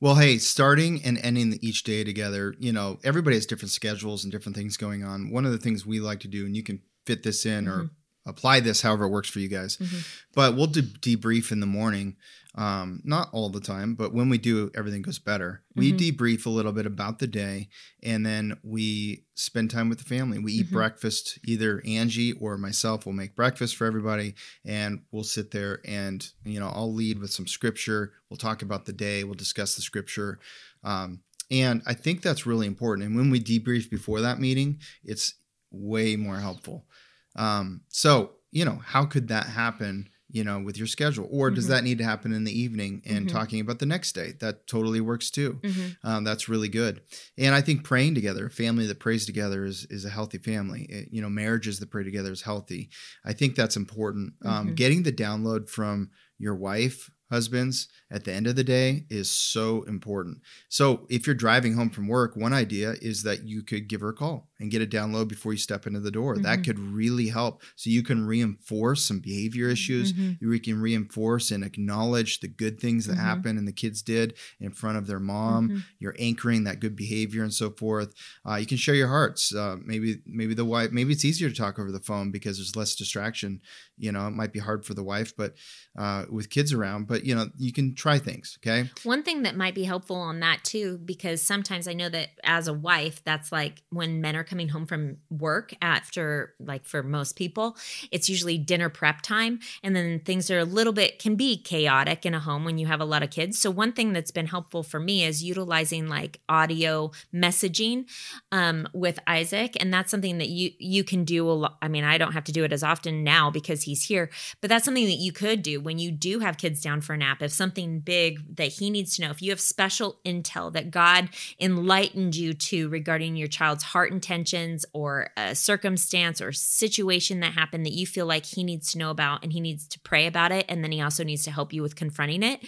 Well, 0.00 0.16
hey, 0.16 0.38
starting 0.38 1.02
and 1.04 1.18
ending 1.18 1.58
each 1.62 1.84
day 1.84 2.04
together, 2.04 2.54
you 2.58 2.72
know, 2.72 2.98
everybody 3.04 3.36
has 3.36 3.46
different 3.46 3.72
schedules 3.72 4.22
and 4.24 4.30
different 4.32 4.56
things 4.56 4.76
going 4.76 5.02
on. 5.04 5.30
One 5.30 5.46
of 5.46 5.52
the 5.52 5.58
things 5.58 5.86
we 5.86 6.00
like 6.00 6.20
to 6.20 6.28
do, 6.28 6.44
and 6.44 6.56
you 6.56 6.62
can 6.62 6.80
fit 7.06 7.22
this 7.22 7.46
in 7.46 7.66
or 7.68 7.90
apply 8.26 8.60
this 8.60 8.82
however 8.82 9.04
it 9.04 9.10
works 9.10 9.28
for 9.28 9.38
you 9.40 9.48
guys, 9.48 9.76
Mhm. 9.76 10.06
but 10.34 10.56
we'll 10.56 10.66
de- 10.66 10.82
debrief 10.82 11.52
in 11.52 11.60
the 11.60 11.66
morning. 11.66 12.16
Um, 12.56 13.00
not 13.02 13.30
all 13.32 13.50
the 13.50 13.60
time, 13.60 13.96
but 13.96 14.14
when 14.14 14.28
we 14.28 14.38
do, 14.38 14.70
everything 14.76 15.02
goes 15.02 15.18
better. 15.18 15.64
We 15.74 15.92
Mhm. 15.92 15.98
debrief 15.98 16.46
a 16.46 16.50
little 16.50 16.70
bit 16.70 16.86
about 16.86 17.18
the 17.18 17.26
day 17.26 17.68
and 18.00 18.24
then 18.24 18.56
we 18.62 19.24
spend 19.34 19.70
time 19.72 19.88
with 19.88 19.98
the 19.98 20.04
family. 20.04 20.38
We 20.38 20.52
eat 20.52 20.68
Mhm. 20.68 20.72
breakfast. 20.72 21.40
Either 21.44 21.82
Angie 21.84 22.32
or 22.34 22.56
myself 22.56 23.06
will 23.06 23.12
make 23.12 23.34
breakfast 23.34 23.74
for 23.74 23.86
everybody 23.86 24.36
and 24.64 25.02
we'll 25.10 25.24
sit 25.24 25.50
there 25.50 25.80
and, 25.84 26.30
you 26.44 26.60
know, 26.60 26.68
I'll 26.68 26.94
lead 26.94 27.18
with 27.18 27.32
some 27.32 27.48
scripture. 27.48 28.12
We'll 28.30 28.36
talk 28.36 28.62
about 28.62 28.86
the 28.86 28.92
day. 28.92 29.24
We'll 29.24 29.34
discuss 29.34 29.74
the 29.74 29.82
scripture. 29.82 30.38
Um, 30.84 31.22
and 31.50 31.82
I 31.86 31.94
think 31.94 32.22
that's 32.22 32.46
really 32.46 32.68
important. 32.68 33.06
And 33.06 33.16
when 33.16 33.30
we 33.30 33.40
debrief 33.40 33.90
before 33.90 34.20
that 34.20 34.38
meeting, 34.38 34.78
it's 35.02 35.34
way 35.72 36.14
more 36.14 36.38
helpful. 36.38 36.86
Um, 37.34 37.80
so, 37.88 38.36
you 38.52 38.64
know, 38.64 38.76
how 38.76 39.04
could 39.06 39.26
that 39.28 39.46
happen, 39.46 40.08
you 40.34 40.42
know, 40.42 40.58
with 40.60 40.76
your 40.76 40.86
schedule? 40.88 41.28
Or 41.30 41.48
does 41.50 41.66
Mhm. 41.66 41.68
that 41.68 41.84
need 41.84 41.98
to 41.98 42.04
happen 42.04 42.32
in 42.32 42.42
the 42.44 42.52
evening 42.58 43.00
and 43.06 43.26
Mhm. 43.26 43.30
talking 43.30 43.60
about 43.60 43.78
the 43.78 43.86
next 43.86 44.14
day? 44.14 44.34
That 44.40 44.66
totally 44.66 45.00
works 45.00 45.30
too. 45.30 45.60
Mhm. 45.62 45.96
Um, 46.02 46.24
that's 46.24 46.48
really 46.48 46.68
good. 46.68 47.00
And 47.38 47.54
I 47.54 47.60
think 47.60 47.84
praying 47.84 48.16
together, 48.16 48.46
a 48.46 48.50
family 48.50 48.86
that 48.88 48.98
prays 48.98 49.24
together 49.26 49.64
is, 49.64 49.86
is 49.90 50.04
a 50.04 50.10
healthy 50.10 50.38
family. 50.38 50.82
It- 50.90 51.08
you 51.12 51.22
know, 51.22 51.30
marriages 51.30 51.78
that 51.78 51.90
pray 51.90 52.02
together 52.02 52.32
is 52.32 52.42
healthy. 52.42 52.90
I 53.24 53.32
think 53.32 53.54
that's 53.54 53.76
important. 53.76 54.34
Um, 54.42 54.70
Mhm. 54.70 54.74
Getting 54.74 55.02
the 55.04 55.12
download 55.12 55.68
from 55.68 56.10
your 56.38 56.56
wife, 56.56 57.10
husbands, 57.30 57.88
at 58.10 58.24
the 58.24 58.32
end 58.32 58.46
of 58.46 58.54
the 58.56 58.64
day 58.64 59.06
is 59.10 59.30
so 59.30 59.82
important. 59.84 60.38
So 60.68 61.06
if 61.08 61.26
you're 61.26 61.34
driving 61.34 61.74
home 61.74 61.90
from 61.90 62.06
work, 62.08 62.36
one 62.36 62.52
idea 62.52 62.96
is 63.00 63.22
that 63.22 63.44
you 63.46 63.62
could 63.62 63.88
give 63.88 64.00
her 64.02 64.10
a 64.10 64.14
call 64.14 64.50
and 64.60 64.70
get 64.70 64.80
a 64.82 64.86
download 64.86 65.28
before 65.28 65.52
you 65.52 65.58
step 65.58 65.86
into 65.86 66.00
the 66.00 66.10
door. 66.10 66.38
That 66.38 66.60
Mhm. 66.60 66.64
could 66.64 66.78
really 66.78 67.28
help. 67.28 67.62
So 67.76 67.90
you 67.90 68.02
can 68.02 68.24
reinforce 68.24 69.04
some 69.04 69.20
behavior 69.20 69.68
issues. 69.68 70.12
Mhm. 70.12 70.38
You 70.40 70.60
can 70.60 70.78
reinforce 70.80 71.50
and 71.50 71.64
acknowledge 71.64 72.40
the 72.40 72.48
good 72.48 72.78
things 72.80 73.06
that 73.06 73.16
Mhm. 73.16 73.20
happen 73.20 73.58
and 73.58 73.66
the 73.66 73.72
kids 73.72 74.00
did 74.02 74.34
in 74.60 74.70
front 74.70 74.96
of 74.98 75.06
their 75.06 75.18
mom. 75.20 75.68
Mhm. 75.70 75.84
You're 75.98 76.14
anchoring 76.18 76.64
that 76.64 76.80
good 76.80 76.94
behavior 76.96 77.42
and 77.42 77.52
so 77.52 77.70
forth. 77.70 78.14
Uh, 78.48 78.56
you 78.56 78.66
can 78.66 78.76
share 78.76 78.94
your 78.94 79.08
hearts. 79.08 79.54
Uh, 79.54 79.76
maybe 79.84 80.20
maybe 80.26 80.54
the 80.54 80.64
wife. 80.64 80.92
Maybe 80.92 81.12
it's 81.12 81.24
easier 81.24 81.48
to 81.50 81.54
talk 81.54 81.78
over 81.78 81.90
the 81.90 82.00
phone 82.00 82.30
because 82.30 82.58
there's 82.58 82.76
less 82.76 82.94
distraction. 82.94 83.60
You 83.98 84.12
know, 84.12 84.26
it 84.28 84.32
might 84.32 84.52
be 84.52 84.60
hard 84.60 84.84
for 84.84 84.94
the 84.94 85.02
wife, 85.04 85.34
but 85.36 85.54
uh, 85.96 86.26
with 86.30 86.50
kids 86.50 86.72
around. 86.72 87.06
But 87.06 87.24
you 87.24 87.34
know, 87.34 87.50
you 87.58 87.72
can 87.72 87.94
try 87.94 88.18
things. 88.18 88.58
Okay. 88.60 88.90
One 89.02 89.22
thing 89.22 89.42
that 89.42 89.56
might 89.56 89.74
be 89.74 89.84
helpful 89.84 90.16
on 90.16 90.40
that 90.40 90.62
too, 90.64 90.98
because 91.04 91.42
sometimes 91.42 91.86
I 91.88 91.92
know 91.92 92.08
that 92.08 92.30
as 92.44 92.68
a 92.68 92.72
wife, 92.74 93.22
that's 93.24 93.50
like 93.52 93.82
when 93.90 94.20
men 94.20 94.36
are 94.36 94.44
coming 94.54 94.68
home 94.68 94.86
from 94.86 95.16
work 95.30 95.74
after, 95.82 96.54
like 96.60 96.84
for 96.84 97.02
most 97.02 97.34
people, 97.34 97.76
it's 98.12 98.28
usually 98.28 98.56
dinner 98.56 98.88
prep 98.88 99.20
time. 99.20 99.58
And 99.82 99.96
then 99.96 100.20
things 100.20 100.48
are 100.48 100.60
a 100.60 100.64
little 100.64 100.92
bit, 100.92 101.18
can 101.18 101.34
be 101.34 101.60
chaotic 101.60 102.24
in 102.24 102.34
a 102.34 102.38
home 102.38 102.64
when 102.64 102.78
you 102.78 102.86
have 102.86 103.00
a 103.00 103.04
lot 103.04 103.24
of 103.24 103.30
kids. 103.30 103.58
So, 103.58 103.68
one 103.68 103.90
thing 103.90 104.12
that's 104.12 104.30
been 104.30 104.46
helpful 104.46 104.84
for 104.84 105.00
me 105.00 105.24
is 105.24 105.42
utilizing 105.42 106.06
like 106.06 106.40
audio 106.48 107.10
messaging 107.34 108.08
um, 108.52 108.86
with 108.94 109.18
Isaac. 109.26 109.76
And 109.80 109.92
that's 109.92 110.12
something 110.12 110.38
that 110.38 110.50
you, 110.50 110.70
you 110.78 111.02
can 111.02 111.24
do 111.24 111.50
a 111.50 111.50
lot. 111.50 111.76
I 111.82 111.88
mean, 111.88 112.04
I 112.04 112.16
don't 112.16 112.34
have 112.34 112.44
to 112.44 112.52
do 112.52 112.62
it 112.62 112.72
as 112.72 112.84
often 112.84 113.24
now 113.24 113.50
because 113.50 113.82
he's 113.82 114.04
here, 114.04 114.30
but 114.60 114.70
that's 114.70 114.84
something 114.84 115.06
that 115.06 115.14
you 115.14 115.32
could 115.32 115.62
do 115.62 115.80
when 115.80 115.98
you 115.98 116.12
do 116.12 116.38
have 116.38 116.58
kids 116.58 116.80
down 116.80 117.00
for 117.00 117.14
a 117.14 117.16
nap. 117.16 117.42
If 117.42 117.50
something 117.50 117.98
big 117.98 118.56
that 118.56 118.68
he 118.68 118.88
needs 118.88 119.16
to 119.16 119.22
know, 119.22 119.30
if 119.30 119.42
you 119.42 119.50
have 119.50 119.60
special 119.60 120.20
intel 120.24 120.72
that 120.74 120.92
God 120.92 121.30
enlightened 121.58 122.36
you 122.36 122.54
to 122.54 122.88
regarding 122.88 123.34
your 123.34 123.48
child's 123.48 123.82
heart 123.82 124.12
intentions 124.34 124.84
or 124.92 125.30
a 125.36 125.54
circumstance 125.54 126.40
or 126.40 126.52
situation 126.52 127.40
that 127.40 127.52
happened 127.52 127.86
that 127.86 127.92
you 127.92 128.06
feel 128.06 128.26
like 128.26 128.44
he 128.44 128.64
needs 128.64 128.92
to 128.92 128.98
know 128.98 129.10
about 129.10 129.42
and 129.42 129.52
he 129.52 129.60
needs 129.60 129.88
to 129.88 130.00
pray 130.00 130.26
about 130.26 130.52
it, 130.52 130.64
and 130.68 130.82
then 130.82 130.92
he 130.92 131.00
also 131.00 131.24
needs 131.24 131.44
to 131.44 131.50
help 131.50 131.72
you 131.72 131.82
with 131.82 131.96
confronting 131.96 132.42
it, 132.42 132.60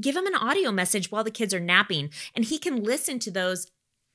give 0.00 0.16
him 0.16 0.26
an 0.26 0.34
audio 0.34 0.70
message 0.70 1.10
while 1.10 1.24
the 1.24 1.30
kids 1.30 1.52
are 1.52 1.60
napping, 1.60 2.10
and 2.34 2.44
he 2.44 2.58
can 2.58 2.82
listen 2.82 3.18
to 3.18 3.30
those 3.30 3.66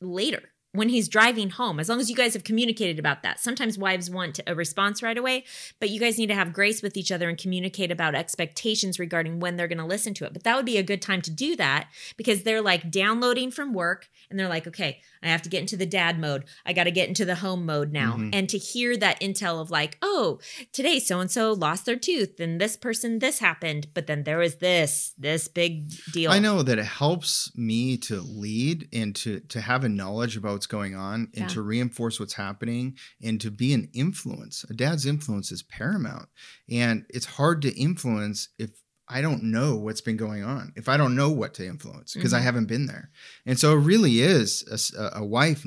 later 0.02 0.44
when 0.72 0.90
he's 0.90 1.08
driving 1.08 1.50
home, 1.50 1.80
as 1.80 1.90
long 1.90 2.00
as 2.00 2.10
you 2.10 2.16
guys 2.16 2.34
have 2.34 2.44
communicated 2.44 3.00
about 3.00 3.24
that. 3.24 3.40
Sometimes 3.40 3.78
wives 3.78 4.10
want 4.10 4.40
a 4.46 4.54
response 4.54 5.02
right 5.02 5.18
away, 5.18 5.44
but 5.80 5.90
you 5.90 6.00
guys 6.00 6.20
need 6.20 6.28
to 6.28 6.36
have 6.36 6.54
grace 6.54 6.84
with 6.84 6.96
each 6.96 7.12
other 7.12 7.28
and 7.28 7.40
communicate 7.40 7.92
about 7.92 8.14
expectations 8.14 9.00
regarding 9.00 9.40
when 9.40 9.58
they're 9.58 9.68
going 9.68 9.80
to 9.80 9.86
listen 9.86 10.14
to 10.16 10.26
it. 10.26 10.34
But 10.34 10.44
that 10.44 10.56
would 10.56 10.68
be 10.68 10.78
a 10.78 10.84
good 10.84 11.02
time 11.02 11.22
to 11.24 11.32
do 11.32 11.56
that 11.56 11.88
because 12.18 12.44
they're 12.44 12.62
like 12.62 12.92
downloading 12.92 13.50
from 13.50 13.74
work 13.74 14.10
and 14.30 14.40
they're 14.40 14.48
like, 14.48 14.68
okay, 14.68 15.02
I 15.24 15.30
have 15.30 15.42
to 15.42 15.50
get 15.50 15.62
into 15.62 15.76
the 15.76 15.88
dad 15.88 16.20
mode. 16.20 16.46
I 16.68 16.74
got 16.74 16.84
to 16.84 16.92
get 16.92 17.08
into 17.08 17.26
the 17.26 17.36
home 17.36 17.66
mode 17.66 17.92
now. 17.92 18.14
Mm-hmm. 18.14 18.30
And 18.34 18.50
to 18.50 18.60
hear 18.60 18.96
that 18.98 19.20
intel 19.22 19.60
of 19.60 19.72
like, 19.72 19.98
oh, 20.04 20.40
today 20.72 21.00
so 21.00 21.20
and 21.20 21.32
so 21.32 21.52
lost 21.52 21.88
their 21.88 21.96
tooth 21.96 22.40
and 22.40 22.62
this 22.62 22.78
person, 22.78 23.20
this 23.20 23.40
happened, 23.40 23.88
but 23.96 24.06
then 24.06 24.24
there 24.24 24.38
was 24.38 24.58
this, 24.58 25.14
this 25.18 25.48
big 25.48 25.90
deal. 26.14 26.30
I 26.30 26.38
know 26.38 26.62
that 26.62 26.78
it 26.78 26.86
helps 26.86 27.52
me 27.56 27.98
to 27.98 28.22
lead 28.22 28.88
and 28.94 29.16
to, 29.16 29.40
to 29.40 29.62
have 29.62 29.84
a 29.84 29.90
knowledge 29.90 30.38
about 30.38 30.59
what's 30.60 30.68
going 30.68 30.94
on 30.94 31.30
and 31.36 31.44
yeah. 31.44 31.48
to 31.48 31.62
reinforce 31.62 32.20
what's 32.20 32.34
happening 32.34 32.98
and 33.24 33.40
to 33.40 33.50
be 33.50 33.74
an 33.74 33.88
influence. 33.94 34.66
A 34.70 34.74
dad's 34.74 35.06
influence 35.06 35.54
is 35.54 35.64
paramount. 35.64 36.28
And 36.70 37.06
it's 37.10 37.26
hard 37.26 37.62
to 37.62 37.74
influence 37.80 38.50
if 38.60 38.72
I 39.08 39.22
don't 39.22 39.44
know 39.44 39.78
what's 39.78 40.02
been 40.02 40.18
going 40.18 40.44
on, 40.44 40.74
if 40.76 40.90
I 40.90 40.98
don't 40.98 41.16
know 41.16 41.30
what 41.30 41.54
to 41.56 41.66
influence 41.66 42.14
because 42.14 42.34
mm-hmm. 42.34 42.42
I 42.42 42.44
haven't 42.44 42.66
been 42.66 42.88
there. 42.88 43.10
And 43.46 43.58
so 43.58 43.72
it 43.72 43.80
really 43.80 44.20
is 44.20 44.94
a, 44.98 45.20
a 45.20 45.26
wife 45.26 45.66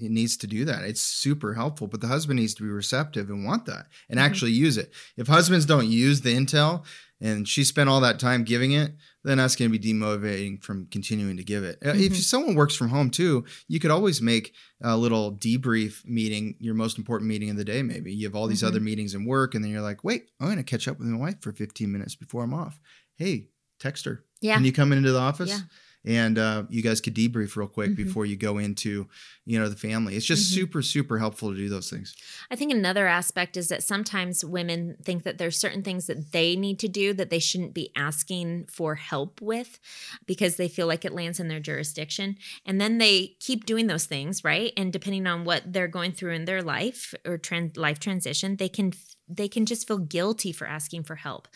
uh, 0.00 0.06
needs 0.08 0.36
to 0.38 0.46
do 0.46 0.64
that. 0.64 0.84
It's 0.84 1.02
super 1.02 1.54
helpful, 1.54 1.86
but 1.86 2.00
the 2.00 2.06
husband 2.06 2.38
needs 2.38 2.54
to 2.54 2.62
be 2.62 2.68
receptive 2.68 3.30
and 3.30 3.44
want 3.44 3.66
that 3.66 3.86
and 4.08 4.18
mm-hmm. 4.18 4.26
actually 4.26 4.52
use 4.52 4.76
it. 4.76 4.92
If 5.16 5.26
husbands 5.26 5.66
don't 5.66 5.88
use 5.88 6.20
the 6.20 6.34
intel 6.34 6.84
and 7.20 7.48
she 7.48 7.64
spent 7.64 7.88
all 7.88 8.00
that 8.00 8.18
time 8.18 8.44
giving 8.44 8.72
it, 8.72 8.92
then 9.24 9.38
that's 9.38 9.56
going 9.56 9.72
to 9.72 9.78
be 9.78 9.92
demotivating 9.92 10.62
from 10.62 10.86
continuing 10.86 11.36
to 11.36 11.44
give 11.44 11.64
it. 11.64 11.78
Uh, 11.82 11.88
mm-hmm. 11.88 12.02
If 12.02 12.16
someone 12.18 12.54
works 12.54 12.76
from 12.76 12.88
home 12.88 13.10
too, 13.10 13.44
you 13.68 13.80
could 13.80 13.90
always 13.90 14.22
make 14.22 14.52
a 14.82 14.96
little 14.96 15.32
debrief 15.32 16.04
meeting 16.04 16.56
your 16.60 16.74
most 16.74 16.98
important 16.98 17.28
meeting 17.28 17.50
of 17.50 17.56
the 17.56 17.64
day. 17.64 17.82
Maybe 17.82 18.12
you 18.14 18.26
have 18.26 18.36
all 18.36 18.46
these 18.46 18.58
mm-hmm. 18.58 18.68
other 18.68 18.80
meetings 18.80 19.14
in 19.14 19.24
work, 19.24 19.54
and 19.54 19.64
then 19.64 19.72
you're 19.72 19.80
like, 19.80 20.04
wait, 20.04 20.30
I'm 20.38 20.46
going 20.46 20.58
to 20.58 20.62
catch 20.62 20.86
up 20.86 20.98
with 20.98 21.08
my 21.08 21.18
wife 21.18 21.40
for 21.40 21.52
15 21.52 21.90
minutes 21.90 22.14
before 22.14 22.44
I'm 22.44 22.54
off. 22.54 22.78
Hey, 23.16 23.48
text 23.80 24.04
her. 24.04 24.24
Yeah. 24.40 24.54
Can 24.54 24.64
you 24.64 24.72
come 24.72 24.92
into 24.92 25.12
the 25.12 25.18
office? 25.18 25.50
Yeah 25.50 25.60
and 26.06 26.38
uh, 26.38 26.62
you 26.68 26.82
guys 26.82 27.00
could 27.00 27.14
debrief 27.14 27.56
real 27.56 27.66
quick 27.66 27.90
mm-hmm. 27.90 28.04
before 28.04 28.24
you 28.24 28.36
go 28.36 28.58
into 28.58 29.08
you 29.44 29.58
know 29.58 29.68
the 29.68 29.76
family 29.76 30.16
it's 30.16 30.24
just 30.24 30.50
mm-hmm. 30.50 30.60
super 30.60 30.82
super 30.82 31.18
helpful 31.18 31.50
to 31.50 31.56
do 31.56 31.68
those 31.68 31.90
things 31.90 32.14
i 32.50 32.56
think 32.56 32.72
another 32.72 33.06
aspect 33.06 33.56
is 33.56 33.68
that 33.68 33.82
sometimes 33.82 34.44
women 34.44 34.96
think 35.02 35.24
that 35.24 35.38
there's 35.38 35.58
certain 35.58 35.82
things 35.82 36.06
that 36.06 36.32
they 36.32 36.56
need 36.56 36.78
to 36.78 36.88
do 36.88 37.12
that 37.12 37.30
they 37.30 37.38
shouldn't 37.38 37.74
be 37.74 37.90
asking 37.96 38.64
for 38.66 38.94
help 38.94 39.40
with 39.40 39.78
because 40.26 40.56
they 40.56 40.68
feel 40.68 40.86
like 40.86 41.04
it 41.04 41.12
lands 41.12 41.40
in 41.40 41.48
their 41.48 41.60
jurisdiction 41.60 42.36
and 42.64 42.80
then 42.80 42.98
they 42.98 43.36
keep 43.40 43.66
doing 43.66 43.86
those 43.86 44.06
things 44.06 44.44
right 44.44 44.72
and 44.76 44.92
depending 44.92 45.26
on 45.26 45.44
what 45.44 45.62
they're 45.72 45.88
going 45.88 46.12
through 46.12 46.32
in 46.32 46.44
their 46.44 46.62
life 46.62 47.14
or 47.24 47.38
trans- 47.38 47.76
life 47.76 47.98
transition 47.98 48.56
they 48.56 48.68
can 48.68 48.92
they 49.28 49.48
can 49.48 49.66
just 49.66 49.86
feel 49.86 49.98
guilty 49.98 50.52
for 50.52 50.66
asking 50.66 51.04
for 51.04 51.16
help. 51.16 51.48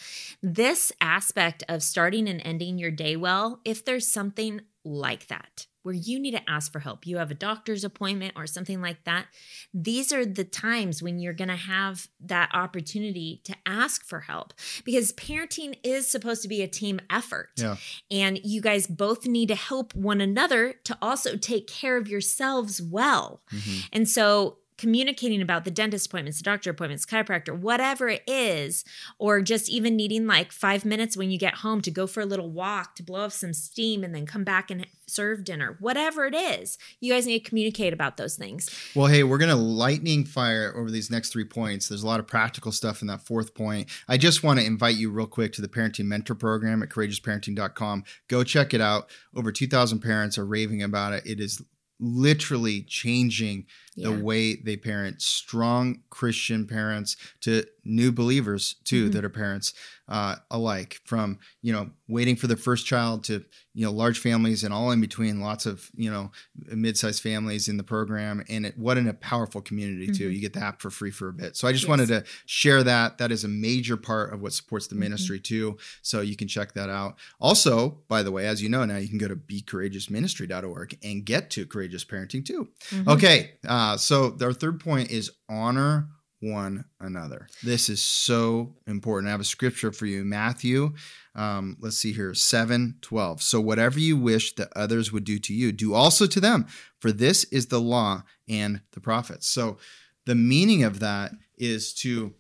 This 0.43 0.93
aspect 1.01 1.62
of 1.68 1.83
starting 1.83 2.29
and 2.29 2.41
ending 2.45 2.79
your 2.79 2.91
day 2.91 3.16
well, 3.16 3.61
if 3.64 3.85
there's 3.85 4.11
something 4.11 4.61
like 4.85 5.27
that 5.29 5.66
where 5.83 5.95
you 5.95 6.18
need 6.18 6.33
to 6.33 6.51
ask 6.51 6.71
for 6.71 6.81
help, 6.81 7.07
you 7.07 7.16
have 7.16 7.31
a 7.31 7.35
doctor's 7.35 7.85
appointment 7.85 8.35
or 8.37 8.47
something 8.47 8.83
like 8.83 9.03
that, 9.05 9.27
these 9.73 10.12
are 10.12 10.27
the 10.27 10.45
times 10.45 11.03
when 11.03 11.18
you're 11.18 11.33
going 11.33 11.49
to 11.49 11.57
have 11.57 12.09
that 12.21 12.51
opportunity 12.53 13.41
to 13.45 13.55
ask 13.64 14.05
for 14.05 14.21
help 14.21 14.53
because 14.85 15.12
parenting 15.14 15.75
is 15.83 16.07
supposed 16.07 16.43
to 16.43 16.49
be 16.49 16.62
a 16.62 16.68
team 16.68 17.01
effort. 17.09 17.49
Yeah. 17.57 17.77
And 18.11 18.39
you 18.45 18.61
guys 18.61 18.87
both 18.87 19.27
need 19.27 19.49
to 19.49 19.55
help 19.55 19.95
one 19.95 20.21
another 20.21 20.75
to 20.85 20.99
also 21.01 21.37
take 21.37 21.66
care 21.66 21.97
of 21.97 22.09
yourselves 22.09 22.83
well. 22.83 23.43
Mm-hmm. 23.51 23.87
And 23.93 24.09
so 24.09 24.59
communicating 24.81 25.43
about 25.43 25.64
the 25.64 25.70
dentist 25.70 26.07
appointments, 26.07 26.39
the 26.39 26.43
doctor 26.43 26.70
appointments, 26.70 27.05
chiropractor, 27.05 27.55
whatever 27.55 28.09
it 28.09 28.22
is, 28.26 28.83
or 29.18 29.43
just 29.43 29.68
even 29.68 29.95
needing 29.95 30.26
like 30.26 30.51
five 30.51 30.87
minutes 30.87 31.18
when 31.18 31.31
you 31.31 31.39
get 31.39 31.57
home 31.57 31.83
to 31.83 31.91
go 31.91 32.07
for 32.07 32.22
a 32.22 32.26
little 32.26 32.51
walk 32.51 32.95
to 32.95 33.03
blow 33.03 33.26
off 33.26 33.35
some 33.35 33.53
steam 33.53 34.03
and 34.03 34.14
then 34.14 34.24
come 34.24 34.43
back 34.43 34.70
and 34.70 34.87
serve 35.07 35.45
dinner, 35.45 35.76
whatever 35.81 36.24
it 36.24 36.35
is, 36.35 36.78
you 36.99 37.12
guys 37.12 37.26
need 37.26 37.41
to 37.41 37.49
communicate 37.49 37.93
about 37.93 38.16
those 38.16 38.37
things. 38.37 38.70
Well, 38.95 39.09
hey, 39.09 39.22
we're 39.22 39.37
going 39.37 39.51
to 39.51 39.55
lightning 39.57 40.24
fire 40.24 40.72
over 40.74 40.91
these 40.91 41.11
next 41.11 41.28
three 41.28 41.45
points. 41.45 41.87
There's 41.87 42.03
a 42.03 42.07
lot 42.07 42.20
of 42.20 42.26
practical 42.26 42.72
stuff 42.72 43.03
in 43.03 43.09
that 43.09 43.20
fourth 43.20 43.55
point. 43.55 43.91
I 44.09 44.16
just 44.16 44.43
want 44.43 44.61
to 44.61 44.64
invite 44.64 44.97
you 44.97 45.11
real 45.11 45.26
quick 45.26 45.53
to 45.55 45.61
the 45.61 45.68
Parenting 45.68 46.07
Mentor 46.07 46.37
Program 46.37 46.83
at 46.83 46.89
courageousparenting.com. 46.89 48.05
Go 48.28 48.45
check 48.45 48.72
it 48.72 48.81
out. 48.81 49.11
Over 49.37 49.53
2,000 49.53 50.01
parents 50.01 50.39
are 50.39 50.47
raving 50.47 50.83
about 50.83 51.12
it. 51.12 51.26
It 51.26 51.39
is 51.39 51.61
literally 52.01 52.83
changing 52.83 53.66
yeah. 54.01 54.09
the 54.09 54.24
way 54.24 54.57
they 54.57 54.76
parent 54.76 55.20
strong 55.22 56.01
christian 56.11 56.66
parents 56.66 57.16
to 57.40 57.64
new 57.84 58.12
believers 58.12 58.76
too 58.84 59.05
mm-hmm. 59.05 59.12
that 59.12 59.24
are 59.24 59.30
parents 59.30 59.74
uh, 60.09 60.36
alike 60.51 61.01
from 61.05 61.38
you 61.62 61.72
know 61.72 61.88
waiting 62.09 62.34
for 62.34 62.48
the 62.48 62.57
first 62.57 62.84
child 62.84 63.22
to 63.22 63.44
you 63.74 63.84
know 63.86 63.92
large 63.92 64.18
families 64.18 64.64
and 64.64 64.74
all 64.74 64.90
in 64.90 65.01
between 65.01 65.40
lots 65.40 65.66
of 65.66 65.88
you 65.94 66.11
know 66.11 66.32
mid-sized 66.66 67.22
families 67.22 67.68
in 67.68 67.76
the 67.76 67.84
program 67.84 68.42
and 68.48 68.66
it, 68.66 68.76
what 68.76 68.98
in 68.98 69.07
a 69.07 69.14
powerful 69.14 69.61
community 69.61 70.07
mm-hmm. 70.07 70.14
too 70.14 70.30
you 70.30 70.40
get 70.40 70.53
the 70.53 70.61
app 70.61 70.82
for 70.82 70.90
free 70.90 71.12
for 71.12 71.28
a 71.28 71.32
bit 71.32 71.57
so 71.57 71.68
i 71.68 71.72
just 71.72 71.84
yes. 71.84 71.88
wanted 71.88 72.09
to 72.09 72.24
share 72.46 72.82
that 72.82 73.18
that 73.18 73.30
is 73.30 73.44
a 73.44 73.48
major 73.48 73.96
part 73.96 74.34
of 74.34 74.40
what 74.42 74.53
supports 74.53 74.88
the 74.88 74.94
mm-hmm. 74.94 75.05
ministry 75.05 75.38
too 75.38 75.78
so 76.03 76.20
you 76.20 76.34
can 76.34 76.48
check 76.48 76.72
that 76.74 76.90
out 76.90 77.14
also 77.40 78.01
by 78.09 78.22
the 78.24 78.32
way 78.32 78.46
as 78.46 78.61
you 78.61 78.68
know 78.68 78.84
now 78.84 78.96
you 78.96 79.09
can 79.09 79.18
go 79.18 79.28
to 79.28 79.36
becourageousministry.org 79.36 80.98
and 81.05 81.24
get 81.24 81.51
to 81.51 81.64
courageous 81.64 82.05
parenting 82.05 82.44
too 82.44 82.68
mm-hmm. 82.90 83.09
okay 83.09 83.53
uh, 83.68 83.89
so 83.97 84.36
our 84.41 84.53
third 84.53 84.80
point 84.80 85.11
is 85.11 85.30
honor 85.49 86.09
one 86.41 86.86
another. 86.99 87.49
This 87.62 87.88
is 87.88 88.01
so 88.01 88.74
important. 88.86 89.28
I 89.28 89.32
have 89.32 89.41
a 89.41 89.45
scripture 89.45 89.93
for 89.93 90.07
you, 90.07 90.24
Matthew. 90.24 90.95
Um, 91.34 91.76
let's 91.80 91.99
see 91.99 92.12
here, 92.12 92.34
7 92.34 92.97
12. 93.01 93.43
So, 93.43 93.61
whatever 93.61 94.01
you 94.01 94.16
wish 94.16 94.55
that 94.55 94.72
others 94.74 95.12
would 95.12 95.24
do 95.24 95.38
to 95.38 95.55
you, 95.55 95.70
do 95.70 95.95
also 95.95 96.26
to 96.26 96.41
them, 96.41 96.66
for 96.99 97.12
this 97.12 97.45
is 97.45 97.66
the 97.66 97.80
law 97.80 98.24
and 98.49 98.80
the 98.93 99.01
prophets. 99.01 99.47
So, 99.47 99.78
the 100.24 100.34
meaning 100.34 100.82
of 100.82 101.01
that 101.01 101.32
is 101.59 101.93
to 101.95 102.34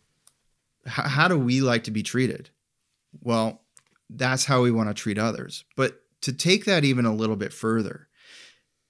how 0.86 1.28
do 1.28 1.38
we 1.38 1.60
like 1.60 1.84
to 1.84 1.90
be 1.90 2.02
treated? 2.02 2.50
Well, 3.20 3.62
that's 4.08 4.46
how 4.46 4.62
we 4.62 4.70
want 4.70 4.88
to 4.88 4.94
treat 4.94 5.18
others. 5.18 5.64
But 5.76 6.02
to 6.22 6.32
take 6.32 6.64
that 6.64 6.84
even 6.84 7.04
a 7.04 7.14
little 7.14 7.36
bit 7.36 7.52
further, 7.52 8.08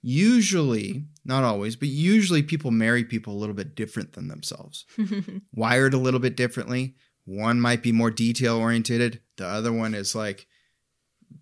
usually, 0.02 1.04
not 1.24 1.44
always, 1.44 1.76
but 1.76 1.88
usually 1.88 2.42
people 2.42 2.70
marry 2.70 3.04
people 3.04 3.34
a 3.34 3.38
little 3.38 3.54
bit 3.54 3.74
different 3.74 4.12
than 4.12 4.28
themselves, 4.28 4.86
wired 5.54 5.94
a 5.94 5.98
little 5.98 6.20
bit 6.20 6.36
differently. 6.36 6.94
One 7.24 7.60
might 7.60 7.82
be 7.82 7.92
more 7.92 8.10
detail 8.10 8.56
oriented, 8.56 9.20
the 9.36 9.46
other 9.46 9.72
one 9.72 9.94
is 9.94 10.14
like, 10.14 10.46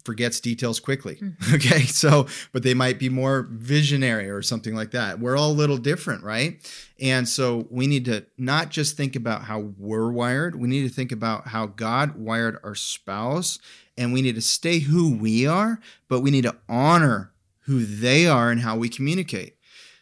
forgets 0.04 0.40
details 0.40 0.80
quickly. 0.80 1.16
Mm-hmm. 1.16 1.54
Okay. 1.54 1.80
So, 1.86 2.26
but 2.52 2.62
they 2.62 2.74
might 2.74 2.98
be 2.98 3.08
more 3.08 3.48
visionary 3.50 4.30
or 4.30 4.42
something 4.42 4.74
like 4.74 4.92
that. 4.92 5.18
We're 5.18 5.36
all 5.36 5.50
a 5.50 5.52
little 5.52 5.76
different, 5.76 6.22
right? 6.22 6.60
And 7.00 7.28
so 7.28 7.66
we 7.70 7.86
need 7.86 8.04
to 8.04 8.26
not 8.36 8.70
just 8.70 8.96
think 8.96 9.16
about 9.16 9.42
how 9.42 9.72
we're 9.76 10.10
wired, 10.10 10.56
we 10.56 10.68
need 10.68 10.82
to 10.82 10.94
think 10.94 11.10
about 11.10 11.48
how 11.48 11.66
God 11.66 12.16
wired 12.16 12.58
our 12.62 12.74
spouse. 12.74 13.58
And 13.96 14.12
we 14.12 14.22
need 14.22 14.36
to 14.36 14.42
stay 14.42 14.78
who 14.78 15.16
we 15.16 15.46
are, 15.46 15.80
but 16.08 16.20
we 16.20 16.30
need 16.30 16.44
to 16.44 16.56
honor 16.68 17.32
who 17.68 17.84
they 17.84 18.26
are 18.26 18.50
and 18.50 18.62
how 18.62 18.76
we 18.76 18.88
communicate. 18.88 19.56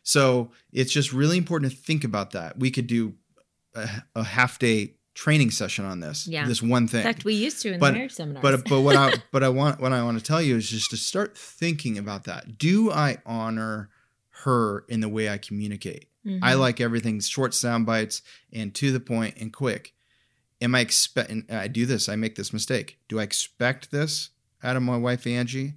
So 0.05 0.53
it's 0.73 0.93
just 0.93 1.13
really 1.13 1.37
important 1.37 1.73
to 1.73 1.77
think 1.77 2.05
about 2.05 2.31
that. 2.31 2.57
We 2.57 2.71
could 2.71 2.87
do 2.87 3.15
a, 3.75 3.89
a 4.15 4.23
half 4.23 4.61
day 4.61 4.95
training 5.15 5.51
session 5.51 5.85
on 5.85 5.99
this. 5.99 6.29
Yeah. 6.29 6.47
This 6.47 6.63
one 6.63 6.87
thing. 6.87 7.01
In 7.01 7.07
fact, 7.07 7.25
we 7.25 7.35
used 7.35 7.63
to 7.63 7.73
in 7.73 7.81
but, 7.81 7.89
the 7.89 7.93
marriage 7.95 8.13
seminars. 8.13 8.41
But 8.41 8.69
but 8.69 8.83
what 8.83 8.95
I 8.95 9.15
but 9.33 9.43
I 9.43 9.49
want 9.49 9.81
what 9.81 9.93
I 9.93 10.05
want 10.05 10.17
to 10.17 10.25
tell 10.25 10.41
you 10.41 10.57
is 10.57 10.71
just 10.71 10.91
to 10.91 10.97
start 10.97 11.37
thinking 11.37 11.99
about 11.99 12.23
that. 12.25 12.57
Do 12.57 12.93
I 12.93 13.19
honor 13.27 13.91
her 14.45 14.85
in 14.89 15.01
the 15.01 15.09
way 15.09 15.29
I 15.29 15.39
communicate? 15.39 16.07
Mm-hmm. 16.25 16.45
I 16.45 16.55
like 16.55 16.81
everything 16.81 17.19
short 17.19 17.53
sound 17.53 17.85
bites 17.85 18.23
and 18.53 18.73
to 18.77 18.93
the 18.93 19.01
point 19.01 19.39
and 19.41 19.53
quick. 19.53 19.93
Am 20.61 20.77
I 20.77 20.81
expect? 20.81 21.33
I 21.51 21.67
do 21.67 21.85
this. 21.85 22.09
I 22.09 22.15
make 22.15 22.37
this 22.37 22.53
mistake. 22.53 23.01
Do 23.09 23.19
I 23.19 23.25
expect 23.25 23.91
this 23.91 24.31
out 24.63 24.77
of 24.77 24.85
my 24.85 24.97
wife 24.97 25.27
Angie, 25.27 25.75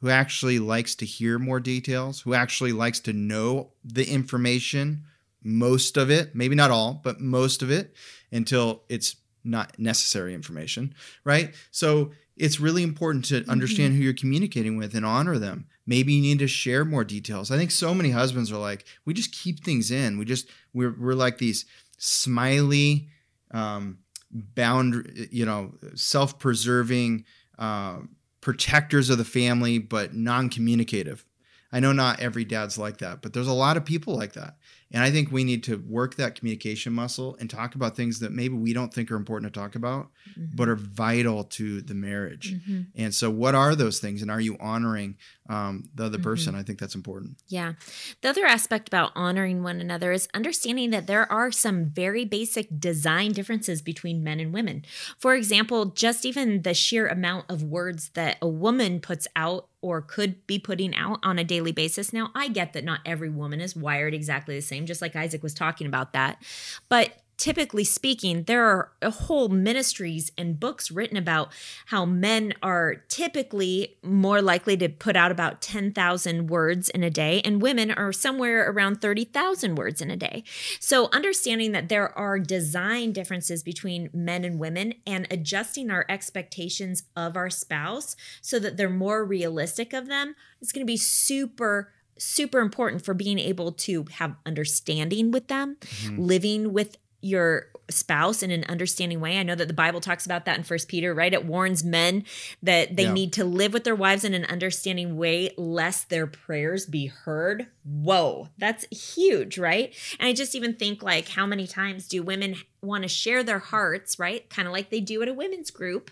who 0.00 0.08
actually 0.08 0.58
likes 0.58 0.94
to 0.96 1.06
hear 1.06 1.38
more 1.38 1.60
details, 1.60 2.20
who 2.20 2.34
actually 2.34 2.72
likes 2.72 3.00
to 3.00 3.12
know 3.12 3.72
the 3.84 4.08
information, 4.08 5.04
most 5.42 5.96
of 5.96 6.10
it, 6.10 6.34
maybe 6.34 6.54
not 6.54 6.70
all, 6.70 7.00
but 7.04 7.20
most 7.20 7.62
of 7.62 7.70
it, 7.70 7.94
until 8.32 8.82
it's 8.88 9.16
not 9.44 9.78
necessary 9.78 10.34
information, 10.34 10.94
right? 11.24 11.54
So 11.70 12.12
it's 12.36 12.60
really 12.60 12.82
important 12.82 13.26
to 13.26 13.40
mm-hmm. 13.40 13.50
understand 13.50 13.92
mm-hmm. 13.92 13.98
who 13.98 14.04
you're 14.04 14.14
communicating 14.14 14.76
with 14.76 14.94
and 14.94 15.04
honor 15.04 15.38
them. 15.38 15.66
Maybe 15.86 16.14
you 16.14 16.22
need 16.22 16.38
to 16.38 16.48
share 16.48 16.84
more 16.84 17.04
details. 17.04 17.50
I 17.50 17.56
think 17.56 17.70
so 17.70 17.94
many 17.94 18.10
husbands 18.10 18.52
are 18.52 18.58
like, 18.58 18.84
we 19.04 19.12
just 19.12 19.32
keep 19.32 19.64
things 19.64 19.90
in. 19.90 20.18
We 20.18 20.24
just 20.24 20.48
we're 20.72 20.94
we're 20.98 21.14
like 21.14 21.38
these 21.38 21.66
smiley, 21.98 23.08
um, 23.50 23.98
bound, 24.30 25.28
you 25.32 25.44
know, 25.44 25.72
self-preserving 25.94 27.24
uh, 27.58 27.98
protectors 28.40 29.10
of 29.10 29.18
the 29.18 29.24
family, 29.24 29.78
but 29.78 30.14
non-communicative. 30.14 31.24
I 31.72 31.80
know 31.80 31.92
not 31.92 32.20
every 32.20 32.44
dad's 32.44 32.78
like 32.78 32.98
that, 32.98 33.22
but 33.22 33.32
there's 33.32 33.46
a 33.46 33.52
lot 33.52 33.76
of 33.76 33.84
people 33.84 34.16
like 34.16 34.32
that. 34.32 34.56
And 34.92 35.04
I 35.04 35.10
think 35.12 35.30
we 35.30 35.44
need 35.44 35.62
to 35.64 35.76
work 35.86 36.16
that 36.16 36.34
communication 36.34 36.92
muscle 36.92 37.36
and 37.38 37.48
talk 37.48 37.76
about 37.76 37.94
things 37.94 38.18
that 38.20 38.32
maybe 38.32 38.54
we 38.54 38.72
don't 38.72 38.92
think 38.92 39.10
are 39.10 39.16
important 39.16 39.52
to 39.52 39.60
talk 39.60 39.76
about, 39.76 40.08
mm-hmm. 40.30 40.46
but 40.56 40.68
are 40.68 40.74
vital 40.74 41.44
to 41.44 41.80
the 41.80 41.94
marriage. 41.94 42.54
Mm-hmm. 42.54 42.80
And 42.96 43.14
so, 43.14 43.30
what 43.30 43.54
are 43.54 43.76
those 43.76 44.00
things? 44.00 44.20
And 44.20 44.32
are 44.32 44.40
you 44.40 44.56
honoring 44.58 45.16
um, 45.50 45.88
the 45.94 46.04
other 46.04 46.16
mm-hmm. 46.16 46.24
person? 46.24 46.54
I 46.54 46.62
think 46.62 46.78
that's 46.78 46.94
important. 46.94 47.36
Yeah. 47.48 47.74
The 48.20 48.28
other 48.30 48.46
aspect 48.46 48.88
about 48.88 49.12
honoring 49.14 49.62
one 49.62 49.80
another 49.80 50.12
is 50.12 50.28
understanding 50.32 50.90
that 50.90 51.06
there 51.06 51.30
are 51.30 51.50
some 51.50 51.86
very 51.86 52.24
basic 52.24 52.68
design 52.78 53.32
differences 53.32 53.82
between 53.82 54.22
men 54.22 54.38
and 54.38 54.54
women. 54.54 54.84
For 55.18 55.34
example, 55.34 55.86
just 55.86 56.24
even 56.24 56.62
the 56.62 56.72
sheer 56.72 57.08
amount 57.08 57.50
of 57.50 57.64
words 57.64 58.10
that 58.10 58.38
a 58.40 58.48
woman 58.48 59.00
puts 59.00 59.26
out 59.34 59.68
or 59.82 60.02
could 60.02 60.46
be 60.46 60.58
putting 60.58 60.94
out 60.94 61.18
on 61.22 61.38
a 61.38 61.44
daily 61.44 61.72
basis. 61.72 62.12
Now, 62.12 62.30
I 62.34 62.48
get 62.48 62.74
that 62.74 62.84
not 62.84 63.00
every 63.04 63.30
woman 63.30 63.60
is 63.60 63.74
wired 63.74 64.14
exactly 64.14 64.54
the 64.54 64.62
same, 64.62 64.86
just 64.86 65.02
like 65.02 65.16
Isaac 65.16 65.42
was 65.42 65.54
talking 65.54 65.86
about 65.86 66.12
that. 66.12 66.42
But 66.88 67.12
typically 67.40 67.84
speaking, 67.84 68.42
there 68.42 68.66
are 68.66 68.92
whole 69.10 69.48
ministries 69.48 70.30
and 70.36 70.60
books 70.60 70.90
written 70.90 71.16
about 71.16 71.50
how 71.86 72.04
men 72.04 72.52
are 72.62 72.96
typically 73.08 73.96
more 74.02 74.42
likely 74.42 74.76
to 74.76 74.90
put 74.90 75.16
out 75.16 75.32
about 75.32 75.62
10,000 75.62 76.48
words 76.48 76.90
in 76.90 77.02
a 77.02 77.08
day, 77.08 77.40
and 77.42 77.62
women 77.62 77.90
are 77.90 78.12
somewhere 78.12 78.70
around 78.70 79.00
30,000 79.00 79.74
words 79.76 80.02
in 80.02 80.10
a 80.10 80.18
day. 80.18 80.44
So, 80.80 81.08
understanding 81.14 81.72
that 81.72 81.88
there 81.88 82.16
are 82.16 82.38
design 82.38 83.12
differences 83.12 83.62
between 83.62 84.10
men 84.12 84.44
and 84.44 84.58
women 84.58 84.92
and 85.06 85.26
adjusting 85.30 85.90
our 85.90 86.04
expectations 86.10 87.04
of 87.16 87.38
our 87.38 87.48
spouse 87.48 88.16
so 88.42 88.58
that 88.58 88.76
they're 88.76 88.90
more 88.90 89.24
realistic 89.24 89.94
of 89.94 90.08
them 90.08 90.34
is 90.60 90.72
going 90.72 90.86
to 90.86 90.92
be 90.92 90.98
super 90.98 91.90
super 92.18 92.58
important 92.58 93.02
for 93.02 93.14
being 93.14 93.38
able 93.38 93.72
to 93.72 94.04
have 94.12 94.36
understanding 94.44 95.30
with 95.30 95.48
them, 95.48 95.78
mm-hmm. 95.80 96.20
living 96.20 96.70
with 96.74 96.98
your 97.20 97.66
spouse 97.90 98.42
in 98.42 98.50
an 98.50 98.64
understanding 98.64 99.20
way. 99.20 99.38
I 99.38 99.42
know 99.42 99.54
that 99.54 99.68
the 99.68 99.74
Bible 99.74 100.00
talks 100.00 100.24
about 100.24 100.44
that 100.44 100.56
in 100.56 100.62
First 100.62 100.88
Peter, 100.88 101.12
right? 101.12 101.32
It 101.32 101.44
warns 101.44 101.84
men 101.84 102.24
that 102.62 102.96
they 102.96 103.04
yeah. 103.04 103.12
need 103.12 103.32
to 103.34 103.44
live 103.44 103.72
with 103.72 103.84
their 103.84 103.94
wives 103.94 104.24
in 104.24 104.34
an 104.34 104.44
understanding 104.46 105.16
way 105.16 105.50
lest 105.56 106.08
their 106.08 106.26
prayers 106.26 106.86
be 106.86 107.06
heard. 107.06 107.66
Whoa, 107.84 108.48
that's 108.58 108.86
huge, 109.14 109.58
right? 109.58 109.94
And 110.18 110.28
I 110.28 110.32
just 110.32 110.54
even 110.54 110.74
think 110.74 111.02
like 111.02 111.28
how 111.28 111.46
many 111.46 111.66
times 111.66 112.08
do 112.08 112.22
women 112.22 112.56
want 112.82 113.02
to 113.02 113.08
share 113.08 113.42
their 113.42 113.58
hearts, 113.58 114.18
right? 114.18 114.48
Kind 114.48 114.68
of 114.68 114.72
like 114.72 114.90
they 114.90 115.00
do 115.00 115.22
at 115.22 115.28
a 115.28 115.34
women's 115.34 115.70
group 115.70 116.10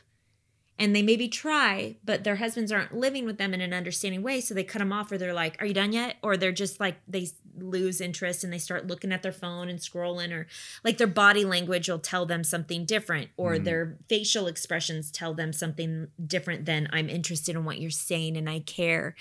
and 0.79 0.95
they 0.95 1.03
maybe 1.03 1.29
try, 1.29 1.97
but 2.05 2.25
their 2.25 2.37
husbands 2.37 2.71
aren't 2.71 2.95
living 2.95 3.25
with 3.25 3.39
them 3.39 3.53
in 3.53 3.61
an 3.61 3.73
understanding 3.73 4.23
way. 4.23 4.41
So 4.41 4.55
they 4.55 4.65
cut 4.65 4.79
them 4.79 4.93
off, 4.93 5.11
or 5.11 5.19
they're 5.19 5.35
like, 5.35 5.61
Are 5.61 5.67
you 5.67 5.75
done 5.75 5.93
yet? 5.93 6.17
Or 6.23 6.37
they're 6.37 6.53
just 6.53 6.79
like, 6.81 6.97
they 7.09 7.29
lose 7.59 8.01
interest 8.01 8.45
and 8.45 8.53
they 8.53 8.59
start 8.59 8.87
looking 8.87 9.11
at 9.11 9.23
their 9.23 9.33
phone 9.33 9.69
and 9.69 9.81
scrolling, 9.81 10.33
or 10.33 10.47
like 10.85 10.99
their 10.99 11.07
body 11.07 11.45
language 11.45 11.89
will 11.89 11.99
tell 11.99 12.27
them 12.27 12.45
something 12.45 12.85
different, 12.85 13.31
or 13.37 13.55
mm. 13.55 13.65
their 13.65 13.97
facial 14.09 14.47
expressions 14.47 15.11
tell 15.11 15.35
them 15.35 15.53
something 15.53 16.09
different 16.25 16.65
than 16.65 16.89
I'm 16.93 17.09
interested 17.09 17.57
in 17.57 17.65
what 17.65 17.81
you're 17.81 17.91
saying 17.91 18.37
and 18.37 18.49
I 18.49 18.61
care. 18.61 19.17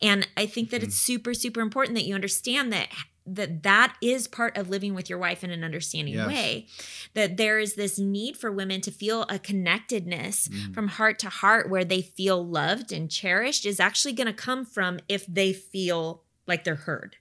And 0.00 0.26
I 0.36 0.46
think 0.46 0.70
that 0.70 0.80
mm. 0.80 0.84
it's 0.84 0.96
super, 0.96 1.34
super 1.34 1.60
important 1.60 1.96
that 1.96 2.04
you 2.04 2.14
understand 2.14 2.72
that 2.72 2.88
that 3.26 3.62
that 3.62 3.96
is 4.00 4.26
part 4.26 4.56
of 4.56 4.68
living 4.68 4.94
with 4.94 5.08
your 5.08 5.18
wife 5.18 5.44
in 5.44 5.50
an 5.50 5.64
understanding 5.64 6.14
yes. 6.14 6.26
way 6.26 6.66
that 7.14 7.36
there 7.36 7.58
is 7.58 7.74
this 7.74 7.98
need 7.98 8.36
for 8.36 8.50
women 8.50 8.80
to 8.80 8.90
feel 8.90 9.24
a 9.28 9.38
connectedness 9.38 10.48
mm. 10.48 10.74
from 10.74 10.88
heart 10.88 11.18
to 11.18 11.28
heart 11.28 11.70
where 11.70 11.84
they 11.84 12.02
feel 12.02 12.44
loved 12.44 12.92
and 12.92 13.10
cherished 13.10 13.64
is 13.64 13.78
actually 13.78 14.12
going 14.12 14.26
to 14.26 14.32
come 14.32 14.64
from 14.64 14.98
if 15.08 15.26
they 15.26 15.52
feel 15.52 16.22
like 16.46 16.64
they're 16.64 16.74
heard 16.74 17.16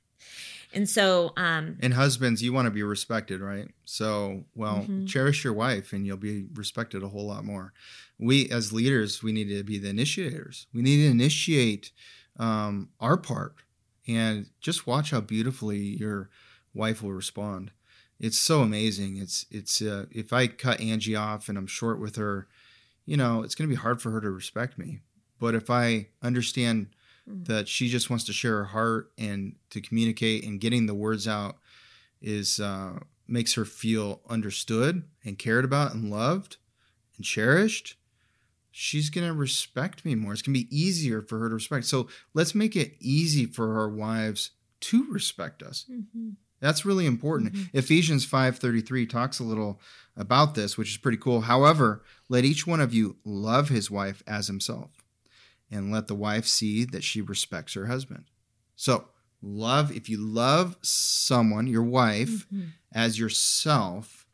and 0.74 0.90
so 0.90 1.34
um 1.38 1.78
and 1.82 1.94
husbands 1.94 2.42
you 2.42 2.54
want 2.54 2.66
to 2.66 2.72
be 2.72 2.84
respected 2.84 3.42
right 3.42 3.68
so 3.86 4.44
well 4.56 4.78
mm-hmm. 4.78 5.06
cherish 5.06 5.44
your 5.44 5.54
wife 5.54 5.94
and 5.94 6.06
you'll 6.06 6.18
be 6.18 6.46
respected 6.54 7.04
a 7.04 7.10
whole 7.10 7.28
lot 7.28 7.44
more 7.44 7.74
we 8.20 8.50
as 8.50 8.72
leaders 8.72 9.22
we 9.22 9.32
need 9.32 9.50
to 9.50 9.64
be 9.64 9.78
the 9.78 9.90
initiators 9.90 10.68
we 10.74 10.82
need 10.82 11.04
to 11.04 11.12
initiate 11.12 11.92
um, 12.40 12.90
our 13.00 13.18
part 13.18 13.56
and 14.16 14.48
just 14.60 14.88
watch 14.88 15.12
how 15.12 15.22
beautifully 15.22 15.80
your 15.80 16.30
wife 16.74 17.02
will 17.02 17.14
respond. 17.14 17.72
It's 18.20 18.38
so 18.38 18.62
amazing. 18.62 19.18
It's 19.18 19.46
it's 19.50 19.82
uh, 19.82 20.06
if 20.12 20.32
I 20.32 20.48
cut 20.48 20.80
Angie 20.80 21.16
off 21.16 21.50
and 21.50 21.58
I'm 21.58 21.68
short 21.68 22.00
with 22.00 22.16
her, 22.18 22.48
you 23.06 23.18
know, 23.18 23.42
it's 23.44 23.56
going 23.56 23.70
to 23.70 23.76
be 23.76 23.82
hard 23.82 24.02
for 24.02 24.12
her 24.12 24.22
to 24.22 24.30
respect 24.30 24.78
me. 24.78 25.00
But 25.40 25.56
if 25.56 25.70
I 25.70 26.10
understand 26.22 26.88
mm. 27.28 27.46
that 27.48 27.68
she 27.68 27.90
just 27.90 28.10
wants 28.10 28.26
to 28.26 28.34
share 28.34 28.58
her 28.58 28.66
heart 28.66 29.12
and 29.18 29.56
to 29.72 29.82
communicate 29.82 30.46
and 30.46 30.62
getting 30.62 30.86
the 30.86 30.94
words 30.94 31.28
out 31.28 31.58
is 32.22 32.60
uh, 32.60 33.00
makes 33.28 33.56
her 33.56 33.66
feel 33.66 34.22
understood 34.30 35.04
and 35.26 35.40
cared 35.40 35.66
about 35.66 35.94
and 35.94 36.12
loved 36.12 36.58
and 37.18 37.26
cherished 37.26 37.96
she's 38.72 39.10
going 39.10 39.28
to 39.28 39.34
respect 39.34 40.06
me 40.06 40.16
more. 40.16 40.34
It's 40.34 40.42
going 40.42 40.56
to 40.56 40.64
be 40.64 40.76
easier 40.76 41.22
for 41.22 41.40
her 41.40 41.50
to 41.50 41.56
respect. 41.56 41.86
So 41.86 42.08
let's 42.34 42.56
make 42.56 42.76
it 42.76 42.96
easy 43.00 43.46
for 43.46 43.78
our 43.80 43.90
wives 43.90 44.52
to 44.82 45.06
respect 45.12 45.62
us. 45.62 45.86
Mm-hmm. 45.92 46.30
That's 46.62 46.86
really 46.86 47.06
important. 47.06 47.54
Mm-hmm. 47.54 47.78
Ephesians 47.78 48.26
5:33 48.26 49.10
talks 49.10 49.40
a 49.40 49.44
little 49.44 49.82
about 50.16 50.56
this, 50.56 50.78
which 50.78 50.92
is 50.92 50.98
pretty 50.98 51.18
cool. 51.18 51.42
However, 51.42 52.04
let 52.30 52.46
each 52.46 52.66
one 52.66 52.80
of 52.80 52.94
you 52.94 53.18
love 53.26 53.70
his 53.70 53.92
wife 53.92 54.24
as 54.28 54.48
himself, 54.48 54.92
and 55.70 55.92
let 55.92 56.08
the 56.08 56.16
wife 56.16 56.46
see 56.46 56.86
that 56.86 57.04
she 57.04 57.20
respects 57.20 57.74
her 57.74 57.88
husband. 57.88 58.26
So, 58.76 59.06
love 59.42 59.92
if 59.92 60.08
you 60.08 60.18
love 60.20 60.78
someone, 60.84 61.66
your 61.66 61.84
wife, 61.84 62.48
mm-hmm. 62.48 62.68
as 62.94 63.18
yourself, 63.18 64.28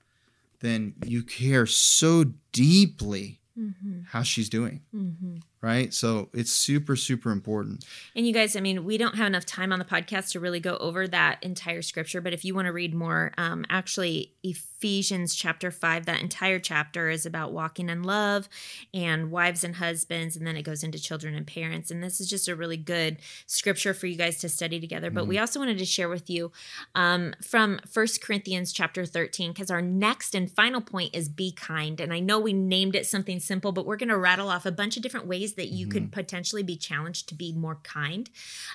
then 0.59 0.95
you 1.05 1.23
care 1.23 1.65
so 1.65 2.25
deeply 2.51 3.39
mm-hmm. 3.57 3.99
how 4.07 4.23
she's 4.23 4.49
doing. 4.49 4.81
Mm-hmm. 4.93 5.37
Right. 5.67 5.93
So 5.93 6.29
it's 6.33 6.53
super, 6.53 6.95
super 6.95 7.29
important. 7.29 7.83
And 8.15 8.25
you 8.25 8.31
guys, 8.31 8.55
I 8.55 8.61
mean, 8.61 8.85
we 8.85 8.97
don't 8.97 9.17
have 9.17 9.27
enough 9.27 9.45
time 9.45 9.73
on 9.73 9.79
the 9.79 9.85
podcast 9.85 10.31
to 10.31 10.39
really 10.39 10.61
go 10.61 10.77
over 10.77 11.09
that 11.09 11.43
entire 11.43 11.81
scripture, 11.81 12.21
but 12.21 12.31
if 12.31 12.45
you 12.45 12.55
want 12.55 12.67
to 12.67 12.71
read 12.71 12.93
more, 12.93 13.33
um, 13.37 13.65
actually, 13.69 14.31
Ephesians 14.77 15.35
chapter 15.35 15.69
5, 15.69 16.05
that 16.05 16.21
entire 16.21 16.59
chapter 16.59 17.09
is 17.09 17.25
about 17.25 17.51
walking 17.51 17.89
in 17.89 18.03
love 18.03 18.47
and 18.93 19.29
wives 19.29 19.65
and 19.65 19.75
husbands, 19.75 20.37
and 20.37 20.47
then 20.47 20.55
it 20.55 20.61
goes 20.61 20.83
into 20.83 20.99
children 20.99 21.35
and 21.35 21.45
parents. 21.45 21.91
And 21.91 22.01
this 22.01 22.21
is 22.21 22.29
just 22.29 22.47
a 22.47 22.55
really 22.55 22.77
good 22.77 23.17
scripture 23.45 23.93
for 23.93 24.07
you 24.07 24.15
guys 24.15 24.39
to 24.41 24.49
study 24.49 24.79
together. 24.79 25.11
But 25.11 25.21
mm-hmm. 25.21 25.29
we 25.29 25.39
also 25.39 25.59
wanted 25.59 25.79
to 25.79 25.85
share 25.85 26.07
with 26.07 26.29
you 26.29 26.53
um, 26.95 27.33
from 27.43 27.81
First 27.89 28.23
Corinthians 28.23 28.71
chapter 28.71 29.05
13, 29.05 29.51
because 29.51 29.69
our 29.69 29.81
next 29.81 30.33
and 30.33 30.49
final 30.49 30.79
point 30.79 31.13
is 31.13 31.27
be 31.27 31.51
kind. 31.51 31.99
And 31.99 32.13
I 32.13 32.21
know 32.21 32.39
we 32.39 32.53
named 32.53 32.95
it 32.95 33.05
something 33.05 33.41
simple, 33.41 33.73
but 33.73 33.85
we're 33.85 33.97
going 33.97 34.07
to 34.09 34.17
rattle 34.17 34.47
off 34.47 34.65
a 34.65 34.71
bunch 34.71 34.95
of 34.95 35.03
different 35.03 35.27
ways 35.27 35.55
that 35.57 35.67
you 35.67 35.85
mm-hmm. 35.85 35.91
could 35.91 36.11
potentially 36.11 36.63
be 36.63 36.77
challenged 36.77 37.27
to 37.29 37.35
be 37.35 37.51
more 37.51 37.79
kind. 37.83 38.29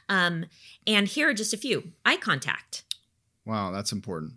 Um, 0.08 0.44
and 0.86 1.08
here 1.08 1.30
are 1.30 1.34
just 1.34 1.54
a 1.54 1.56
few 1.56 1.92
eye 2.04 2.18
contact. 2.18 2.84
Wow, 3.44 3.70
that's 3.70 3.92
important. 3.92 4.34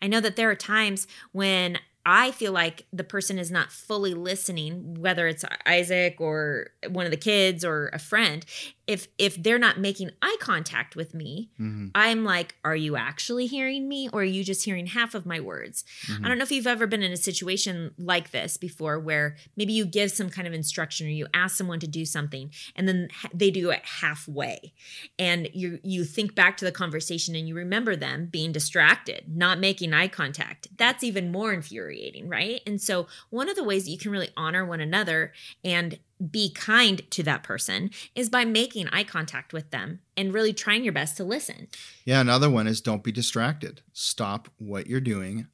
I 0.00 0.06
know 0.06 0.20
that 0.20 0.36
there 0.36 0.50
are 0.50 0.56
times 0.56 1.06
when 1.32 1.78
I 2.06 2.30
feel 2.30 2.52
like 2.52 2.86
the 2.92 3.04
person 3.04 3.38
is 3.38 3.50
not 3.50 3.70
fully 3.70 4.14
listening, 4.14 4.96
whether 4.98 5.26
it's 5.26 5.44
Isaac 5.66 6.16
or 6.20 6.68
one 6.88 7.04
of 7.04 7.10
the 7.10 7.18
kids 7.18 7.64
or 7.64 7.88
a 7.92 7.98
friend. 7.98 8.44
If 8.88 9.06
if 9.18 9.40
they're 9.40 9.58
not 9.58 9.78
making 9.78 10.10
eye 10.22 10.36
contact 10.40 10.96
with 10.96 11.12
me, 11.14 11.50
Mhm. 11.60 11.90
I'm 11.94 12.24
like, 12.24 12.56
are 12.64 12.74
you 12.74 12.96
actually 12.96 13.46
hearing 13.46 13.86
me 13.86 14.08
or 14.12 14.22
are 14.22 14.24
you 14.24 14.42
just 14.42 14.64
hearing 14.64 14.86
half 14.86 15.14
of 15.14 15.26
my 15.26 15.38
words? 15.40 15.84
Mhm. 16.06 16.24
I 16.24 16.28
don't 16.28 16.38
know 16.38 16.42
if 16.44 16.50
you've 16.50 16.66
ever 16.66 16.86
been 16.86 17.02
in 17.02 17.12
a 17.12 17.16
situation 17.18 17.92
like 17.98 18.30
this 18.30 18.56
before 18.56 18.98
where 18.98 19.36
maybe 19.56 19.74
you 19.74 19.84
give 19.84 20.10
some 20.10 20.30
kind 20.30 20.48
of 20.48 20.54
instruction 20.54 21.06
or 21.06 21.10
you 21.10 21.26
ask 21.34 21.56
someone 21.56 21.80
to 21.80 21.86
do 21.86 22.06
something 22.06 22.50
and 22.74 22.88
then 22.88 23.08
they 23.34 23.50
do 23.50 23.70
it 23.70 23.84
halfway 23.84 24.72
and 25.18 25.50
you 25.52 25.78
you 25.84 26.04
think 26.04 26.34
back 26.34 26.56
to 26.56 26.64
the 26.64 26.72
conversation 26.72 27.36
and 27.36 27.46
you 27.46 27.54
remember 27.54 27.94
them 27.94 28.26
being 28.26 28.52
distracted, 28.52 29.24
not 29.28 29.60
making 29.60 29.92
eye 29.92 30.08
contact. 30.08 30.68
That's 30.78 31.04
even 31.04 31.30
more 31.30 31.52
infuriating, 31.52 32.26
right? 32.28 32.62
And 32.66 32.80
so 32.80 33.06
one 33.28 33.50
of 33.50 33.56
the 33.56 33.64
ways 33.64 33.84
that 33.84 33.90
you 33.90 33.98
can 33.98 34.10
really 34.10 34.30
honor 34.34 34.64
one 34.64 34.80
another 34.80 35.34
and 35.62 35.98
be 36.30 36.50
kind 36.52 37.08
to 37.12 37.22
that 37.22 37.42
person 37.42 37.90
is 38.14 38.28
by 38.28 38.44
making 38.44 38.88
eye 38.88 39.04
contact 39.04 39.52
with 39.52 39.70
them 39.70 40.00
and 40.16 40.34
really 40.34 40.52
trying 40.52 40.82
your 40.84 40.92
best 40.92 41.16
to 41.16 41.24
listen. 41.24 41.68
Yeah, 42.04 42.20
another 42.20 42.50
one 42.50 42.66
is 42.66 42.80
don't 42.80 43.04
be 43.04 43.12
distracted. 43.12 43.82
Stop 43.92 44.48
what 44.58 44.86
you're 44.88 45.00
doing. 45.00 45.46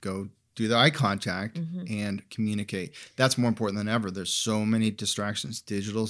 Go 0.00 0.28
do 0.54 0.68
the 0.68 0.76
eye 0.76 0.90
contact 0.90 1.58
Mhm. 1.58 1.90
and 1.90 2.30
communicate. 2.30 2.94
That's 3.16 3.36
more 3.36 3.48
important 3.48 3.76
than 3.76 3.88
ever. 3.88 4.10
There's 4.10 4.32
so 4.32 4.64
many 4.64 4.90
distractions, 4.90 5.60
digital 5.60 6.08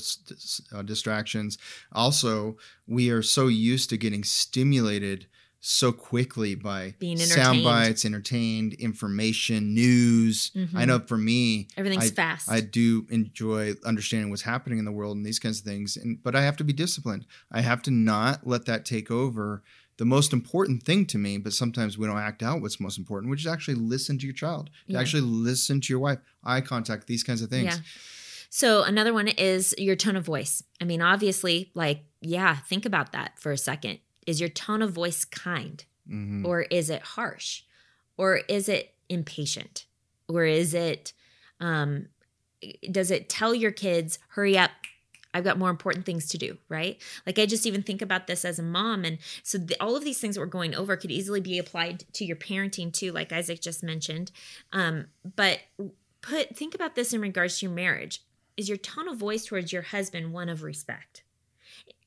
uh, 0.73 0.83
distractions. 0.83 1.57
Also, 1.93 2.59
we 2.87 3.09
are 3.11 3.23
so 3.23 3.49
used 3.49 3.89
to 3.91 3.97
getting 3.97 4.23
stimulated 4.23 5.27
so 5.67 5.93
quickly 5.93 6.55
by 6.55 6.95
Being 6.99 7.17
sound 7.17 7.65
bites, 7.65 8.05
entertained, 8.05 8.75
information, 8.75 9.73
news. 9.73 10.51
Mhm. 10.55 10.69
I 10.75 10.85
know 10.85 10.99
for 10.99 11.17
me, 11.17 11.69
Everything's 11.79 12.13
I, 12.13 12.15
fast. 12.15 12.51
I 12.51 12.61
do 12.61 13.07
enjoy 13.09 13.73
understanding 13.87 14.29
what's 14.29 14.43
happening 14.43 14.79
in 14.79 14.85
the 14.85 14.93
world 14.93 15.17
and 15.17 15.25
these 15.25 15.39
kinds 15.39 15.61
of 15.61 15.65
things. 15.65 15.97
And 15.97 16.23
but 16.23 16.37
I 16.37 16.43
have 16.43 16.59
to 16.59 16.65
be 16.65 16.75
disciplined. 16.75 17.25
I 17.51 17.63
have 17.63 17.81
to 17.85 17.91
not 17.91 18.47
let 18.47 18.67
that 18.67 18.85
take 18.85 19.11
over 19.11 19.63
the 19.97 20.05
most 20.05 20.35
important 20.35 20.83
thing 20.83 21.07
to 21.07 21.17
me, 21.17 21.39
but 21.39 21.55
sometimes 21.55 21.97
we 21.97 22.07
don't 22.07 22.19
act 22.19 22.43
out 22.43 22.61
what's 22.61 22.79
most 22.79 22.99
important, 22.99 23.31
which 23.31 23.41
is 23.41 23.47
actually 23.47 23.77
listen 23.77 24.19
to 24.19 24.27
your 24.27 24.35
child, 24.35 24.69
to 24.87 24.93
Yeah. 24.93 25.01
actually 25.01 25.23
listen 25.23 25.81
to 25.81 25.93
your 25.93 26.01
wife, 26.01 26.19
eye 26.45 26.61
contact, 26.61 27.07
these 27.07 27.23
kinds 27.23 27.41
of 27.41 27.49
things. 27.49 27.75
Yeah. 27.77 27.81
So 28.51 28.83
another 28.83 29.15
one 29.15 29.29
is 29.29 29.75
your 29.79 29.97
tone 29.97 30.15
of 30.17 30.27
voice. 30.27 30.63
I 30.81 30.85
mean, 30.85 31.01
obviously, 31.01 31.71
like, 31.75 32.05
yeah, 32.21 32.57
think 32.57 32.85
about 32.85 33.13
that 33.13 33.39
for 33.41 33.51
a 33.51 33.59
second. 33.59 33.99
Is 34.27 34.41
your 34.41 34.49
tone 34.49 34.83
of 34.83 34.93
voice 34.93 35.25
kind 35.25 35.85
Mhm. 36.09 36.45
or 36.45 36.63
is 36.63 36.91
it 36.91 37.03
harsh? 37.03 37.63
Or 38.17 38.37
is 38.49 38.69
it 38.69 38.95
impatient? 39.09 39.87
Or 40.29 40.45
is 40.45 40.75
it 40.75 41.13
um 41.61 42.09
does 42.91 43.11
it 43.11 43.29
tell 43.29 43.55
your 43.55 43.73
kids, 43.73 44.19
hurry 44.29 44.57
up, 44.57 44.71
I've 45.35 45.45
got 45.45 45.59
more 45.59 45.69
important 45.69 46.07
things 46.07 46.29
to 46.29 46.39
do, 46.39 46.57
right? 46.69 46.97
Like 47.27 47.39
I 47.39 47.45
just 47.47 47.67
even 47.67 47.83
think 47.83 48.01
about 48.01 48.27
this 48.29 48.45
as 48.45 48.59
a 48.59 48.63
mom, 48.63 49.05
and 49.05 49.19
so 49.43 49.59
the, 49.59 49.77
all 49.81 49.97
of 49.97 50.05
these 50.05 50.19
things 50.21 50.37
that 50.37 50.41
we're 50.41 50.47
going 50.47 50.75
over 50.75 50.97
could 50.97 51.11
easily 51.11 51.41
be 51.41 51.59
applied 51.59 52.05
to 52.15 52.25
your 52.25 52.37
parenting 52.37 52.93
too, 52.93 53.11
like 53.13 53.33
Isaac 53.33 53.61
just 53.61 53.83
mentioned. 53.83 54.31
Um, 54.73 55.07
but 55.37 55.61
put 56.23 56.57
think 56.57 56.75
about 56.75 56.95
this 56.95 57.13
in 57.13 57.21
regards 57.21 57.59
to 57.59 57.67
your 57.67 57.75
marriage. 57.75 58.23
Is 58.57 58.69
your 58.69 58.79
tone 58.79 59.09
of 59.09 59.17
voice 59.19 59.45
towards 59.45 59.73
your 59.73 59.83
husband 59.83 60.33
one 60.33 60.49
of 60.49 60.63
respect? 60.63 61.24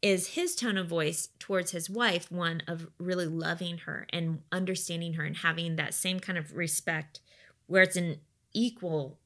Is 0.01 0.27
his 0.29 0.55
tone 0.55 0.77
of 0.77 0.87
voice 0.87 1.29
towards 1.39 1.71
his 1.71 1.89
wife 1.89 2.31
one 2.31 2.61
of 2.67 2.87
really 2.99 3.25
loving 3.25 3.79
her 3.79 4.05
and 4.11 4.41
understanding 4.51 5.13
her 5.13 5.23
and 5.25 5.37
having 5.37 5.75
that 5.75 5.93
same 5.93 6.19
kind 6.19 6.37
of 6.37 6.53
respect, 6.55 7.19
where 7.65 7.81
it's 7.81 7.95
an 7.95 8.19
equal 8.53 9.17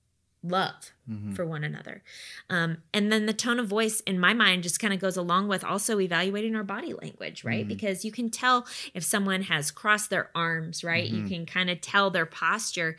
love 0.43 0.91
Mhm. 1.07 1.35
for 1.35 1.45
one 1.45 1.63
another. 1.63 2.03
Um, 2.49 2.81
and 2.93 3.11
then 3.11 3.25
the 3.27 3.33
tone 3.33 3.59
of 3.59 3.67
voice 3.67 3.99
in 4.01 4.19
my 4.19 4.33
mind 4.33 4.63
just 4.63 4.79
kind 4.79 4.91
of 4.93 4.99
goes 4.99 5.15
along 5.17 5.49
with 5.49 5.63
also 5.63 5.99
evaluating 5.99 6.55
our 6.55 6.63
body 6.63 6.93
language, 6.93 7.43
right? 7.43 7.65
Mhm. 7.65 7.67
Because 7.67 8.03
you 8.03 8.11
can 8.11 8.31
tell 8.31 8.65
if 8.95 9.03
someone 9.03 9.43
has 9.43 9.69
crossed 9.69 10.09
their 10.09 10.31
arms, 10.33 10.83
right? 10.83 11.07
You 11.07 11.21
Mhm. 11.23 11.27
can 11.27 11.45
kind 11.45 11.69
of 11.69 11.79
tell 11.81 12.09
their 12.09 12.25
posture 12.25 12.97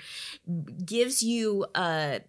gives 0.85 1.23
you 1.23 1.67
a 1.75 2.21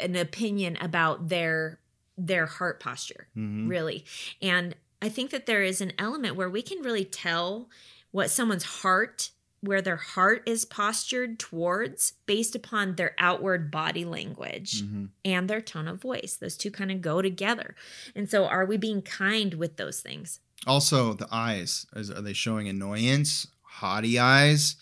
an 0.00 0.14
opinion 0.14 0.76
about 0.80 1.28
their 1.28 1.80
their 2.18 2.46
heart 2.46 2.80
posture 2.80 3.28
Mhm. 3.36 3.68
really. 3.68 4.04
And 4.42 4.74
I 5.00 5.08
think 5.08 5.30
that 5.30 5.46
there 5.46 5.62
is 5.62 5.80
an 5.80 5.92
element 5.98 6.34
where 6.36 6.50
we 6.50 6.60
can 6.62 6.82
really 6.82 7.04
tell 7.04 7.70
what 8.10 8.30
someone's 8.30 8.64
heart, 8.64 9.30
where 9.60 9.80
their 9.80 9.96
heart 9.96 10.42
is 10.46 10.64
postured 10.64 11.38
towards 11.38 12.14
based 12.26 12.54
upon 12.56 12.96
their 12.96 13.14
outward 13.18 13.70
body 13.70 14.04
language 14.04 14.82
Mhm. 14.82 15.10
and 15.24 15.48
their 15.48 15.60
tone 15.60 15.86
of 15.88 16.00
voice. 16.00 16.34
Those 16.36 16.56
two 16.56 16.70
kind 16.72 16.90
of 16.90 17.00
go 17.00 17.22
together. 17.22 17.76
And 18.14 18.28
so, 18.28 18.46
are 18.46 18.64
we 18.66 18.76
being 18.76 19.02
kind 19.02 19.54
with 19.54 19.76
those 19.76 20.00
things? 20.00 20.40
Also, 20.66 21.12
the 21.14 21.28
eyes. 21.30 21.86
Is, 21.94 22.10
are 22.10 22.20
they 22.22 22.32
showing 22.32 22.68
annoyance, 22.68 23.46
haughty 23.62 24.18
eyes, 24.18 24.74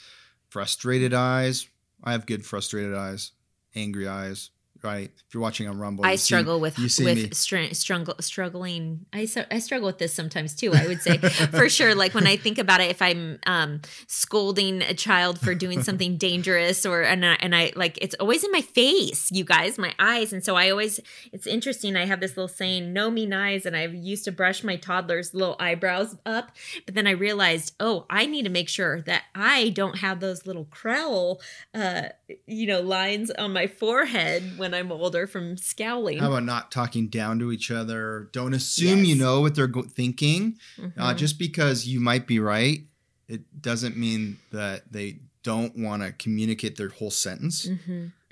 frustrated 0.49 1.13
eyes? 1.13 1.69
I 2.03 2.13
have 2.13 2.25
good 2.27 2.47
frustrated 2.47 2.95
eyes, 2.95 3.33
angry 3.75 4.09
eyes, 4.09 4.51
right? 4.87 5.11
If 5.15 5.35
you're 5.35 5.43
watching 5.43 5.69
on 5.69 5.79
Rumble, 5.79 6.07
I 6.07 6.13
you 6.13 6.17
see- 6.17 6.25
struggle 6.27 6.61
with 6.61 6.79
you 6.79 6.89
see 6.89 7.05
me. 7.05 7.15
with 7.25 7.35
str- 7.35 7.73
struggle 7.73 8.15
struggling. 8.21 9.05
I 9.13 9.25
su- 9.27 9.45
I 9.51 9.59
struggle 9.59 9.87
with 9.87 9.99
this 9.99 10.15
sometimes 10.15 10.55
too. 10.55 10.73
I 10.75 10.87
would 10.87 11.03
say 11.03 11.19
for 11.59 11.69
sure. 11.69 11.95
Like 11.95 12.15
when 12.15 12.27
I 12.27 12.37
think 12.37 12.59
about 12.59 12.81
it, 12.81 12.91
if 12.91 13.03
I'm 13.03 13.39
um, 13.47 13.81
scolding 14.07 14.83
a 14.83 14.95
child 14.95 15.41
for 15.41 15.55
doing 15.55 15.83
something 15.89 16.17
dangerous, 16.17 16.87
or 16.87 17.03
and 17.03 17.25
I, 17.27 17.35
and 17.41 17.55
I 17.55 17.73
like 17.77 17.99
it's 18.01 18.15
always 18.21 18.45
in 18.45 18.53
my 18.53 18.61
face, 18.63 19.31
you 19.33 19.45
guys, 19.45 19.79
my 19.79 19.95
eyes, 19.99 20.33
and 20.33 20.45
so 20.45 20.57
I 20.57 20.71
always. 20.71 21.01
It's 21.33 21.47
interesting. 21.47 21.97
I 21.97 22.07
have 22.07 22.21
this 22.21 22.37
little 22.37 22.49
saying, 22.49 22.93
"No 22.93 23.11
mean 23.11 23.33
eyes," 23.33 23.67
and 23.67 23.77
I 23.77 23.87
used 23.87 24.25
to 24.25 24.33
brush 24.33 24.63
my 24.65 24.77
toddler's 24.77 25.35
little 25.35 25.57
eyebrows 25.59 26.17
up, 26.25 26.53
but 26.85 26.95
then 26.95 27.07
I 27.07 27.11
realized, 27.11 27.75
oh, 27.81 28.07
I 28.09 28.27
need 28.27 28.45
to 28.45 28.51
make 28.51 28.69
sure 28.69 29.03
that 29.03 29.25
I 29.35 29.71
don't 29.71 29.99
have 29.99 30.21
those 30.21 30.47
little 30.47 30.65
crowl, 30.67 31.41
uh, 31.75 32.09
you 32.47 32.67
know, 32.67 32.81
lines 32.81 33.31
on 33.33 33.53
my 33.53 33.67
forehead 33.67 34.59
when 34.59 34.75
I'm 34.77 34.93
older 34.93 35.27
from 35.27 35.57
scowling. 35.57 36.19
How 36.19 36.29
about 36.29 36.45
not 36.45 36.71
talking 36.71 37.09
down 37.09 37.39
to 37.41 37.51
each 37.53 37.71
other? 37.71 38.29
Don't 38.33 38.55
assume 38.55 38.99
Yes. 39.01 39.07
you 39.09 39.15
know 39.17 39.41
what 39.41 39.55
they're 39.55 39.67
go- 39.67 39.83
thinking. 39.83 40.59
Uh, 40.79 41.13
Mhm. 41.15 41.17
just 41.17 41.39
because 41.39 41.87
you 41.87 41.99
might 42.01 42.27
be 42.27 42.39
right, 42.39 42.83
it 43.29 43.43
doesn't 43.61 43.97
mean 43.97 44.39
that 44.53 44.93
they 44.93 45.19
don't 45.43 45.77
want 45.77 46.03
to 46.03 46.13
communicate 46.13 46.77
their 46.77 46.89
whole 46.91 47.11
sentence. 47.11 47.69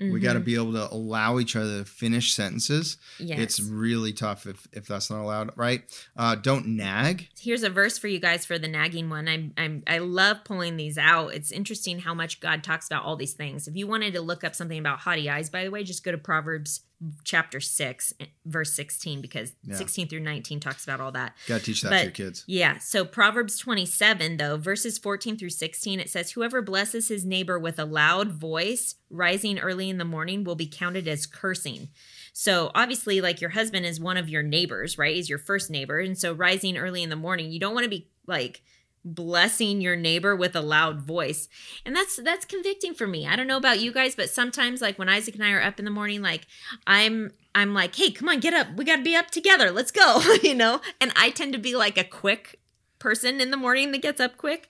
Mhm, 0.01 0.11
We 0.11 0.19
got 0.19 0.33
to 0.33 0.39
be 0.41 0.55
able 0.55 0.73
to 0.73 0.93
allow 0.93 1.39
each 1.39 1.55
other 1.55 1.79
to 1.79 1.85
finish 1.85 2.33
sentences. 2.33 2.97
Yes. 3.17 3.39
It's 3.39 3.61
really 3.61 4.11
tough 4.11 4.45
if, 4.45 4.67
if 4.73 4.87
that's 4.87 5.09
not 5.09 5.21
allowed, 5.21 5.51
right? 5.55 5.83
Uh, 6.17 6.35
don't 6.35 6.67
nag. 6.67 7.29
Here's 7.39 7.63
a 7.63 7.69
verse 7.69 7.97
for 7.97 8.07
you 8.07 8.19
guys 8.19 8.45
for 8.45 8.59
the 8.59 8.67
nagging 8.67 9.09
one. 9.09 9.27
I'm, 9.29 9.53
I'm 9.57 9.83
I 9.87 9.99
love 9.99 10.43
pulling 10.43 10.75
these 10.75 10.97
out. 10.97 11.33
It's 11.33 11.51
interesting 11.51 11.99
how 11.99 12.13
much 12.13 12.41
God 12.41 12.61
talks 12.63 12.87
about 12.87 13.03
all 13.05 13.15
these 13.15 13.33
things. 13.33 13.67
If 13.69 13.75
you 13.77 13.87
wanted 13.87 14.13
to 14.15 14.21
look 14.21 14.43
up 14.43 14.53
something 14.53 14.77
about 14.79 14.99
haughty 14.99 15.29
eyes, 15.29 15.49
by 15.49 15.63
the 15.63 15.71
way, 15.71 15.83
just 15.83 16.03
go 16.03 16.11
to 16.11 16.17
Proverbs 16.17 16.81
chapter 17.23 17.59
six, 17.59 18.13
verse 18.45 18.73
16, 18.73 19.21
because 19.21 19.53
Yeah. 19.63 19.75
16 19.75 20.07
through 20.07 20.21
19 20.21 20.59
talks 20.59 20.83
about 20.83 20.99
all 21.01 21.11
that. 21.11 21.35
Got 21.47 21.59
to 21.59 21.65
teach 21.65 21.81
that 21.81 21.89
But- 21.89 21.97
to 21.99 22.03
your 22.05 22.11
kids. 22.11 22.43
Yeah. 22.47 22.77
So 22.79 23.05
Proverbs 23.05 23.57
27, 23.57 24.37
though, 24.37 24.57
verses 24.57 24.97
14 24.97 25.37
through 25.37 25.49
16, 25.49 25.99
it 25.99 26.09
says, 26.09 26.31
Whoever 26.31 26.61
blesses 26.61 27.07
his 27.09 27.25
neighbor 27.25 27.59
with 27.59 27.77
a 27.79 27.85
loud 27.85 28.31
voice, 28.31 28.95
rising 29.09 29.59
early 29.59 29.89
in 29.89 29.97
the 29.97 30.05
morning, 30.05 30.43
will 30.43 30.55
be 30.55 30.67
counted 30.67 31.07
as 31.07 31.25
cursing. 31.25 31.89
So 32.33 32.71
obviously, 32.75 33.21
like 33.21 33.39
your 33.41 33.51
husband 33.51 33.85
is 33.85 33.99
one 33.99 34.17
of 34.17 34.29
your 34.29 34.43
neighbors, 34.43 34.97
right? 34.97 35.15
He's 35.15 35.29
your 35.29 35.39
first 35.39 35.69
neighbor. 35.69 35.99
And 35.99 36.17
so 36.17 36.33
rising 36.33 36.77
early 36.77 37.01
in 37.03 37.09
the 37.09 37.15
morning, 37.15 37.51
you 37.51 37.59
don't 37.59 37.73
want 37.73 37.85
to 37.85 37.89
be 37.89 38.09
like 38.27 38.61
blessing 39.05 39.79
your 39.79 39.95
neighbor 39.95 40.35
with 40.35 40.55
a 40.55 40.61
loud 40.61 41.01
voice. 41.01 41.47
And 41.85 41.95
that's 41.95 42.17
that's 42.21 42.45
convicting 42.45 42.93
for 42.93 43.07
me. 43.07 43.27
I 43.27 43.35
don't 43.35 43.47
know 43.47 43.57
about 43.57 43.79
you 43.79 43.93
guys, 43.93 44.15
but 44.15 44.29
sometimes 44.29 44.81
like 44.81 44.97
when 44.97 45.09
Isaac 45.09 45.35
and 45.35 45.43
I 45.43 45.51
are 45.51 45.61
up 45.61 45.79
in 45.79 45.85
the 45.85 45.91
morning, 45.91 46.21
like 46.21 46.47
I'm 46.87 47.31
I'm 47.53 47.73
like, 47.73 47.95
hey, 47.95 48.11
come 48.11 48.27
on, 48.27 48.39
get 48.39 48.53
up. 48.53 48.75
We 48.75 48.83
got 48.83 48.97
to 48.97 49.03
be 49.03 49.15
up 49.15 49.31
together. 49.31 49.71
Let's 49.71 49.91
go, 49.91 50.21
you 50.43 50.55
know? 50.55 50.81
And 50.99 51.13
I 51.15 51.29
tend 51.29 51.53
to 51.53 51.59
be 51.59 51.75
like 51.75 51.97
a 51.97 52.03
quick 52.03 52.59
person 52.99 53.39
in 53.39 53.51
the 53.51 53.57
morning 53.57 53.91
that 53.91 54.01
gets 54.01 54.19
up 54.19 54.35
quick. 54.35 54.67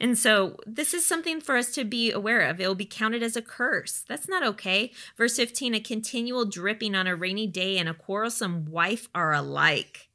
And 0.00 0.18
so 0.18 0.56
this 0.66 0.92
is 0.92 1.06
something 1.06 1.40
for 1.40 1.56
us 1.56 1.72
to 1.72 1.84
be 1.84 2.12
aware 2.12 2.42
of. 2.42 2.60
It 2.60 2.68
will 2.68 2.74
be 2.74 2.84
counted 2.84 3.22
as 3.22 3.34
a 3.34 3.42
curse. 3.42 4.04
That's 4.06 4.28
not 4.28 4.44
okay. 4.44 4.92
Verse 5.16 5.36
15 5.36 5.74
a 5.74 5.80
continual 5.80 6.44
dripping 6.44 6.94
on 6.94 7.06
a 7.06 7.16
rainy 7.16 7.46
day 7.46 7.78
and 7.78 7.88
a 7.88 7.94
quarrelsome 7.94 8.66
wife 8.66 9.08
are 9.14 9.32
alike. 9.32 10.07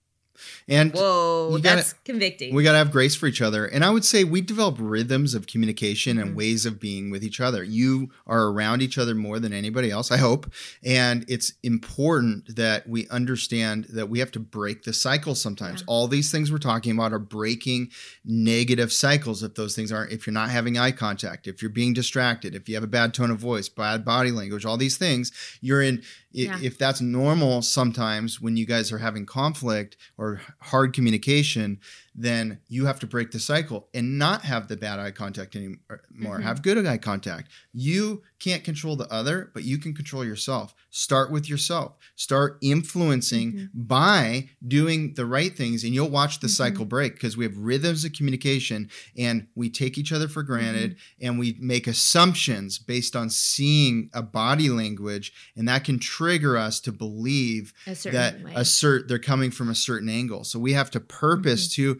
And 0.67 0.91
Whoa, 0.93 1.51
gotta- 1.61 1.61
that's 1.77 1.93
convicting. 2.05 2.53
We 2.53 2.63
got 2.63 2.71
to 2.73 2.77
have 2.79 2.91
grace 2.91 3.15
for 3.15 3.27
each 3.27 3.41
other. 3.41 3.65
And 3.65 3.83
I 3.83 3.89
would 3.89 4.03
say 4.05 4.23
we 4.23 4.41
develop 4.41 4.77
rhythms 4.79 5.33
of 5.33 5.47
communication 5.47 6.17
and 6.17 6.31
Mhm. 6.31 6.35
ways 6.35 6.65
of 6.65 6.79
being 6.79 7.09
with 7.11 7.23
each 7.23 7.39
other. 7.39 7.63
You 7.63 8.09
are 8.27 8.47
around 8.47 8.81
each 8.81 8.97
other 8.97 9.13
more 9.15 9.39
than 9.39 9.53
anybody 9.53 9.91
else, 9.91 10.11
I 10.11 10.17
hope. 10.17 10.51
And 10.83 11.25
it's 11.27 11.53
important 11.63 12.55
that 12.55 12.87
we 12.89 13.07
understand 13.09 13.85
that 13.89 14.09
we 14.09 14.19
have 14.19 14.31
to 14.31 14.39
break 14.39 14.83
the 14.83 14.93
cycle 14.93 15.35
sometimes. 15.35 15.81
Yeah. 15.81 15.85
All 15.87 16.07
these 16.07 16.31
things 16.31 16.51
we're 16.51 16.57
talking 16.57 16.91
about 16.91 17.13
are 17.13 17.19
breaking 17.19 17.89
negative 18.25 18.91
cycles 18.91 19.43
if 19.43 19.55
those 19.55 19.75
things 19.75 19.91
aren't, 19.91 20.11
if 20.11 20.25
you're 20.25 20.33
not 20.33 20.49
having 20.49 20.77
eye 20.77 20.91
contact, 20.91 21.47
if 21.47 21.61
you're 21.61 21.69
being 21.69 21.93
distracted, 21.93 22.55
if 22.55 22.67
you 22.67 22.75
have 22.75 22.83
a 22.83 22.87
bad 22.87 23.13
tone 23.13 23.31
of 23.31 23.39
voice, 23.39 23.69
bad 23.69 24.03
body 24.05 24.31
language, 24.31 24.65
all 24.65 24.77
these 24.77 24.97
things, 24.97 25.31
you're 25.61 25.81
in. 25.81 26.01
Yeah. 26.33 26.57
If 26.61 26.77
that's 26.77 26.99
normal 26.99 27.61
sometimes 27.61 28.41
when 28.41 28.57
you 28.57 28.65
guys 28.65 28.91
are 28.91 28.97
having 28.97 29.25
conflict 29.25 29.97
or 30.17 30.41
hard 30.59 30.93
communication, 30.93 31.79
then 32.15 32.59
you 32.67 32.85
have 32.85 32.99
to 32.99 33.07
break 33.07 33.31
the 33.31 33.39
cycle 33.39 33.87
and 33.93 34.19
not 34.19 34.43
have 34.43 34.67
the 34.67 34.77
bad 34.77 34.99
eye 34.99 35.11
contact 35.11 35.55
anymore. 35.55 35.79
Mm-hmm. 35.89 36.41
Have 36.41 36.61
good 36.61 36.85
eye 36.85 36.97
contact. 36.97 37.49
You 37.73 38.21
can't 38.39 38.63
control 38.63 38.95
the 38.95 39.11
other, 39.11 39.49
but 39.53 39.63
you 39.63 39.77
can 39.77 39.93
control 39.93 40.23
yourself. 40.23 40.75
Start 40.89 41.31
with 41.31 41.49
yourself. 41.49 41.95
Start 42.15 42.57
influencing 42.61 43.53
mm-hmm. 43.53 43.65
by 43.73 44.49
doing 44.67 45.13
the 45.15 45.25
right 45.25 45.55
things, 45.55 45.83
and 45.83 45.93
you'll 45.93 46.09
watch 46.09 46.39
the 46.39 46.47
mm-hmm. 46.47 46.53
cycle 46.53 46.85
break 46.85 47.13
because 47.13 47.35
we 47.35 47.45
have 47.45 47.57
rhythms 47.57 48.05
of 48.05 48.13
communication 48.13 48.89
and 49.17 49.47
we 49.55 49.69
take 49.69 49.97
each 49.97 50.11
other 50.11 50.27
for 50.27 50.43
granted 50.43 50.91
mm-hmm. 50.91 51.25
and 51.27 51.39
we 51.39 51.57
make 51.59 51.87
assumptions 51.87 52.77
based 52.77 53.15
on 53.15 53.29
seeing 53.29 54.09
a 54.13 54.21
body 54.21 54.69
language, 54.69 55.33
and 55.55 55.67
that 55.67 55.83
can 55.83 55.97
trigger 55.97 56.57
us 56.57 56.79
to 56.81 56.91
believe 56.91 57.73
that 57.85 58.43
way. 58.43 58.53
a 58.55 58.61
cert 58.61 59.07
they're 59.07 59.19
coming 59.19 59.51
from 59.51 59.69
a 59.69 59.75
certain 59.75 60.09
angle. 60.09 60.43
So 60.43 60.59
we 60.59 60.73
have 60.73 60.91
to 60.91 60.99
purpose 60.99 61.69
mm-hmm. 61.69 61.93
to 61.93 61.99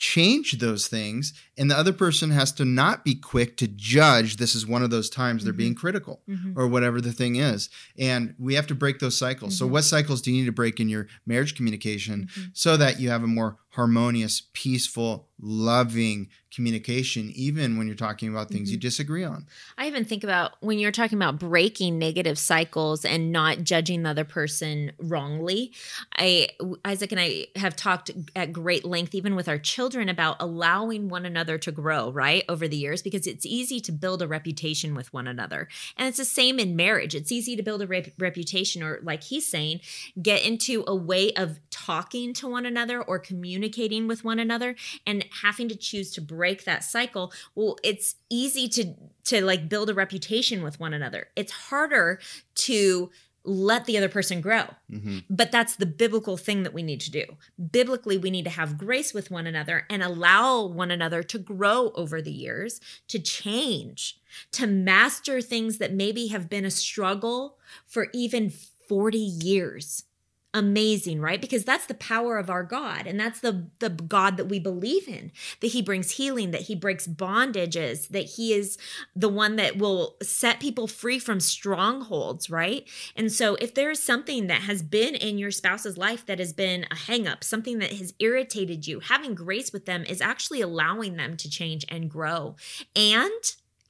change 0.00 0.52
those 0.58 0.88
things 0.88 1.34
and 1.60 1.70
the 1.70 1.76
other 1.76 1.92
person 1.92 2.30
has 2.30 2.52
to 2.52 2.64
not 2.64 3.04
be 3.04 3.14
quick 3.14 3.58
to 3.58 3.68
judge 3.68 4.36
this 4.36 4.54
is 4.54 4.66
one 4.66 4.82
of 4.82 4.88
those 4.88 5.10
times 5.10 5.44
they're 5.44 5.52
mm-hmm. 5.52 5.58
being 5.58 5.74
critical 5.74 6.22
mm-hmm. 6.26 6.58
or 6.58 6.66
whatever 6.66 7.02
the 7.02 7.12
thing 7.12 7.36
is 7.36 7.68
and 7.98 8.34
we 8.38 8.54
have 8.54 8.66
to 8.66 8.74
break 8.74 8.98
those 8.98 9.16
cycles 9.16 9.52
mm-hmm. 9.52 9.66
so 9.66 9.70
what 9.70 9.84
cycles 9.84 10.22
do 10.22 10.32
you 10.32 10.40
need 10.40 10.46
to 10.46 10.52
break 10.52 10.80
in 10.80 10.88
your 10.88 11.06
marriage 11.26 11.54
communication 11.54 12.30
mm-hmm. 12.32 12.48
so 12.54 12.78
that 12.78 12.98
you 12.98 13.10
have 13.10 13.22
a 13.22 13.26
more 13.26 13.58
harmonious 13.74 14.42
peaceful 14.54 15.28
loving 15.38 16.28
communication 16.50 17.30
even 17.34 17.78
when 17.78 17.86
you're 17.86 17.94
talking 17.94 18.28
about 18.28 18.48
things 18.48 18.68
mm-hmm. 18.68 18.74
you 18.74 18.80
disagree 18.80 19.22
on 19.22 19.46
i 19.78 19.86
even 19.86 20.04
think 20.04 20.24
about 20.24 20.52
when 20.60 20.78
you're 20.78 20.90
talking 20.90 21.16
about 21.16 21.38
breaking 21.38 21.98
negative 21.98 22.38
cycles 22.38 23.04
and 23.04 23.30
not 23.30 23.62
judging 23.62 24.02
the 24.02 24.10
other 24.10 24.24
person 24.24 24.90
wrongly 24.98 25.72
i 26.16 26.48
isaac 26.84 27.12
and 27.12 27.20
i 27.20 27.46
have 27.54 27.76
talked 27.76 28.10
at 28.34 28.52
great 28.52 28.84
length 28.84 29.14
even 29.14 29.36
with 29.36 29.48
our 29.48 29.58
children 29.60 30.08
about 30.08 30.36
allowing 30.40 31.08
one 31.08 31.24
another 31.24 31.58
to 31.58 31.70
grow 31.70 32.10
right 32.10 32.44
over 32.48 32.66
the 32.66 32.76
years 32.76 33.02
because 33.02 33.26
it's 33.26 33.46
easy 33.46 33.80
to 33.80 33.92
build 33.92 34.22
a 34.22 34.28
reputation 34.28 34.94
with 34.94 35.12
one 35.12 35.26
another. 35.26 35.68
And 35.96 36.08
it's 36.08 36.18
the 36.18 36.24
same 36.24 36.58
in 36.58 36.76
marriage. 36.76 37.14
It's 37.14 37.30
easy 37.30 37.56
to 37.56 37.62
build 37.62 37.82
a 37.82 37.86
rep- 37.86 38.12
reputation 38.18 38.82
or 38.82 39.00
like 39.02 39.22
he's 39.24 39.46
saying 39.46 39.80
get 40.20 40.44
into 40.44 40.84
a 40.86 40.94
way 40.94 41.32
of 41.34 41.60
talking 41.70 42.34
to 42.34 42.48
one 42.48 42.66
another 42.66 43.02
or 43.02 43.18
communicating 43.18 44.08
with 44.08 44.24
one 44.24 44.38
another 44.38 44.74
and 45.06 45.24
having 45.42 45.68
to 45.68 45.76
choose 45.76 46.10
to 46.12 46.20
break 46.20 46.64
that 46.64 46.82
cycle. 46.82 47.32
Well 47.54 47.76
it's 47.84 48.16
easy 48.28 48.68
to 48.70 48.94
to 49.24 49.44
like 49.44 49.68
build 49.68 49.90
a 49.90 49.94
reputation 49.94 50.62
with 50.62 50.80
one 50.80 50.94
another. 50.94 51.28
It's 51.36 51.52
harder 51.52 52.20
to 52.56 53.10
let 53.44 53.86
the 53.86 53.96
other 53.96 54.08
person 54.08 54.40
grow. 54.40 54.64
Mm-hmm. 54.90 55.18
But 55.30 55.50
that's 55.50 55.76
the 55.76 55.86
biblical 55.86 56.36
thing 56.36 56.62
that 56.62 56.74
we 56.74 56.82
need 56.82 57.00
to 57.02 57.10
do. 57.10 57.24
Biblically, 57.70 58.18
we 58.18 58.30
need 58.30 58.44
to 58.44 58.50
have 58.50 58.78
grace 58.78 59.14
with 59.14 59.30
one 59.30 59.46
another 59.46 59.86
and 59.88 60.02
allow 60.02 60.64
one 60.64 60.90
another 60.90 61.22
to 61.22 61.38
grow 61.38 61.90
over 61.94 62.20
the 62.20 62.32
years, 62.32 62.80
to 63.08 63.18
change, 63.18 64.18
to 64.52 64.66
master 64.66 65.40
things 65.40 65.78
that 65.78 65.94
maybe 65.94 66.28
have 66.28 66.50
been 66.50 66.64
a 66.64 66.70
struggle 66.70 67.56
for 67.86 68.08
even 68.12 68.50
40 68.50 69.18
years 69.18 70.04
amazing 70.52 71.20
right? 71.20 71.40
Because 71.40 71.64
that's 71.64 71.86
the 71.86 71.94
power 71.94 72.38
of 72.38 72.50
our 72.50 72.62
god 72.62 73.06
and 73.06 73.18
that's 73.18 73.40
the 73.40 73.66
the 73.78 73.88
god 73.88 74.36
that 74.36 74.46
we 74.46 74.58
believe 74.58 75.08
in 75.08 75.32
that 75.60 75.68
he 75.68 75.82
brings 75.82 76.12
healing 76.12 76.50
that 76.50 76.62
he 76.62 76.74
breaks 76.74 77.06
bondages 77.06 78.08
that 78.08 78.24
he 78.24 78.52
is 78.52 78.76
the 79.14 79.28
one 79.28 79.56
that 79.56 79.78
will 79.78 80.16
set 80.22 80.60
people 80.60 80.86
free 80.86 81.18
from 81.18 81.40
strongholds 81.40 82.50
right? 82.50 82.88
And 83.16 83.32
so 83.32 83.56
if 83.56 83.74
there 83.74 83.90
is 83.90 84.02
something 84.02 84.46
that 84.48 84.62
has 84.62 84.82
been 84.82 85.14
in 85.14 85.38
your 85.38 85.50
spouse's 85.50 85.96
life 85.96 86.26
that 86.26 86.38
has 86.38 86.52
been 86.52 86.86
a 86.90 86.96
hang 86.96 87.26
up 87.26 87.44
something 87.44 87.78
that 87.78 87.92
has 87.92 88.14
irritated 88.18 88.86
you 88.86 89.00
having 89.00 89.34
grace 89.34 89.72
with 89.72 89.86
them 89.86 90.04
is 90.04 90.20
actually 90.20 90.60
allowing 90.60 91.16
them 91.16 91.36
to 91.36 91.50
change 91.50 91.84
and 91.88 92.10
grow. 92.10 92.56
And 92.96 93.30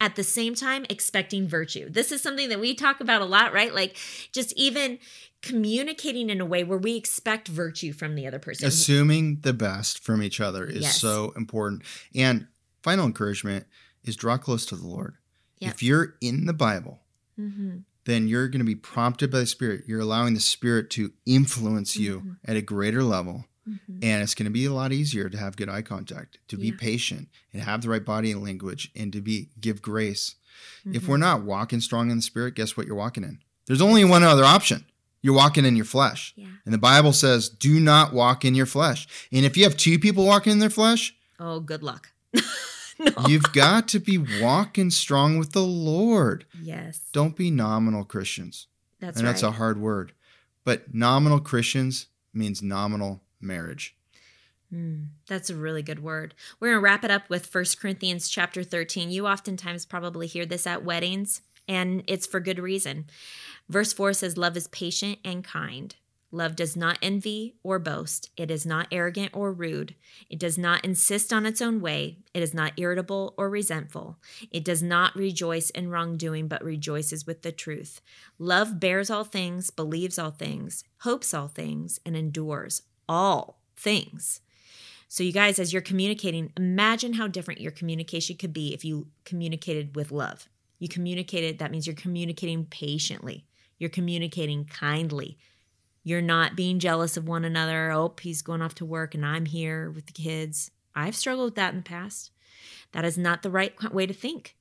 at 0.00 0.16
the 0.16 0.24
same 0.24 0.54
time 0.54 0.86
expecting 0.88 1.46
virtue. 1.46 1.88
This 1.90 2.10
is 2.10 2.22
something 2.22 2.48
that 2.48 2.58
we 2.58 2.74
talk 2.74 3.00
about 3.00 3.20
a 3.20 3.26
lot, 3.26 3.52
right? 3.52 3.74
Like 3.74 3.96
just 4.32 4.52
even 4.56 4.98
communicating 5.42 6.30
in 6.30 6.40
a 6.40 6.46
way 6.46 6.64
where 6.64 6.78
we 6.78 6.96
expect 6.96 7.48
virtue 7.48 7.92
from 7.92 8.14
the 8.14 8.26
other 8.26 8.38
person. 8.38 8.66
Assuming 8.66 9.40
the 9.42 9.52
best 9.52 10.02
from 10.02 10.22
each 10.22 10.40
other 10.40 10.64
is 10.64 10.82
yes. 10.82 11.00
so 11.00 11.32
important. 11.36 11.82
And 12.14 12.46
final 12.82 13.06
encouragement 13.06 13.66
is 14.04 14.16
draw 14.16 14.38
close 14.38 14.64
to 14.66 14.76
the 14.76 14.86
Lord. 14.86 15.16
Yep. 15.58 15.74
If 15.74 15.82
you're 15.82 16.14
in 16.22 16.46
the 16.46 16.54
Bible, 16.54 17.00
mm-hmm. 17.38 17.78
then 18.06 18.28
you're 18.28 18.48
going 18.48 18.60
to 18.60 18.64
be 18.64 18.74
prompted 18.74 19.30
by 19.30 19.40
the 19.40 19.46
Spirit. 19.46 19.84
You're 19.86 20.00
allowing 20.00 20.32
the 20.32 20.40
Spirit 20.40 20.88
to 20.90 21.12
influence 21.26 21.96
you 21.96 22.20
mm-hmm. 22.20 22.32
at 22.46 22.56
a 22.56 22.62
greater 22.62 23.02
level. 23.02 23.44
Mm-hmm. 23.70 23.98
And 24.02 24.22
it's 24.22 24.34
going 24.34 24.44
to 24.44 24.50
be 24.50 24.64
a 24.64 24.72
lot 24.72 24.92
easier 24.92 25.28
to 25.28 25.38
have 25.38 25.56
good 25.56 25.68
eye 25.68 25.82
contact, 25.82 26.38
to 26.48 26.56
yeah. 26.56 26.70
be 26.70 26.76
patient, 26.76 27.28
and 27.52 27.62
have 27.62 27.82
the 27.82 27.88
right 27.88 28.04
body 28.04 28.34
language, 28.34 28.90
and 28.96 29.12
to 29.12 29.20
be 29.20 29.50
give 29.60 29.80
grace. 29.82 30.34
If 30.84 31.06
we're 31.08 31.16
mm-hmm. 31.16 31.22
not 31.22 31.42
walking 31.42 31.80
strong 31.80 32.10
in 32.10 32.16
the 32.16 32.22
Spirit, 32.22 32.54
guess 32.54 32.76
what 32.76 32.86
you're 32.86 32.96
walking 32.96 33.24
in? 33.24 33.38
There's 33.66 33.82
only 33.82 34.04
one 34.04 34.22
other 34.22 34.44
option 34.44 34.84
you're 35.22 35.34
walking 35.34 35.64
in 35.64 35.76
your 35.76 35.84
flesh. 35.84 36.32
Yeah. 36.36 36.46
And 36.64 36.74
the 36.74 36.78
Bible 36.78 37.12
says, 37.12 37.48
do 37.48 37.78
not 37.80 38.12
walk 38.12 38.44
in 38.44 38.54
your 38.54 38.66
flesh. 38.66 39.06
And 39.32 39.44
if 39.44 39.56
you 39.56 39.64
have 39.64 39.76
two 39.76 39.98
people 39.98 40.26
walking 40.26 40.52
in 40.52 40.58
their 40.58 40.70
flesh, 40.70 41.14
oh, 41.38 41.60
good 41.60 41.82
luck. 41.82 42.12
no. 42.98 43.12
You've 43.28 43.52
got 43.52 43.88
to 43.88 43.98
be 43.98 44.18
walking 44.40 44.90
strong 44.90 45.38
with 45.38 45.52
the 45.52 45.62
Lord. 45.62 46.46
Yes. 46.60 47.00
Don't 47.12 47.36
be 47.36 47.50
nominal 47.50 48.04
Christians. 48.04 48.66
That's 49.00 49.18
and 49.18 49.26
right. 49.26 49.32
that's 49.32 49.42
a 49.42 49.52
hard 49.52 49.80
word. 49.80 50.12
But 50.64 50.94
nominal 50.94 51.40
Christians 51.40 52.06
means 52.32 52.62
nominal 52.62 53.22
marriage. 53.40 53.96
Mm, 54.72 55.08
that's 55.26 55.50
a 55.50 55.56
really 55.56 55.82
good 55.82 56.02
word. 56.02 56.34
We're 56.58 56.68
going 56.68 56.76
to 56.76 56.84
wrap 56.84 57.04
it 57.04 57.10
up 57.10 57.28
with 57.28 57.46
First 57.46 57.80
Corinthians 57.80 58.28
chapter 58.28 58.62
13. 58.62 59.10
You 59.10 59.26
oftentimes 59.26 59.84
probably 59.84 60.26
hear 60.26 60.46
this 60.46 60.66
at 60.66 60.84
weddings, 60.84 61.42
and 61.66 62.04
it's 62.06 62.26
for 62.26 62.40
good 62.40 62.58
reason. 62.58 63.06
Verse 63.68 63.92
4 63.92 64.12
says, 64.12 64.36
Love 64.36 64.56
is 64.56 64.68
patient 64.68 65.18
and 65.24 65.42
kind. 65.42 65.96
Love 66.32 66.54
does 66.54 66.76
not 66.76 66.96
envy 67.02 67.56
or 67.64 67.80
boast. 67.80 68.30
It 68.36 68.52
is 68.52 68.64
not 68.64 68.86
arrogant 68.92 69.34
or 69.34 69.52
rude. 69.52 69.96
It 70.28 70.38
does 70.38 70.56
not 70.56 70.84
insist 70.84 71.32
on 71.32 71.44
its 71.44 71.60
own 71.60 71.80
way. 71.80 72.18
It 72.32 72.40
is 72.40 72.54
not 72.54 72.74
irritable 72.76 73.34
or 73.36 73.50
resentful. 73.50 74.16
It 74.52 74.64
does 74.64 74.80
not 74.80 75.16
rejoice 75.16 75.70
in 75.70 75.90
wrongdoing, 75.90 76.46
but 76.46 76.62
rejoices 76.62 77.26
with 77.26 77.42
the 77.42 77.50
truth. 77.50 78.00
Love 78.38 78.78
bears 78.78 79.10
all 79.10 79.24
things, 79.24 79.70
believes 79.70 80.20
all 80.20 80.30
things, 80.30 80.84
hopes 80.98 81.34
all 81.34 81.48
things, 81.48 81.98
and 82.06 82.16
endures 82.16 82.82
all 83.10 83.60
things. 83.76 84.40
So, 85.08 85.24
you 85.24 85.32
guys, 85.32 85.58
as 85.58 85.72
you're 85.72 85.82
communicating, 85.82 86.52
imagine 86.56 87.14
how 87.14 87.26
different 87.26 87.60
your 87.60 87.72
communication 87.72 88.36
could 88.36 88.52
be 88.52 88.72
if 88.72 88.84
you 88.84 89.08
communicated 89.24 89.96
with 89.96 90.12
love. 90.12 90.48
You 90.78 90.88
communicated, 90.88 91.58
that 91.58 91.72
means 91.72 91.86
you're 91.86 91.96
communicating 91.96 92.64
patiently. 92.66 93.44
You're 93.78 93.90
communicating 93.90 94.66
kindly. 94.66 95.36
You're 96.04 96.22
not 96.22 96.54
being 96.54 96.78
jealous 96.78 97.16
of 97.16 97.26
one 97.26 97.44
another. 97.44 97.90
Oh, 97.90 98.14
he's 98.20 98.40
going 98.40 98.62
off 98.62 98.76
to 98.76 98.84
work 98.84 99.14
and 99.14 99.26
I'm 99.26 99.46
here 99.46 99.90
with 99.90 100.06
the 100.06 100.12
kids. 100.12 100.70
I've 100.94 101.16
struggled 101.16 101.46
with 101.46 101.54
that 101.56 101.72
in 101.74 101.80
the 101.80 101.84
past. 101.84 102.30
That 102.92 103.04
is 103.04 103.18
not 103.18 103.42
the 103.42 103.50
right 103.50 103.74
way 103.92 104.06
to 104.06 104.14
think. 104.14 104.56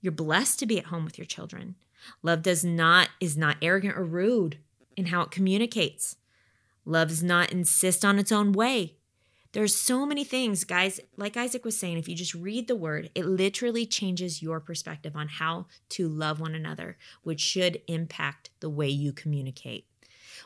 You're 0.00 0.12
blessed 0.12 0.60
to 0.60 0.66
be 0.66 0.78
at 0.78 0.86
home 0.86 1.04
with 1.04 1.18
your 1.18 1.26
children. 1.26 1.74
Love 2.22 2.42
does 2.42 2.64
not 2.64 3.08
is 3.20 3.36
not 3.36 3.56
arrogant 3.60 3.98
or 3.98 4.04
rude 4.04 4.58
in 4.96 5.06
how 5.06 5.22
it 5.22 5.32
communicates. 5.32 6.16
Love 6.88 7.08
does 7.08 7.22
not 7.22 7.52
insist 7.52 8.02
on 8.02 8.18
its 8.18 8.32
own 8.32 8.50
way. 8.50 8.94
There's 9.52 9.76
so 9.76 10.06
many 10.06 10.24
things, 10.24 10.64
guys. 10.64 10.98
Like 11.18 11.36
Isaac 11.36 11.62
was 11.62 11.78
saying, 11.78 11.98
if 11.98 12.08
you 12.08 12.14
just 12.14 12.34
read 12.34 12.66
the 12.66 12.76
word, 12.76 13.10
it 13.14 13.26
literally 13.26 13.84
changes 13.84 14.42
your 14.42 14.58
perspective 14.58 15.14
on 15.14 15.28
how 15.28 15.66
to 15.90 16.08
love 16.08 16.40
one 16.40 16.54
another, 16.54 16.96
which 17.22 17.40
should 17.40 17.82
impact 17.88 18.48
the 18.60 18.70
way 18.70 18.88
you 18.88 19.12
communicate. 19.12 19.86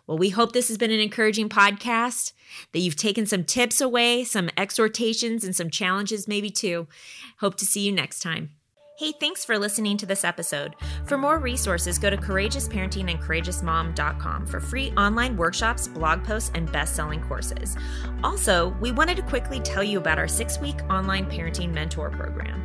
Well, 0.07 0.19
we 0.19 0.31
hope 0.31 0.53
this 0.53 0.67
has 0.67 0.79
been 0.79 0.91
an 0.91 0.99
encouraging 0.99 1.49
podcast, 1.49 2.33
that 2.73 2.81
you've 2.81 2.97
taken 2.97 3.25
some 3.25 3.45
tips 3.45 3.81
away, 3.81 4.25
some 4.25 4.51
exhortations, 4.57 5.45
and 5.45 5.55
some 5.55 5.71
challenges, 5.71 6.27
maybe 6.27 6.51
too. 6.51 6.89
Hope 7.39 7.57
to 7.59 7.67
see 7.67 7.87
you 7.87 7.93
next 7.93 8.21
time. 8.21 8.51
Hey, 9.03 9.11
thanks 9.11 9.45
for 9.45 9.59
listening 9.59 9.97
to 9.97 10.07
this 10.07 10.23
episode. 10.23 10.77
For 11.07 11.19
more 11.19 11.41
resources, 11.41 11.99
go 11.99 12.09
to 12.09 12.17
courageousparenting 12.17 13.11
and 13.11 13.21
courageousmom.com 13.21 14.47
for 14.47 14.61
free 14.61 14.93
online 14.93 15.37
workshops, 15.37 15.89
blog 15.89 16.23
posts, 16.23 16.53
and 16.55 16.71
best 16.71 16.95
selling 16.95 17.21
courses. 17.21 17.77
Also, 18.23 18.69
we 18.81 18.93
wanted 18.93 19.17
to 19.17 19.25
quickly 19.25 19.59
tell 19.59 19.83
you 19.83 19.99
about 19.99 20.21
our 20.21 20.29
six 20.29 20.61
week 20.61 20.77
online 20.89 21.27
parenting 21.29 21.75
mentor 21.75 22.11
program. 22.11 22.63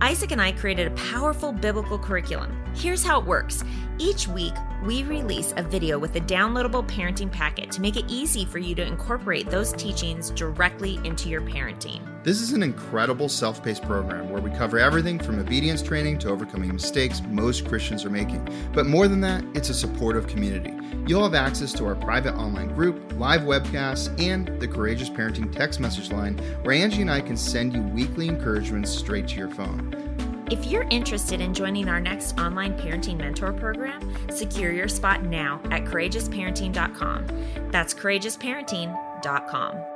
Isaac 0.00 0.32
and 0.32 0.42
I 0.42 0.50
created 0.50 0.88
a 0.88 0.94
powerful 0.96 1.52
biblical 1.52 2.00
curriculum. 2.00 2.50
Here's 2.74 3.04
how 3.04 3.20
it 3.20 3.26
works 3.26 3.62
Each 3.98 4.28
week, 4.28 4.52
we 4.84 5.04
release 5.04 5.54
a 5.56 5.62
video 5.62 5.98
with 5.98 6.16
a 6.16 6.20
downloadable 6.20 6.86
parenting 6.86 7.32
packet 7.32 7.70
to 7.72 7.80
make 7.80 7.96
it 7.96 8.04
easy 8.08 8.44
for 8.44 8.58
you 8.58 8.74
to 8.74 8.82
incorporate 8.82 9.48
those 9.48 9.72
teachings 9.72 10.28
directly 10.30 11.00
into 11.04 11.30
your 11.30 11.40
parenting. 11.40 12.02
This 12.22 12.42
is 12.42 12.52
an 12.52 12.62
incredible 12.62 13.30
self 13.30 13.64
paced 13.64 13.82
program 13.84 14.28
where 14.28 14.42
we 14.42 14.50
cover 14.50 14.78
everything 14.78 15.18
from 15.18 15.38
obedience 15.38 15.80
training 15.80 16.18
to 16.18 16.28
overcoming 16.28 16.74
mistakes 16.74 17.22
most 17.30 17.66
Christians 17.66 18.04
are 18.04 18.10
making. 18.10 18.46
But 18.74 18.84
more 18.84 19.08
than 19.08 19.22
that, 19.22 19.42
it's 19.54 19.70
a 19.70 19.74
supportive 19.74 20.26
community. 20.26 20.74
You'll 21.06 21.22
have 21.22 21.34
access 21.34 21.72
to 21.74 21.86
our 21.86 21.94
private 21.94 22.34
online 22.34 22.74
group, 22.74 23.14
live 23.16 23.42
webcasts, 23.42 24.08
and 24.20 24.60
the 24.60 24.68
Courageous 24.68 25.08
Parenting 25.08 25.50
text 25.50 25.80
message 25.80 26.12
line 26.12 26.36
where 26.64 26.74
Angie 26.74 27.00
and 27.00 27.10
I 27.10 27.22
can 27.22 27.36
send 27.38 27.72
you 27.72 27.80
weekly 27.80 28.28
encouragements 28.28 28.90
straight 28.90 29.28
to 29.28 29.36
your 29.36 29.48
phone. 29.48 30.05
If 30.48 30.66
you're 30.66 30.86
interested 30.90 31.40
in 31.40 31.52
joining 31.52 31.88
our 31.88 32.00
next 32.00 32.38
online 32.38 32.78
parenting 32.78 33.16
mentor 33.16 33.52
program, 33.52 34.14
secure 34.30 34.72
your 34.72 34.86
spot 34.86 35.24
now 35.24 35.60
at 35.72 35.84
courageousparenting.com. 35.84 37.26
That's 37.72 37.92
courageousparenting.com. 37.92 39.95